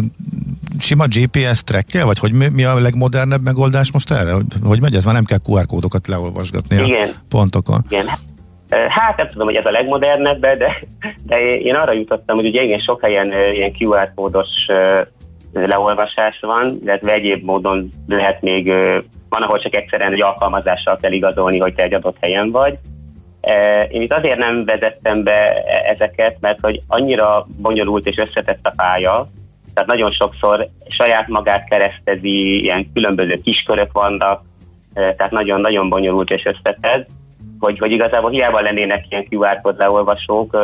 sima 0.78 1.04
GPS 1.06 1.64
trackkel, 1.64 2.04
vagy 2.04 2.18
hogy 2.18 2.32
mi, 2.32 2.48
mi 2.48 2.64
a 2.64 2.80
legmodernebb 2.80 3.42
megoldás 3.42 3.92
most 3.92 4.10
erre? 4.10 4.32
Hogy, 4.32 4.44
hogy 4.62 4.80
megy 4.80 4.94
ez? 4.94 5.04
Már 5.04 5.14
nem 5.14 5.24
kell 5.24 5.38
QR 5.48 5.66
kódokat 5.66 6.06
leolvasgatni 6.06 6.76
Igen. 6.76 7.08
a 7.08 7.24
pontokon. 7.28 7.80
Igen, 7.88 8.06
Hát 8.88 9.16
nem 9.16 9.28
tudom, 9.28 9.46
hogy 9.46 9.56
ez 9.56 9.64
a 9.64 9.70
legmodernebb, 9.70 10.40
de, 10.40 10.78
de 11.26 11.58
én 11.58 11.74
arra 11.74 11.92
jutottam, 11.92 12.36
hogy 12.36 12.46
ugye 12.46 12.62
igen, 12.62 12.78
sok 12.78 13.02
helyen 13.02 13.32
ilyen 13.52 13.72
QR 13.78 14.12
kódos 14.14 14.48
leolvasás 15.52 16.38
van, 16.40 16.78
illetve 16.82 17.12
egyéb 17.12 17.44
módon 17.44 17.88
lehet 18.06 18.42
még, 18.42 18.66
van, 19.28 19.42
ahol 19.42 19.58
csak 19.58 19.76
egyszerűen 19.76 20.12
egy 20.12 20.22
alkalmazással 20.22 20.96
kell 20.96 21.12
igazolni, 21.12 21.58
hogy 21.58 21.74
te 21.74 21.82
egy 21.82 21.94
adott 21.94 22.16
helyen 22.20 22.50
vagy. 22.50 22.78
Én 23.90 24.02
itt 24.02 24.12
azért 24.12 24.38
nem 24.38 24.64
vezettem 24.64 25.22
be 25.22 25.64
e, 25.64 25.90
ezeket, 25.90 26.36
mert 26.40 26.60
hogy 26.60 26.80
annyira 26.86 27.46
bonyolult 27.56 28.06
és 28.06 28.16
összetett 28.16 28.66
a 28.66 28.72
pálya, 28.76 29.26
tehát 29.74 29.90
nagyon 29.90 30.10
sokszor 30.10 30.68
saját 30.88 31.28
magát 31.28 31.68
keresztezi, 31.68 32.62
ilyen 32.62 32.90
különböző 32.94 33.40
kiskörök 33.44 33.92
vannak, 33.92 34.42
tehát 34.94 35.30
nagyon-nagyon 35.30 35.88
bonyolult 35.88 36.30
és 36.30 36.44
összetett, 36.44 37.08
hogy, 37.58 37.78
hogy 37.78 37.92
igazából 37.92 38.30
hiába 38.30 38.60
lennének 38.60 39.04
ilyen 39.08 39.26
QR 39.30 39.60
kód 39.60 39.78
leolvasók, 39.78 40.56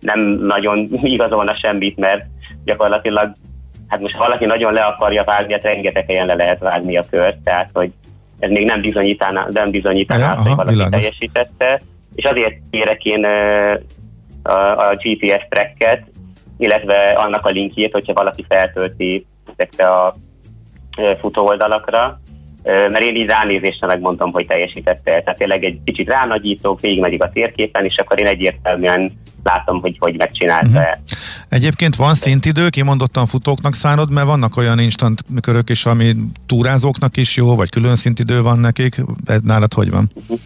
nem 0.00 0.20
nagyon 0.20 0.88
igazolna 1.02 1.54
semmit, 1.54 1.96
mert 1.96 2.24
gyakorlatilag, 2.64 3.32
hát 3.88 4.00
most 4.00 4.14
ha 4.14 4.24
valaki 4.24 4.44
nagyon 4.44 4.72
le 4.72 4.80
akarja 4.80 5.24
vágni, 5.24 5.52
hát 5.52 5.62
rengeteg 5.62 6.06
helyen 6.06 6.26
le 6.26 6.34
lehet 6.34 6.58
vágni 6.58 6.96
a 6.96 7.04
kört, 7.10 7.38
tehát 7.38 7.70
hogy 7.72 7.90
ez 8.38 8.50
még 8.50 8.64
nem 8.64 8.80
bizonyítaná, 8.80 9.46
nem 9.50 9.70
bizonyítaná 9.70 10.32
ja, 10.32 10.40
hogy 10.40 10.54
valaki 10.54 10.70
világos. 10.70 11.00
teljesítette, 11.00 11.80
és 12.20 12.26
azért 12.26 12.54
kérek 12.70 13.04
én 13.04 13.24
a, 14.42 14.88
a 14.88 14.96
GPS 15.02 15.46
tracket, 15.48 16.04
illetve 16.58 17.12
annak 17.16 17.46
a 17.46 17.50
linkjét, 17.50 17.92
hogyha 17.92 18.12
valaki 18.12 18.44
feltölti 18.48 19.26
ezekre 19.56 19.88
a 19.88 20.16
futó 21.20 21.46
oldalakra, 21.46 22.20
mert 22.62 23.00
én 23.00 23.16
így 23.16 23.26
ránézésre 23.26 23.86
megmondom, 23.86 24.32
hogy 24.32 24.46
teljesítette. 24.46 25.22
Tehát 25.22 25.38
tényleg 25.38 25.64
egy 25.64 25.80
kicsit 25.84 26.08
ránagyítok, 26.08 26.80
végigmegyik 26.80 27.22
a 27.22 27.30
térképen, 27.30 27.84
és 27.84 27.96
akkor 27.96 28.20
én 28.20 28.26
egyértelműen 28.26 29.12
látom, 29.42 29.80
hogy 29.80 29.96
hogy 29.98 30.16
megcsinálta 30.16 30.66
uh-huh. 30.66 30.98
Egyébként 31.48 31.96
van 31.96 32.14
szintidő, 32.14 32.68
kimondottan 32.68 33.26
futóknak 33.26 33.74
szánod, 33.74 34.10
mert 34.10 34.26
vannak 34.26 34.56
olyan 34.56 34.78
instant 34.78 35.24
körök 35.40 35.70
is, 35.70 35.84
ami 35.84 36.14
túrázóknak 36.46 37.16
is 37.16 37.36
jó, 37.36 37.56
vagy 37.56 37.70
külön 37.70 37.96
szintidő 37.96 38.42
van 38.42 38.58
nekik. 38.58 39.02
Ez 39.26 39.40
nálad 39.40 39.74
hogy 39.74 39.90
van? 39.90 40.10
Uh-huh. 40.14 40.38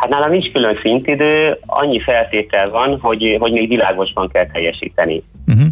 Hát 0.00 0.08
nálam 0.10 0.30
nincs 0.30 0.52
külön 0.52 0.78
szintidő, 0.82 1.58
annyi 1.66 2.00
feltétel 2.00 2.70
van, 2.70 2.98
hogy, 3.00 3.36
hogy 3.40 3.52
még 3.52 3.68
világosban 3.68 4.28
kell 4.28 4.46
teljesíteni. 4.46 5.22
Uh-huh. 5.46 5.66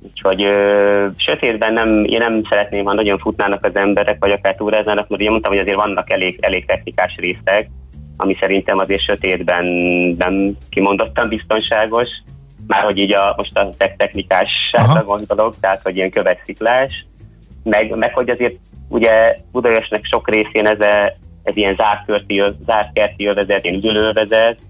Úgyhogy 0.00 0.42
ö, 0.42 1.06
sötétben 1.16 1.72
nem, 1.72 2.04
én 2.04 2.18
nem 2.18 2.40
szeretném, 2.48 2.84
ha 2.84 2.92
nagyon 2.92 3.18
futnának 3.18 3.64
az 3.64 3.76
emberek, 3.76 4.16
vagy 4.20 4.30
akár 4.30 4.54
túráznának, 4.54 5.08
mert 5.08 5.20
ugye 5.20 5.30
mondtam, 5.30 5.52
hogy 5.52 5.60
azért 5.60 5.80
vannak 5.80 6.12
elég, 6.12 6.38
elég 6.40 6.66
technikás 6.66 7.16
részek, 7.16 7.68
ami 8.16 8.36
szerintem 8.40 8.78
azért 8.78 9.04
sötétben 9.04 9.64
nem 10.18 10.56
kimondottan 10.70 11.28
biztonságos, 11.28 12.08
már 12.66 12.82
hogy 12.82 12.98
így 12.98 13.12
a, 13.12 13.34
most 13.36 13.58
a 13.58 13.68
technikásságra 13.96 15.04
gondolok, 15.04 15.54
tehát 15.60 15.82
hogy 15.82 15.96
ilyen 15.96 16.10
követsziklás, 16.10 17.06
meg, 17.62 17.96
meg 17.96 18.14
hogy 18.14 18.30
azért 18.30 18.54
ugye 18.88 19.36
Budaörsnek 19.52 20.04
sok 20.04 20.30
részén 20.30 20.66
ez, 20.66 20.80
a, 20.80 21.16
ez 21.42 21.56
ilyen 21.56 21.74
zárt, 21.74 22.24
zárt 22.66 22.92
kerti 22.92 23.26
övezet, 23.26 23.64
ilyen 23.64 23.76
üdülővezet, 23.76 24.60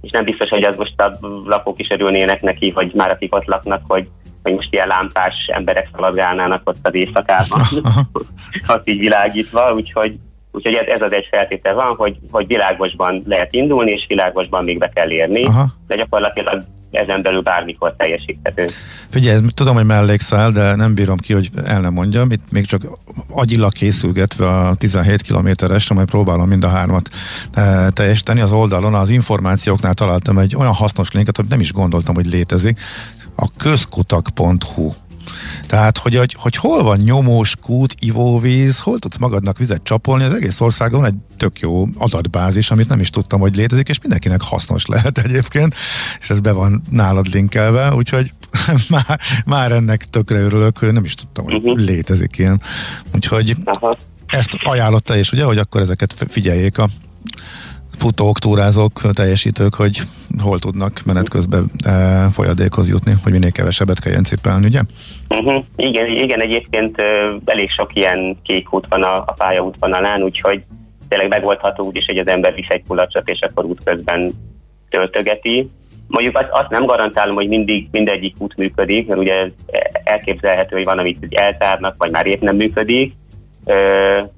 és 0.00 0.10
nem 0.10 0.24
biztos, 0.24 0.48
hogy 0.48 0.64
az 0.64 0.76
most 0.76 1.00
a 1.00 1.18
lakók 1.44 1.80
is 1.80 1.90
örülnének 1.90 2.42
neki, 2.42 2.70
vagy 2.70 2.92
már 2.94 3.10
akik 3.10 3.34
ott 3.34 3.46
laknak, 3.46 3.82
hogy 3.86 4.08
hogy 4.42 4.54
most 4.54 4.72
ilyen 4.72 4.86
lámpás 4.86 5.34
emberek 5.52 5.88
szaladgálnának 5.92 6.68
ott 6.68 6.86
az 6.86 6.94
éjszakában, 6.94 7.60
ott 8.74 8.88
így 8.88 8.98
világítva, 8.98 9.74
úgyhogy, 9.74 10.18
úgyhogy 10.52 10.74
ez, 10.74 10.86
ez 10.86 11.02
az 11.02 11.12
egy 11.12 11.26
feltétel 11.30 11.74
van, 11.74 11.94
hogy, 11.96 12.16
hogy 12.30 12.46
világosban 12.46 13.22
lehet 13.26 13.52
indulni, 13.52 13.90
és 13.90 14.04
világosban 14.08 14.64
még 14.64 14.78
be 14.78 14.88
kell 14.88 15.10
érni, 15.10 15.44
Aha. 15.44 15.66
de 15.86 15.96
gyakorlatilag 15.96 16.62
ezen 16.90 17.22
belül 17.22 17.40
bármikor 17.40 17.94
teljesíthető. 17.96 18.66
Figyelj, 19.10 19.40
tudom, 19.54 19.74
hogy 19.74 19.84
mellékszál, 19.84 20.50
de 20.50 20.74
nem 20.74 20.94
bírom 20.94 21.16
ki, 21.16 21.32
hogy 21.32 21.50
el 21.64 21.80
nem 21.80 21.92
mondjam. 21.92 22.30
Itt 22.30 22.50
még 22.50 22.66
csak 22.66 22.82
agyilag 23.30 23.72
készülgetve 23.72 24.48
a 24.48 24.74
17 24.74 25.22
kilométeresre, 25.22 25.94
majd 25.94 26.08
próbálom 26.08 26.48
mind 26.48 26.64
a 26.64 26.68
hármat 26.68 27.08
e, 27.54 27.90
teljesíteni. 27.90 28.40
Az 28.40 28.52
oldalon 28.52 28.94
az 28.94 29.10
információknál 29.10 29.94
találtam 29.94 30.38
egy 30.38 30.56
olyan 30.56 30.72
hasznos 30.72 31.12
linket, 31.12 31.36
hogy 31.36 31.48
nem 31.48 31.60
is 31.60 31.72
gondoltam, 31.72 32.14
hogy 32.14 32.26
létezik 32.26 32.78
a 33.36 33.48
közkutak.hu. 33.56 34.92
Tehát, 35.66 35.98
hogy, 35.98 36.16
hogy, 36.16 36.34
hogy 36.38 36.56
hol 36.56 36.82
van 36.82 36.98
nyomós 36.98 37.56
kút, 37.62 37.94
ivóvíz, 37.98 38.80
hol 38.80 38.98
tudsz 38.98 39.16
magadnak 39.16 39.58
vizet 39.58 39.82
csapolni, 39.82 40.24
az 40.24 40.32
egész 40.32 40.60
országon 40.60 41.04
egy 41.04 41.14
tök 41.36 41.60
jó 41.60 41.86
adatbázis, 41.98 42.70
amit 42.70 42.88
nem 42.88 43.00
is 43.00 43.10
tudtam, 43.10 43.40
hogy 43.40 43.56
létezik, 43.56 43.88
és 43.88 44.00
mindenkinek 44.00 44.42
hasznos 44.42 44.86
lehet 44.86 45.18
egyébként, 45.18 45.74
és 46.20 46.30
ez 46.30 46.40
be 46.40 46.52
van 46.52 46.82
nálad 46.90 47.26
linkelve, 47.26 47.94
úgyhogy 47.94 48.32
már, 48.88 49.20
már 49.46 49.72
ennek 49.72 50.10
tökre 50.10 50.38
örülök, 50.38 50.78
hogy 50.78 50.92
nem 50.92 51.04
is 51.04 51.14
tudtam, 51.14 51.44
hogy 51.44 51.54
uh-huh. 51.54 51.78
létezik 51.78 52.38
ilyen. 52.38 52.60
Úgyhogy 53.14 53.56
Aha. 53.64 53.96
ezt 54.26 54.56
ajánlotta 54.64 55.16
is, 55.16 55.32
ugye, 55.32 55.44
hogy 55.44 55.58
akkor 55.58 55.80
ezeket 55.80 56.24
figyeljék 56.28 56.78
a 56.78 56.88
futók, 57.98 58.38
túrázók, 58.38 59.00
teljesítők, 59.12 59.74
hogy 59.74 60.00
hol 60.42 60.58
tudnak 60.58 61.02
menet 61.04 61.28
közben 61.28 61.70
e, 61.84 61.92
folyadékhoz 62.30 62.88
jutni, 62.88 63.12
hogy 63.22 63.32
minél 63.32 63.50
kevesebbet 63.50 64.00
kelljen 64.00 64.24
cipelni, 64.24 64.66
ugye? 64.66 64.80
Uh-huh. 65.28 65.64
Igen, 65.76 66.06
igen, 66.06 66.40
egyébként 66.40 67.02
elég 67.44 67.70
sok 67.70 67.94
ilyen 67.94 68.36
kék 68.42 68.74
út 68.74 68.86
van 68.88 69.02
a, 69.02 69.16
a 69.16 69.32
pályaútvonalán, 69.32 70.22
úgyhogy 70.22 70.62
tényleg 71.08 71.28
megoldható 71.28 71.84
úgy 71.84 71.96
is, 71.96 72.06
hogy 72.06 72.18
az 72.18 72.26
ember 72.26 72.54
visz 72.54 72.68
egy 72.68 72.82
kulacsot, 72.88 73.28
és 73.28 73.40
akkor 73.40 73.64
útközben 73.64 74.34
töltögeti. 74.90 75.70
Mondjuk 76.06 76.36
azt, 76.36 76.48
azt 76.50 76.70
nem 76.70 76.86
garantálom, 76.86 77.34
hogy 77.34 77.48
mindig 77.48 77.88
mindegyik 77.90 78.34
út 78.38 78.56
működik, 78.56 79.06
mert 79.06 79.20
ugye 79.20 79.50
elképzelhető, 80.04 80.76
hogy 80.76 80.84
van, 80.84 80.98
amit 80.98 81.26
eltárnak, 81.30 81.94
vagy 81.98 82.10
már 82.10 82.26
épp 82.26 82.40
nem 82.40 82.56
működik, 82.56 83.14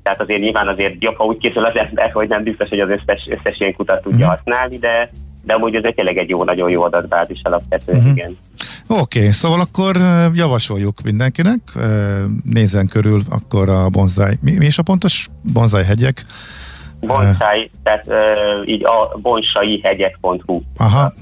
tehát 0.02 0.20
azért 0.20 0.40
nyilván 0.40 0.68
azért 0.68 1.02
jobb, 1.02 1.16
ha 1.16 1.24
úgy 1.24 1.38
készül 1.38 1.64
az 1.64 1.76
ember, 1.76 2.10
hogy 2.12 2.28
nem 2.28 2.42
biztos, 2.42 2.68
hogy 2.68 2.80
az 2.80 2.88
összes, 2.88 3.28
összes 3.28 3.60
ilyen 3.60 3.74
kutat 3.74 4.02
tudja 4.02 4.26
uh-huh. 4.26 4.34
használni, 4.36 4.78
de, 4.78 5.10
de 5.42 5.54
amúgy 5.54 5.74
ez 5.74 5.92
tényleg 5.94 6.16
egy 6.16 6.28
jó, 6.28 6.44
nagyon 6.44 6.70
jó 6.70 6.82
adatbázis 6.82 7.40
alapvetően, 7.42 7.98
uh-huh. 7.98 8.16
igen. 8.16 8.38
Oké, 8.88 9.18
okay, 9.18 9.32
szóval 9.32 9.60
akkor 9.60 9.96
javasoljuk 10.34 11.00
mindenkinek, 11.02 11.60
nézzen 12.44 12.86
körül 12.86 13.22
akkor 13.28 13.68
a 13.68 13.88
bonzai, 13.88 14.38
mi, 14.42 14.52
mi 14.52 14.66
is 14.66 14.78
a 14.78 14.82
pontos 14.82 15.28
bonzai 15.52 15.84
hegyek? 15.84 16.24
Bonsai, 17.00 17.70
tehát 17.82 18.06
így 18.64 18.84
a 18.84 19.18
bonsai-hegyek.hu. 19.22 20.60
Aha, 20.76 21.12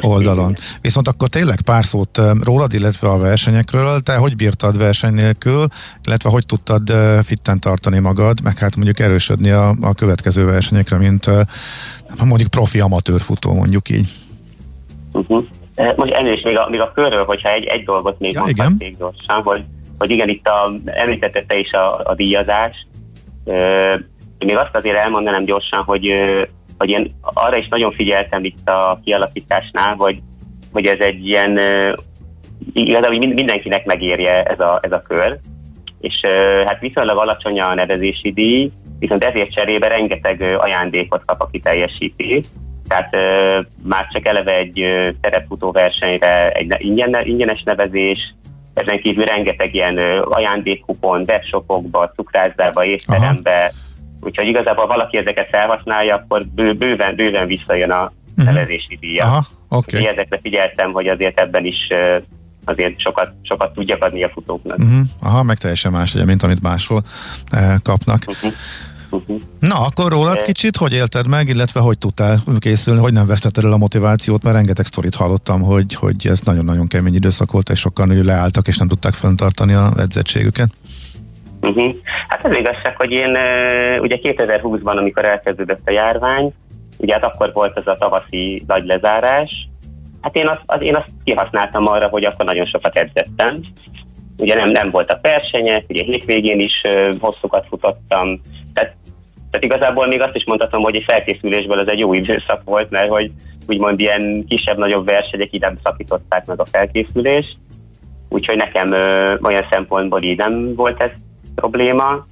oldalon. 0.00 0.56
Viszont 0.80 1.08
akkor 1.08 1.28
tényleg 1.28 1.60
pár 1.60 1.84
szót 1.84 2.20
rólad, 2.42 2.72
illetve 2.72 3.08
a 3.08 3.18
versenyekről. 3.18 4.00
Te 4.00 4.16
hogy 4.16 4.36
bírtad 4.36 4.78
verseny 4.78 5.14
nélkül, 5.14 5.66
illetve 6.04 6.30
hogy 6.30 6.46
tudtad 6.46 6.92
fitten 7.24 7.60
tartani 7.60 7.98
magad, 7.98 8.42
meg 8.42 8.58
hát 8.58 8.76
mondjuk 8.76 8.98
erősödni 8.98 9.50
a, 9.50 9.74
a 9.80 9.94
következő 9.94 10.44
versenyekre, 10.44 10.96
mint 10.96 11.30
mondjuk 12.24 12.50
profi 12.50 12.80
amatőr 12.80 13.20
futó, 13.20 13.54
mondjuk 13.54 13.88
így. 13.88 14.08
Uh-huh. 15.12 15.44
Most 15.96 16.12
elnézést 16.12 16.44
még 16.44 16.56
a, 16.56 16.68
még 16.68 16.80
a 16.80 16.92
körről, 16.94 17.24
hogyha 17.24 17.52
egy, 17.52 17.64
egy 17.64 17.84
dolgot 17.84 18.18
még 18.18 18.32
ja, 18.32 18.40
mondhatnék 18.40 18.96
gyorsan, 18.98 19.42
hogy, 19.42 19.64
hogy 19.98 20.10
igen, 20.10 20.28
itt 20.28 20.46
a, 20.46 20.72
említette 20.84 21.44
te 21.46 21.58
is 21.58 21.72
a, 21.72 22.00
a 22.04 22.14
díjazás. 22.14 22.86
Még 24.38 24.56
azt 24.56 24.74
azért 24.74 24.96
elmondanám 24.96 25.44
gyorsan, 25.44 25.82
hogy 25.82 26.12
hogy 26.82 26.90
én 26.90 27.14
arra 27.22 27.56
is 27.56 27.68
nagyon 27.68 27.92
figyeltem 27.92 28.44
itt 28.44 28.68
a 28.68 29.00
kialakításnál, 29.04 29.94
hogy, 29.98 30.22
hogy 30.72 30.86
ez 30.86 30.98
egy 30.98 31.26
ilyen, 31.26 31.58
igazából 32.72 33.18
mindenkinek 33.18 33.84
megérje 33.84 34.42
ez 34.42 34.60
a, 34.60 34.78
ez 34.82 34.92
a 34.92 35.00
kör, 35.00 35.38
és 36.00 36.20
hát 36.66 36.80
viszonylag 36.80 37.18
alacsony 37.18 37.60
a 37.60 37.74
nevezési 37.74 38.32
díj, 38.32 38.70
viszont 38.98 39.24
ezért 39.24 39.52
cserébe 39.52 39.88
rengeteg 39.88 40.40
ajándékot 40.58 41.24
kap, 41.24 41.40
aki 41.40 41.58
teljesíti. 41.58 42.42
Tehát 42.88 43.16
már 43.82 44.06
csak 44.12 44.26
eleve 44.26 44.56
egy 44.56 44.84
terepfutó 45.20 45.70
versenyre 45.70 46.50
egy 46.50 46.74
ingyen, 46.78 47.16
ingyenes 47.24 47.62
nevezés, 47.62 48.34
ezen 48.74 49.00
kívül 49.00 49.24
rengeteg 49.24 49.74
ilyen 49.74 49.98
ajándékkupon, 50.22 51.24
webshopokba, 51.26 52.12
cukrászdába, 52.16 52.84
étterembe, 52.84 53.54
Aha 53.54 53.80
Úgyhogy 54.24 54.46
igazából 54.46 54.86
valaki 54.86 55.16
ezeket 55.16 55.48
felhasználja, 55.48 56.14
akkor 56.14 56.46
bő, 56.46 56.72
bőven, 56.72 57.14
bőven 57.14 57.46
visszajön 57.46 57.90
a 57.90 58.12
nevezési 58.34 58.96
díja. 59.00 59.24
Aha, 59.24 59.46
okay. 59.68 60.06
ezekre 60.06 60.38
figyeltem, 60.42 60.92
hogy 60.92 61.06
azért 61.06 61.40
ebben 61.40 61.64
is 61.64 61.88
azért 62.64 63.00
sokat, 63.00 63.32
sokat 63.42 63.72
tudjak 63.72 64.04
adni 64.04 64.24
a 64.24 64.28
futóknak. 64.28 64.78
Uh-huh. 64.78 65.00
Aha, 65.20 65.42
meg 65.42 65.58
teljesen 65.58 65.92
más 65.92 66.14
ugye, 66.14 66.24
mint 66.24 66.42
amit 66.42 66.62
máshol 66.62 67.04
eh, 67.50 67.74
kapnak. 67.82 68.24
Uh-huh. 68.26 68.52
Uh-huh. 69.10 69.40
Na, 69.58 69.80
akkor 69.80 70.10
rólad 70.10 70.42
kicsit, 70.42 70.76
hogy 70.76 70.92
élted 70.92 71.26
meg, 71.26 71.48
illetve 71.48 71.80
hogy 71.80 71.98
tudtál 71.98 72.42
készülni, 72.58 73.00
hogy 73.00 73.12
nem 73.12 73.26
vesztetted 73.26 73.64
el 73.64 73.72
a 73.72 73.76
motivációt, 73.76 74.42
mert 74.42 74.56
rengeteg 74.56 74.86
sztorit 74.86 75.14
hallottam, 75.14 75.60
hogy, 75.60 75.94
hogy 75.94 76.26
ez 76.26 76.40
nagyon-nagyon 76.40 76.86
kemény 76.86 77.14
időszak 77.14 77.50
volt, 77.50 77.70
és 77.70 77.78
sokan 77.78 78.24
leálltak, 78.24 78.68
és 78.68 78.76
nem 78.76 78.88
tudták 78.88 79.14
fenntartani 79.14 79.72
a 79.72 79.92
edzettségüket. 79.96 80.70
Uh-huh. 81.62 81.94
Hát 82.28 82.44
az 82.44 82.56
igazság, 82.56 82.96
hogy 82.96 83.10
én 83.10 83.30
ugye 84.00 84.16
2020-ban, 84.22 84.96
amikor 84.96 85.24
elkezdődött 85.24 85.80
a 85.84 85.90
járvány, 85.90 86.52
ugye 86.98 87.12
hát 87.12 87.24
akkor 87.24 87.52
volt 87.52 87.76
ez 87.76 87.86
a 87.86 87.94
tavaszi 87.94 88.62
nagy 88.66 88.84
lezárás, 88.84 89.68
hát 90.20 90.36
én 90.36 90.48
azt, 90.48 90.62
az, 90.66 90.82
én 90.82 90.96
azt 90.96 91.10
kihasználtam 91.24 91.86
arra, 91.86 92.08
hogy 92.08 92.24
akkor 92.24 92.44
nagyon 92.44 92.66
sokat 92.66 92.96
edzettem. 92.96 93.60
Ugye 94.38 94.54
nem, 94.54 94.70
nem 94.70 94.90
voltak 94.90 95.18
versenyek, 95.22 95.84
ugye 95.88 96.02
hétvégén 96.02 96.60
is 96.60 96.82
hosszukat 97.20 97.66
futottam, 97.68 98.40
tehát, 98.74 98.96
tehát 99.50 99.64
igazából 99.64 100.06
még 100.06 100.20
azt 100.20 100.36
is 100.36 100.44
mondhatom, 100.44 100.82
hogy 100.82 100.94
egy 100.94 101.04
felkészülésből 101.06 101.80
ez 101.80 101.88
egy 101.88 101.98
jó 101.98 102.12
időszak 102.12 102.62
volt, 102.64 102.90
mert 102.90 103.08
hogy 103.08 103.30
úgymond 103.66 104.00
ilyen 104.00 104.44
kisebb-nagyobb 104.48 105.04
versenyek 105.04 105.52
így 105.52 105.60
nem 105.60 105.78
szakították 105.82 106.46
meg 106.46 106.60
a 106.60 106.66
felkészülést, 106.66 107.56
úgyhogy 108.28 108.56
nekem 108.56 108.92
ö, 108.92 109.34
olyan 109.42 109.66
szempontból 109.70 110.22
így 110.22 110.36
nem 110.36 110.74
volt 110.74 111.02
ez 111.02 111.10
probléma. 111.54 112.26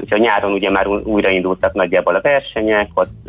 Úgyhogy 0.00 0.20
nyáron 0.20 0.52
ugye 0.52 0.70
már 0.70 0.86
újraindultak 0.86 1.72
nagyjából 1.72 2.14
a 2.14 2.20
versenyek, 2.20 2.88
ott 2.94 3.28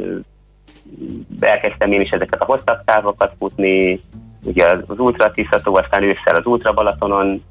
elkezdtem 1.40 1.92
én 1.92 2.02
is 2.02 2.10
ezeket 2.10 2.42
a 2.42 2.46
hosszabb 2.46 2.84
távokat 2.86 3.34
futni, 3.38 4.00
ugye 4.44 4.66
az 4.66 5.00
Ultra 5.00 5.32
Tiszató, 5.32 5.76
aztán 5.76 6.04
ősszel 6.04 6.36
az 6.36 6.46
Ultra 6.46 6.74
Balatonon 6.74 7.44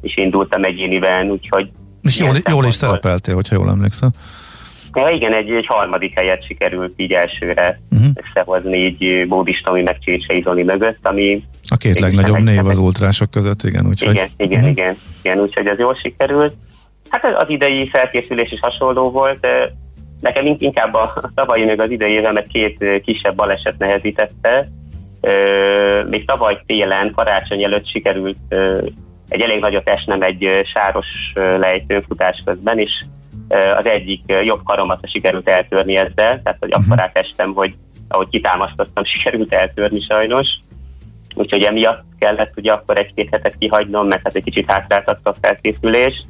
is 0.00 0.16
indultam 0.16 0.64
egyéniben, 0.64 1.30
úgyhogy... 1.30 1.70
És 2.02 2.18
jól, 2.18 2.36
jól 2.50 2.64
is 2.64 2.74
szerepeltél, 2.74 3.34
hogyha 3.34 3.54
jól 3.54 3.68
emlékszem. 3.68 4.10
Ja, 4.94 5.08
igen, 5.08 5.32
egy, 5.32 5.50
egy 5.50 5.66
harmadik 5.66 6.14
helyet 6.14 6.46
sikerült 6.46 6.92
így 6.96 7.12
elsőre 7.12 7.80
uh-huh. 7.90 8.08
összehozni 8.14 8.76
így 8.76 9.28
Bódis 9.28 9.60
Tomi 9.60 9.82
meg 9.82 9.98
Csécsei 9.98 10.40
Zoli 10.40 10.62
mögött, 10.62 10.98
ami... 11.02 11.44
A 11.68 11.76
két 11.76 12.00
legnagyobb 12.00 12.38
név 12.38 12.66
az 12.66 12.78
ultrások 12.78 13.30
között, 13.30 13.62
igen, 13.62 13.86
úgyhogy... 13.86 14.14
Igen, 14.14 14.28
igen, 14.36 14.58
uh-huh. 14.58 14.70
igen, 14.70 14.96
igen, 15.22 15.38
úgyhogy 15.38 15.66
ez 15.66 15.78
jól 15.78 15.94
sikerült. 15.94 16.54
Hát 17.08 17.24
az 17.24 17.50
idei 17.50 17.88
felkészülés 17.88 18.52
is 18.52 18.60
hasonló 18.60 19.10
volt. 19.10 19.46
Nekem 20.20 20.56
inkább 20.58 20.94
a 20.94 21.20
tavalyi 21.34 21.64
meg 21.64 21.80
az 21.80 21.90
idei 21.90 22.12
évemet 22.12 22.46
két 22.46 23.02
kisebb 23.04 23.36
baleset 23.36 23.78
nehezítette. 23.78 24.68
Még 26.08 26.26
tavaly 26.26 26.60
télen, 26.66 27.12
karácsony 27.14 27.64
előtt 27.64 27.88
sikerült 27.88 28.36
egy 29.28 29.40
elég 29.40 29.60
nagyot 29.60 29.88
esnem 29.88 30.22
egy 30.22 30.48
sáros 30.74 31.06
lejtőfutás 31.34 32.42
közben, 32.44 32.78
és 32.78 33.04
az 33.76 33.86
egyik 33.86 34.22
jobb 34.44 34.62
karomat 34.64 35.08
sikerült 35.08 35.48
eltörni 35.48 35.96
ezzel, 35.96 36.42
tehát 36.42 36.56
hogy 36.60 36.74
uh-huh. 36.74 36.92
akkor 36.92 37.10
estem, 37.12 37.52
hogy 37.52 37.74
ahogy 38.08 38.28
kitámasztottam, 38.28 39.04
sikerült 39.14 39.54
eltörni 39.54 40.00
sajnos. 40.00 40.48
Úgyhogy 41.34 41.62
emiatt 41.62 42.04
kellett 42.18 42.52
ugye 42.56 42.72
akkor 42.72 42.98
egy-két 42.98 43.28
hetet 43.30 43.58
kihagynom, 43.58 44.06
mert 44.06 44.22
hát 44.22 44.34
egy 44.34 44.42
kicsit 44.42 44.70
hátráltatta 44.70 45.30
a 45.30 45.36
felkészülést 45.40 46.24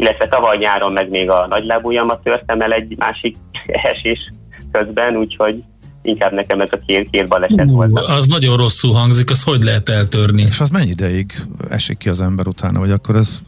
illetve 0.00 0.28
tavaly 0.28 0.56
nyáron 0.56 0.92
meg 0.92 1.10
még 1.10 1.30
a 1.30 1.46
nagylábújamat 1.48 2.22
törtem 2.22 2.60
el 2.60 2.72
egy 2.72 2.94
másik 2.98 3.36
esés 3.92 4.32
közben, 4.72 5.16
úgyhogy 5.16 5.62
inkább 6.02 6.32
nekem 6.32 6.60
ez 6.60 6.68
a 6.72 6.78
két, 6.86 7.10
két 7.10 7.28
baleset 7.28 7.66
uh, 7.66 7.72
volt. 7.72 7.98
Az 7.98 8.26
nagyon 8.26 8.56
rosszul 8.56 8.92
hangzik, 8.92 9.30
az 9.30 9.42
hogy 9.42 9.62
lehet 9.62 9.88
eltörni? 9.88 10.42
És 10.42 10.60
az 10.60 10.68
mennyi 10.68 10.88
ideig 10.88 11.32
esik 11.70 11.98
ki 11.98 12.08
az 12.08 12.20
ember 12.20 12.46
utána, 12.46 12.78
vagy 12.78 12.90
akkor 12.90 13.16
ez 13.16 13.38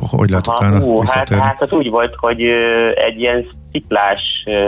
hogy 0.00 0.30
lehet 0.30 0.46
Aha, 0.46 0.56
utána 0.56 0.84
ú, 0.84 1.02
hát, 1.06 1.28
hát 1.28 1.62
az 1.62 1.72
úgy 1.72 1.90
volt, 1.90 2.14
hogy 2.16 2.40
egy 2.94 3.20
ilyen 3.20 3.46
sziklás 3.72 4.20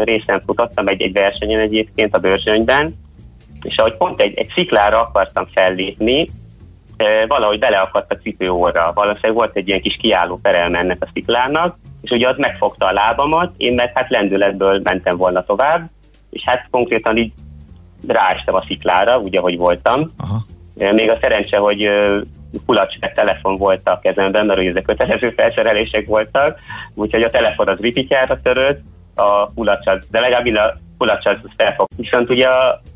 részen 0.04 0.42
futottam 0.46 0.86
egy, 0.86 1.02
egy 1.02 1.12
versenyen 1.12 1.60
egyébként 1.60 2.16
a 2.16 2.18
Börzsönyben, 2.18 2.96
és 3.62 3.76
ahogy 3.76 3.96
pont 3.96 4.20
egy, 4.20 4.34
egy 4.34 4.52
sziklára 4.54 5.00
akartam 5.00 5.46
fellépni, 5.54 6.28
valahogy 7.26 7.58
beleakadt 7.58 8.12
a 8.12 8.16
cipőóra. 8.16 8.92
Valószínűleg 8.94 9.34
volt 9.36 9.56
egy 9.56 9.68
ilyen 9.68 9.80
kis 9.80 9.96
kiálló 9.96 10.38
perelme 10.42 10.78
ennek 10.78 10.96
a 11.00 11.08
sziklának, 11.12 11.76
és 12.02 12.10
ugye 12.10 12.28
az 12.28 12.36
megfogta 12.38 12.86
a 12.86 12.92
lábamat, 12.92 13.52
én 13.56 13.74
meg 13.74 13.92
hát 13.94 14.10
lendületből 14.10 14.80
mentem 14.82 15.16
volna 15.16 15.44
tovább, 15.44 15.90
és 16.30 16.42
hát 16.44 16.66
konkrétan 16.70 17.16
így 17.16 17.32
ráestem 18.06 18.54
a 18.54 18.62
sziklára, 18.66 19.18
ugye, 19.18 19.40
hogy 19.40 19.56
voltam. 19.56 20.12
Aha. 20.18 20.42
Még 20.92 21.10
a 21.10 21.18
szerencse, 21.20 21.56
hogy 21.56 21.90
kulacs 22.66 22.98
telefon 22.98 23.56
volt 23.56 23.88
a 23.88 23.98
kezemben, 23.98 24.46
mert 24.46 24.58
ugye 24.58 24.70
ezek 24.70 24.84
kötelező 24.84 25.30
felszerelések 25.30 26.06
voltak, 26.06 26.58
úgyhogy 26.94 27.22
a 27.22 27.30
telefon 27.30 27.68
az 27.68 27.78
ripityára 27.78 28.40
törött, 28.42 28.80
a 29.14 29.52
kulacs 29.52 29.86
az, 29.86 30.06
de 30.10 30.20
legalább 30.20 30.46
a 30.54 30.76
kulacs 30.98 31.26
az 31.26 31.36
felfog. 31.56 31.86
Viszont 31.96 32.30
ugye 32.30 32.48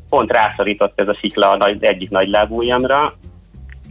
pont 0.09 0.31
rászorított 0.31 0.99
ez 0.99 1.07
a 1.07 1.17
szikla 1.21 1.49
a 1.51 1.57
nagy, 1.57 1.83
egyik 1.83 2.09
nagy 2.09 2.27
lábújamra, 2.27 3.17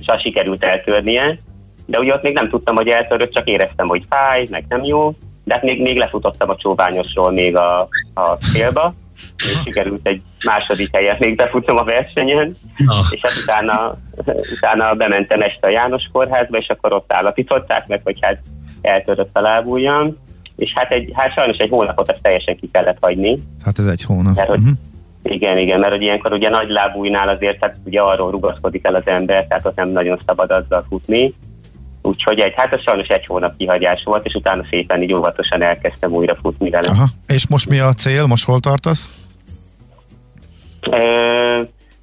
és 0.01 0.07
azt 0.07 0.21
sikerült 0.21 0.65
eltörnie, 0.65 1.39
de 1.87 1.99
ugye 1.99 2.15
ott 2.15 2.23
még 2.23 2.35
nem 2.35 2.49
tudtam, 2.49 2.77
hogy 2.77 2.89
eltörött, 2.89 3.33
csak 3.33 3.49
éreztem, 3.49 3.87
hogy 3.87 4.05
fáj, 4.09 4.47
meg 4.51 4.65
nem 4.69 4.85
jó, 4.85 5.15
de 5.45 5.55
hát 5.55 5.63
még, 5.63 5.83
még 5.83 5.97
lefutottam 5.97 6.51
a 6.51 6.57
csóványosról 6.57 7.33
még 7.33 7.57
a, 7.57 7.89
a 8.15 8.23
célba, 8.53 8.95
és 9.37 9.61
sikerült 9.65 10.07
egy 10.07 10.23
második 10.45 10.95
helyet 10.97 11.19
még 11.19 11.37
befutnom 11.37 11.77
a 11.77 11.85
versenyen, 11.85 12.55
ah. 12.87 13.07
és 13.11 13.21
hát 13.23 13.33
utána, 13.43 13.99
utána 14.57 14.95
bementem 14.95 15.41
este 15.41 15.67
a 15.67 15.71
János 15.71 16.09
kórházba, 16.13 16.57
és 16.59 16.69
akkor 16.69 16.93
ott 16.93 17.13
állapították 17.13 17.87
meg, 17.87 18.01
hogy 18.05 18.19
hát 18.21 18.41
eltörött 18.81 19.37
a 19.37 19.41
lábújam, 19.41 20.17
és 20.57 20.73
hát, 20.75 20.93
egy, 20.93 21.11
hát 21.15 21.33
sajnos 21.33 21.57
egy 21.57 21.69
hónapot 21.69 22.11
ezt 22.11 22.23
teljesen 22.23 22.57
ki 22.57 22.69
kellett 22.73 22.99
hagyni. 23.01 23.39
Hát 23.65 23.79
ez 23.79 23.87
egy 23.87 24.05
hónap. 24.05 24.35
Mert, 24.35 24.49
hogy, 24.49 24.59
uh-huh. 24.59 24.77
Igen, 25.23 25.59
igen, 25.59 25.81
mert 25.81 26.01
ilyenkor 26.01 26.33
ugye 26.33 26.49
nagy 26.49 26.69
lábújnál 26.71 27.29
azért 27.29 27.61
hát 27.61 27.77
ugye 27.85 28.01
arról 28.01 28.31
rugaszkodik 28.31 28.87
el 28.87 28.95
az 28.95 29.03
ember, 29.05 29.47
tehát 29.47 29.67
ott 29.67 29.77
nem 29.77 29.89
nagyon 29.89 30.19
szabad 30.27 30.51
azzal 30.51 30.85
futni. 30.89 31.35
Úgyhogy 32.03 32.39
egy, 32.39 32.53
hát 32.57 32.73
ez 32.73 32.83
sajnos 32.83 33.09
egy 33.09 33.27
hónap 33.27 33.57
kihagyás 33.57 34.03
volt, 34.05 34.27
és 34.27 34.35
utána 34.35 34.65
szépen 34.71 35.03
így 35.03 35.13
óvatosan 35.13 35.63
elkezdtem 35.63 36.13
újra 36.13 36.37
futni 36.37 36.71
vele. 36.71 36.89
Aha. 36.89 37.07
És 37.27 37.49
most 37.49 37.69
mi 37.69 37.79
a 37.79 37.93
cél? 37.93 38.27
Most 38.27 38.45
hol 38.45 38.61
tartasz? 38.61 39.11
Ö, 40.91 40.97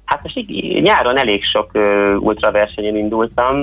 hát 0.04 0.22
most 0.22 0.36
így, 0.36 0.82
nyáron 0.82 1.18
elég 1.18 1.44
sok 1.44 1.70
ö, 1.72 2.14
ultraversenyen 2.14 2.96
indultam, 2.96 3.58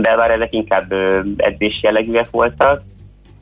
de 0.00 0.16
már 0.16 0.30
ezek 0.30 0.54
inkább 0.54 0.92
ö, 0.92 1.20
edzés 1.36 1.82
jellegűek 1.82 2.26
voltak, 2.30 2.82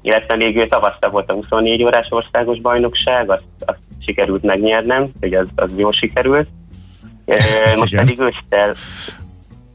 illetve 0.02 0.36
még 0.36 0.68
tavasztal 0.68 1.10
volt 1.10 1.30
a 1.30 1.34
24 1.34 1.82
órás 1.82 2.06
országos 2.10 2.60
bajnokság, 2.60 3.30
azt, 3.30 3.42
azt 3.58 3.78
sikerült 3.98 4.42
megnyernem, 4.42 5.06
hogy 5.20 5.34
az, 5.34 5.48
az 5.54 5.72
jól 5.76 5.92
sikerült. 5.92 6.48
Most 7.76 7.92
Igen. 7.92 8.04
pedig 8.04 8.20
ősszel, 8.20 8.74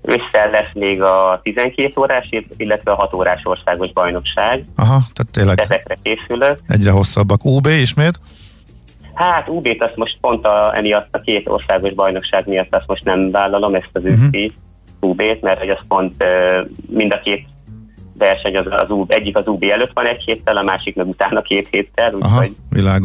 ősszel 0.01 0.49
lesz 0.49 0.73
még 0.73 1.01
a 1.01 1.39
12 1.43 2.01
órás, 2.01 2.29
illetve 2.57 2.91
a 2.91 2.95
6 2.95 3.13
órás 3.13 3.41
országos 3.43 3.91
bajnokság. 3.91 4.65
Aha, 4.75 5.01
tehát 5.13 5.31
tényleg 5.31 5.59
Ezekre 5.59 5.97
készülök. 6.01 6.59
Egyre 6.67 6.91
hosszabbak. 6.91 7.45
UB 7.45 7.65
ismét? 7.67 8.19
Hát 9.13 9.49
UB-t 9.49 9.83
azt 9.83 9.95
most 9.95 10.17
pont 10.21 10.45
a, 10.45 10.75
emiatt 10.75 11.15
a 11.15 11.21
két 11.21 11.49
országos 11.49 11.93
bajnokság 11.93 12.47
miatt 12.47 12.75
azt 12.75 12.87
most 12.87 13.03
nem 13.03 13.31
vállalom, 13.31 13.75
ezt 13.75 13.89
az 13.91 14.03
uh-huh. 14.03 14.19
őszi 14.23 14.53
UB-t, 14.99 15.41
mert 15.41 15.59
hogy 15.59 15.69
az 15.69 15.79
pont 15.87 16.25
mind 16.89 17.13
a 17.13 17.19
két 17.19 17.47
verseny 18.17 18.57
az, 18.57 18.65
az 18.69 18.89
UB, 18.89 19.11
egyik 19.11 19.37
az 19.37 19.47
UB 19.47 19.63
előtt 19.63 19.91
van 19.93 20.07
egy 20.07 20.23
héttel, 20.23 20.57
a 20.57 20.63
másik 20.63 20.95
meg 20.95 21.07
utána 21.07 21.41
két 21.41 21.67
héttel, 21.71 22.13
úgyhogy 22.13 22.55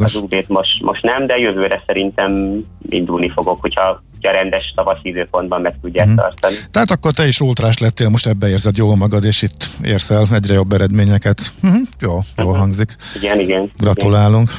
az 0.03 0.15
UB-t 0.15 0.49
most, 0.49 0.83
most 0.83 1.03
nem, 1.03 1.27
de 1.27 1.39
jövőre 1.39 1.83
szerintem 1.87 2.59
indulni 2.89 3.31
fogok, 3.31 3.61
hogyha 3.61 4.03
a 4.21 4.31
rendes 4.31 4.73
tavaszi 4.75 5.09
időpontban 5.09 5.61
meg 5.61 5.79
tudják 5.83 6.07
uh-huh. 6.07 6.23
tartani. 6.23 6.55
Tehát 6.71 6.91
akkor 6.91 7.13
te 7.13 7.27
is 7.27 7.41
ultrás 7.41 7.79
lettél, 7.79 8.09
most 8.09 8.27
ebbe 8.27 8.49
érzed 8.49 8.77
jól 8.77 8.97
magad, 8.97 9.25
és 9.25 9.43
itt 9.43 9.71
érsz 9.83 10.11
el 10.11 10.27
egyre 10.33 10.55
jobb 10.55 10.73
eredményeket. 10.73 11.41
Uh-huh. 11.63 11.81
Jó, 12.01 12.11
jól 12.11 12.23
uh-huh. 12.37 12.57
hangzik. 12.57 12.97
Igen, 13.17 13.41
igen. 13.41 13.71
Gratulálunk. 13.77 14.51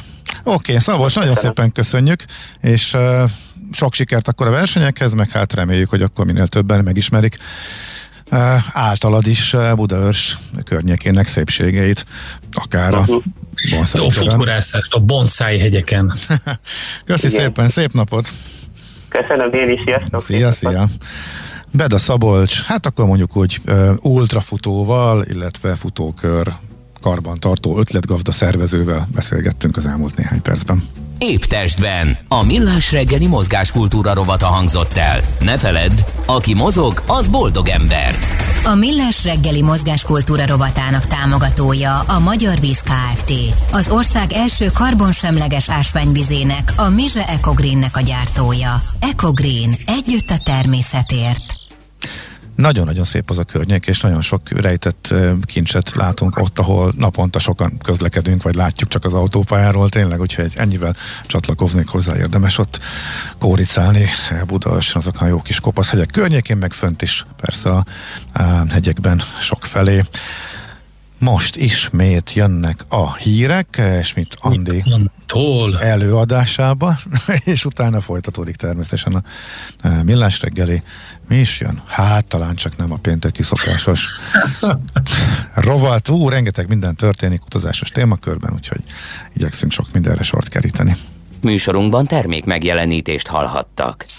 Oké, 0.44 0.54
okay, 0.54 0.78
Szabos, 0.78 1.14
nagyon 1.14 1.34
szépen 1.34 1.72
köszönjük, 1.72 2.24
és 2.60 2.94
uh, 2.94 3.22
sok 3.72 3.94
sikert 3.94 4.28
akkor 4.28 4.46
a 4.46 4.50
versenyekhez, 4.50 5.14
meg 5.14 5.30
hát 5.30 5.52
reméljük, 5.52 5.88
hogy 5.88 6.02
akkor 6.02 6.24
minél 6.24 6.46
többen 6.46 6.84
megismerik 6.84 7.38
általad 8.72 9.26
is 9.26 9.56
Budaörs 9.74 10.38
környékének 10.64 11.26
szépségeit, 11.26 12.06
akár 12.52 12.94
a 12.94 12.98
uh-huh. 12.98 13.22
Jó 13.92 14.08
futkorászást 14.08 14.94
a 14.94 15.00
bonsai 15.00 15.58
hegyeken. 15.58 16.14
Köszi 17.06 17.26
Igen. 17.26 17.40
szépen, 17.40 17.68
szép 17.68 17.92
napot! 17.92 18.28
Köszönöm 19.08 19.52
én 19.52 19.70
is, 19.70 19.80
sziasztok! 19.84 20.22
Szia, 20.22 20.52
szia! 20.52 20.88
Beda 21.72 21.98
Szabolcs, 21.98 22.62
hát 22.62 22.86
akkor 22.86 23.06
mondjuk 23.06 23.36
úgy 23.36 23.60
uh, 23.66 23.90
ultrafutóval, 24.00 25.24
illetve 25.24 25.74
futókör 25.74 26.52
karbantartó 27.00 27.78
ötletgazda 27.78 28.32
szervezővel 28.32 29.08
beszélgettünk 29.14 29.76
az 29.76 29.86
elmúlt 29.86 30.16
néhány 30.16 30.42
percben. 30.42 30.82
Épp 31.22 31.42
testben. 31.42 32.18
A 32.28 32.42
millás 32.42 32.92
reggeli 32.92 33.26
mozgáskultúra 33.26 34.14
rovata 34.14 34.46
hangzott 34.46 34.96
el. 34.96 35.20
Ne 35.38 35.58
feledd, 35.58 36.00
aki 36.26 36.54
mozog, 36.54 37.02
az 37.06 37.28
boldog 37.28 37.68
ember. 37.68 38.18
A 38.64 38.74
millás 38.74 39.24
reggeli 39.24 39.62
mozgáskultúra 39.62 40.46
rovatának 40.46 41.06
támogatója 41.06 41.98
a 41.98 42.18
Magyar 42.18 42.60
Víz 42.60 42.80
Kft. 42.80 43.32
Az 43.72 43.88
ország 43.88 44.32
első 44.32 44.66
karbonsemleges 44.74 45.70
ásványvizének, 45.70 46.72
a 46.76 46.88
Mize 46.88 47.28
Ecogreennek 47.28 47.96
a 47.96 48.00
gyártója. 48.00 48.82
Ecogreen. 49.00 49.76
Együtt 49.86 50.30
a 50.30 50.38
természetért. 50.44 51.59
Nagyon-nagyon 52.60 53.04
szép 53.04 53.30
az 53.30 53.38
a 53.38 53.44
környék, 53.44 53.86
és 53.86 54.00
nagyon 54.00 54.20
sok 54.20 54.48
rejtett 54.48 55.14
kincset 55.42 55.94
látunk 55.94 56.36
ott, 56.36 56.58
ahol 56.58 56.92
naponta 56.96 57.38
sokan 57.38 57.78
közlekedünk, 57.82 58.42
vagy 58.42 58.54
látjuk 58.54 58.88
csak 58.88 59.04
az 59.04 59.12
autópályáról, 59.12 59.88
tényleg, 59.88 60.20
úgyhogy 60.20 60.52
ennyivel 60.54 60.96
csatlakoznék 61.26 61.88
hozzá, 61.88 62.16
érdemes 62.16 62.58
ott 62.58 62.80
kóricálni 63.38 64.08
Budaörsön, 64.46 65.00
azok 65.00 65.20
a 65.20 65.26
jó 65.26 65.42
kis 65.42 65.60
kopaszhegyek 65.60 66.10
környékén, 66.10 66.56
meg 66.56 66.72
fönt 66.72 67.02
is 67.02 67.24
persze 67.36 67.70
a, 67.70 67.84
a 68.32 68.42
hegyekben 68.68 69.22
sok 69.40 69.64
felé. 69.64 70.02
Most 71.20 71.56
ismét 71.56 72.32
jönnek 72.32 72.84
a 72.88 73.16
hírek, 73.16 73.80
és 74.00 74.14
mit 74.14 74.36
Andi 74.40 74.84
Tól. 75.26 75.78
előadásába, 75.80 76.98
és 77.44 77.64
utána 77.64 78.00
folytatódik 78.00 78.56
természetesen 78.56 79.14
a 79.14 79.22
millás 80.02 80.40
reggeli. 80.40 80.82
Mi 81.30 81.36
is 81.36 81.60
jön? 81.60 81.82
Hát 81.86 82.24
talán 82.24 82.54
csak 82.54 82.76
nem 82.76 82.92
a 82.92 82.96
pénteki 82.96 83.42
szokásos 83.42 84.06
rovat. 85.54 86.08
Ú, 86.08 86.28
rengeteg 86.28 86.68
minden 86.68 86.94
történik 86.94 87.44
utazásos 87.44 87.88
témakörben, 87.88 88.52
úgyhogy 88.54 88.80
igyekszünk 89.32 89.72
sok 89.72 89.86
mindenre 89.92 90.22
sort 90.22 90.48
keríteni. 90.48 90.96
Műsorunkban 91.40 92.06
termék 92.06 92.44
megjelenítést 92.44 93.26
hallhattak. 93.26 94.04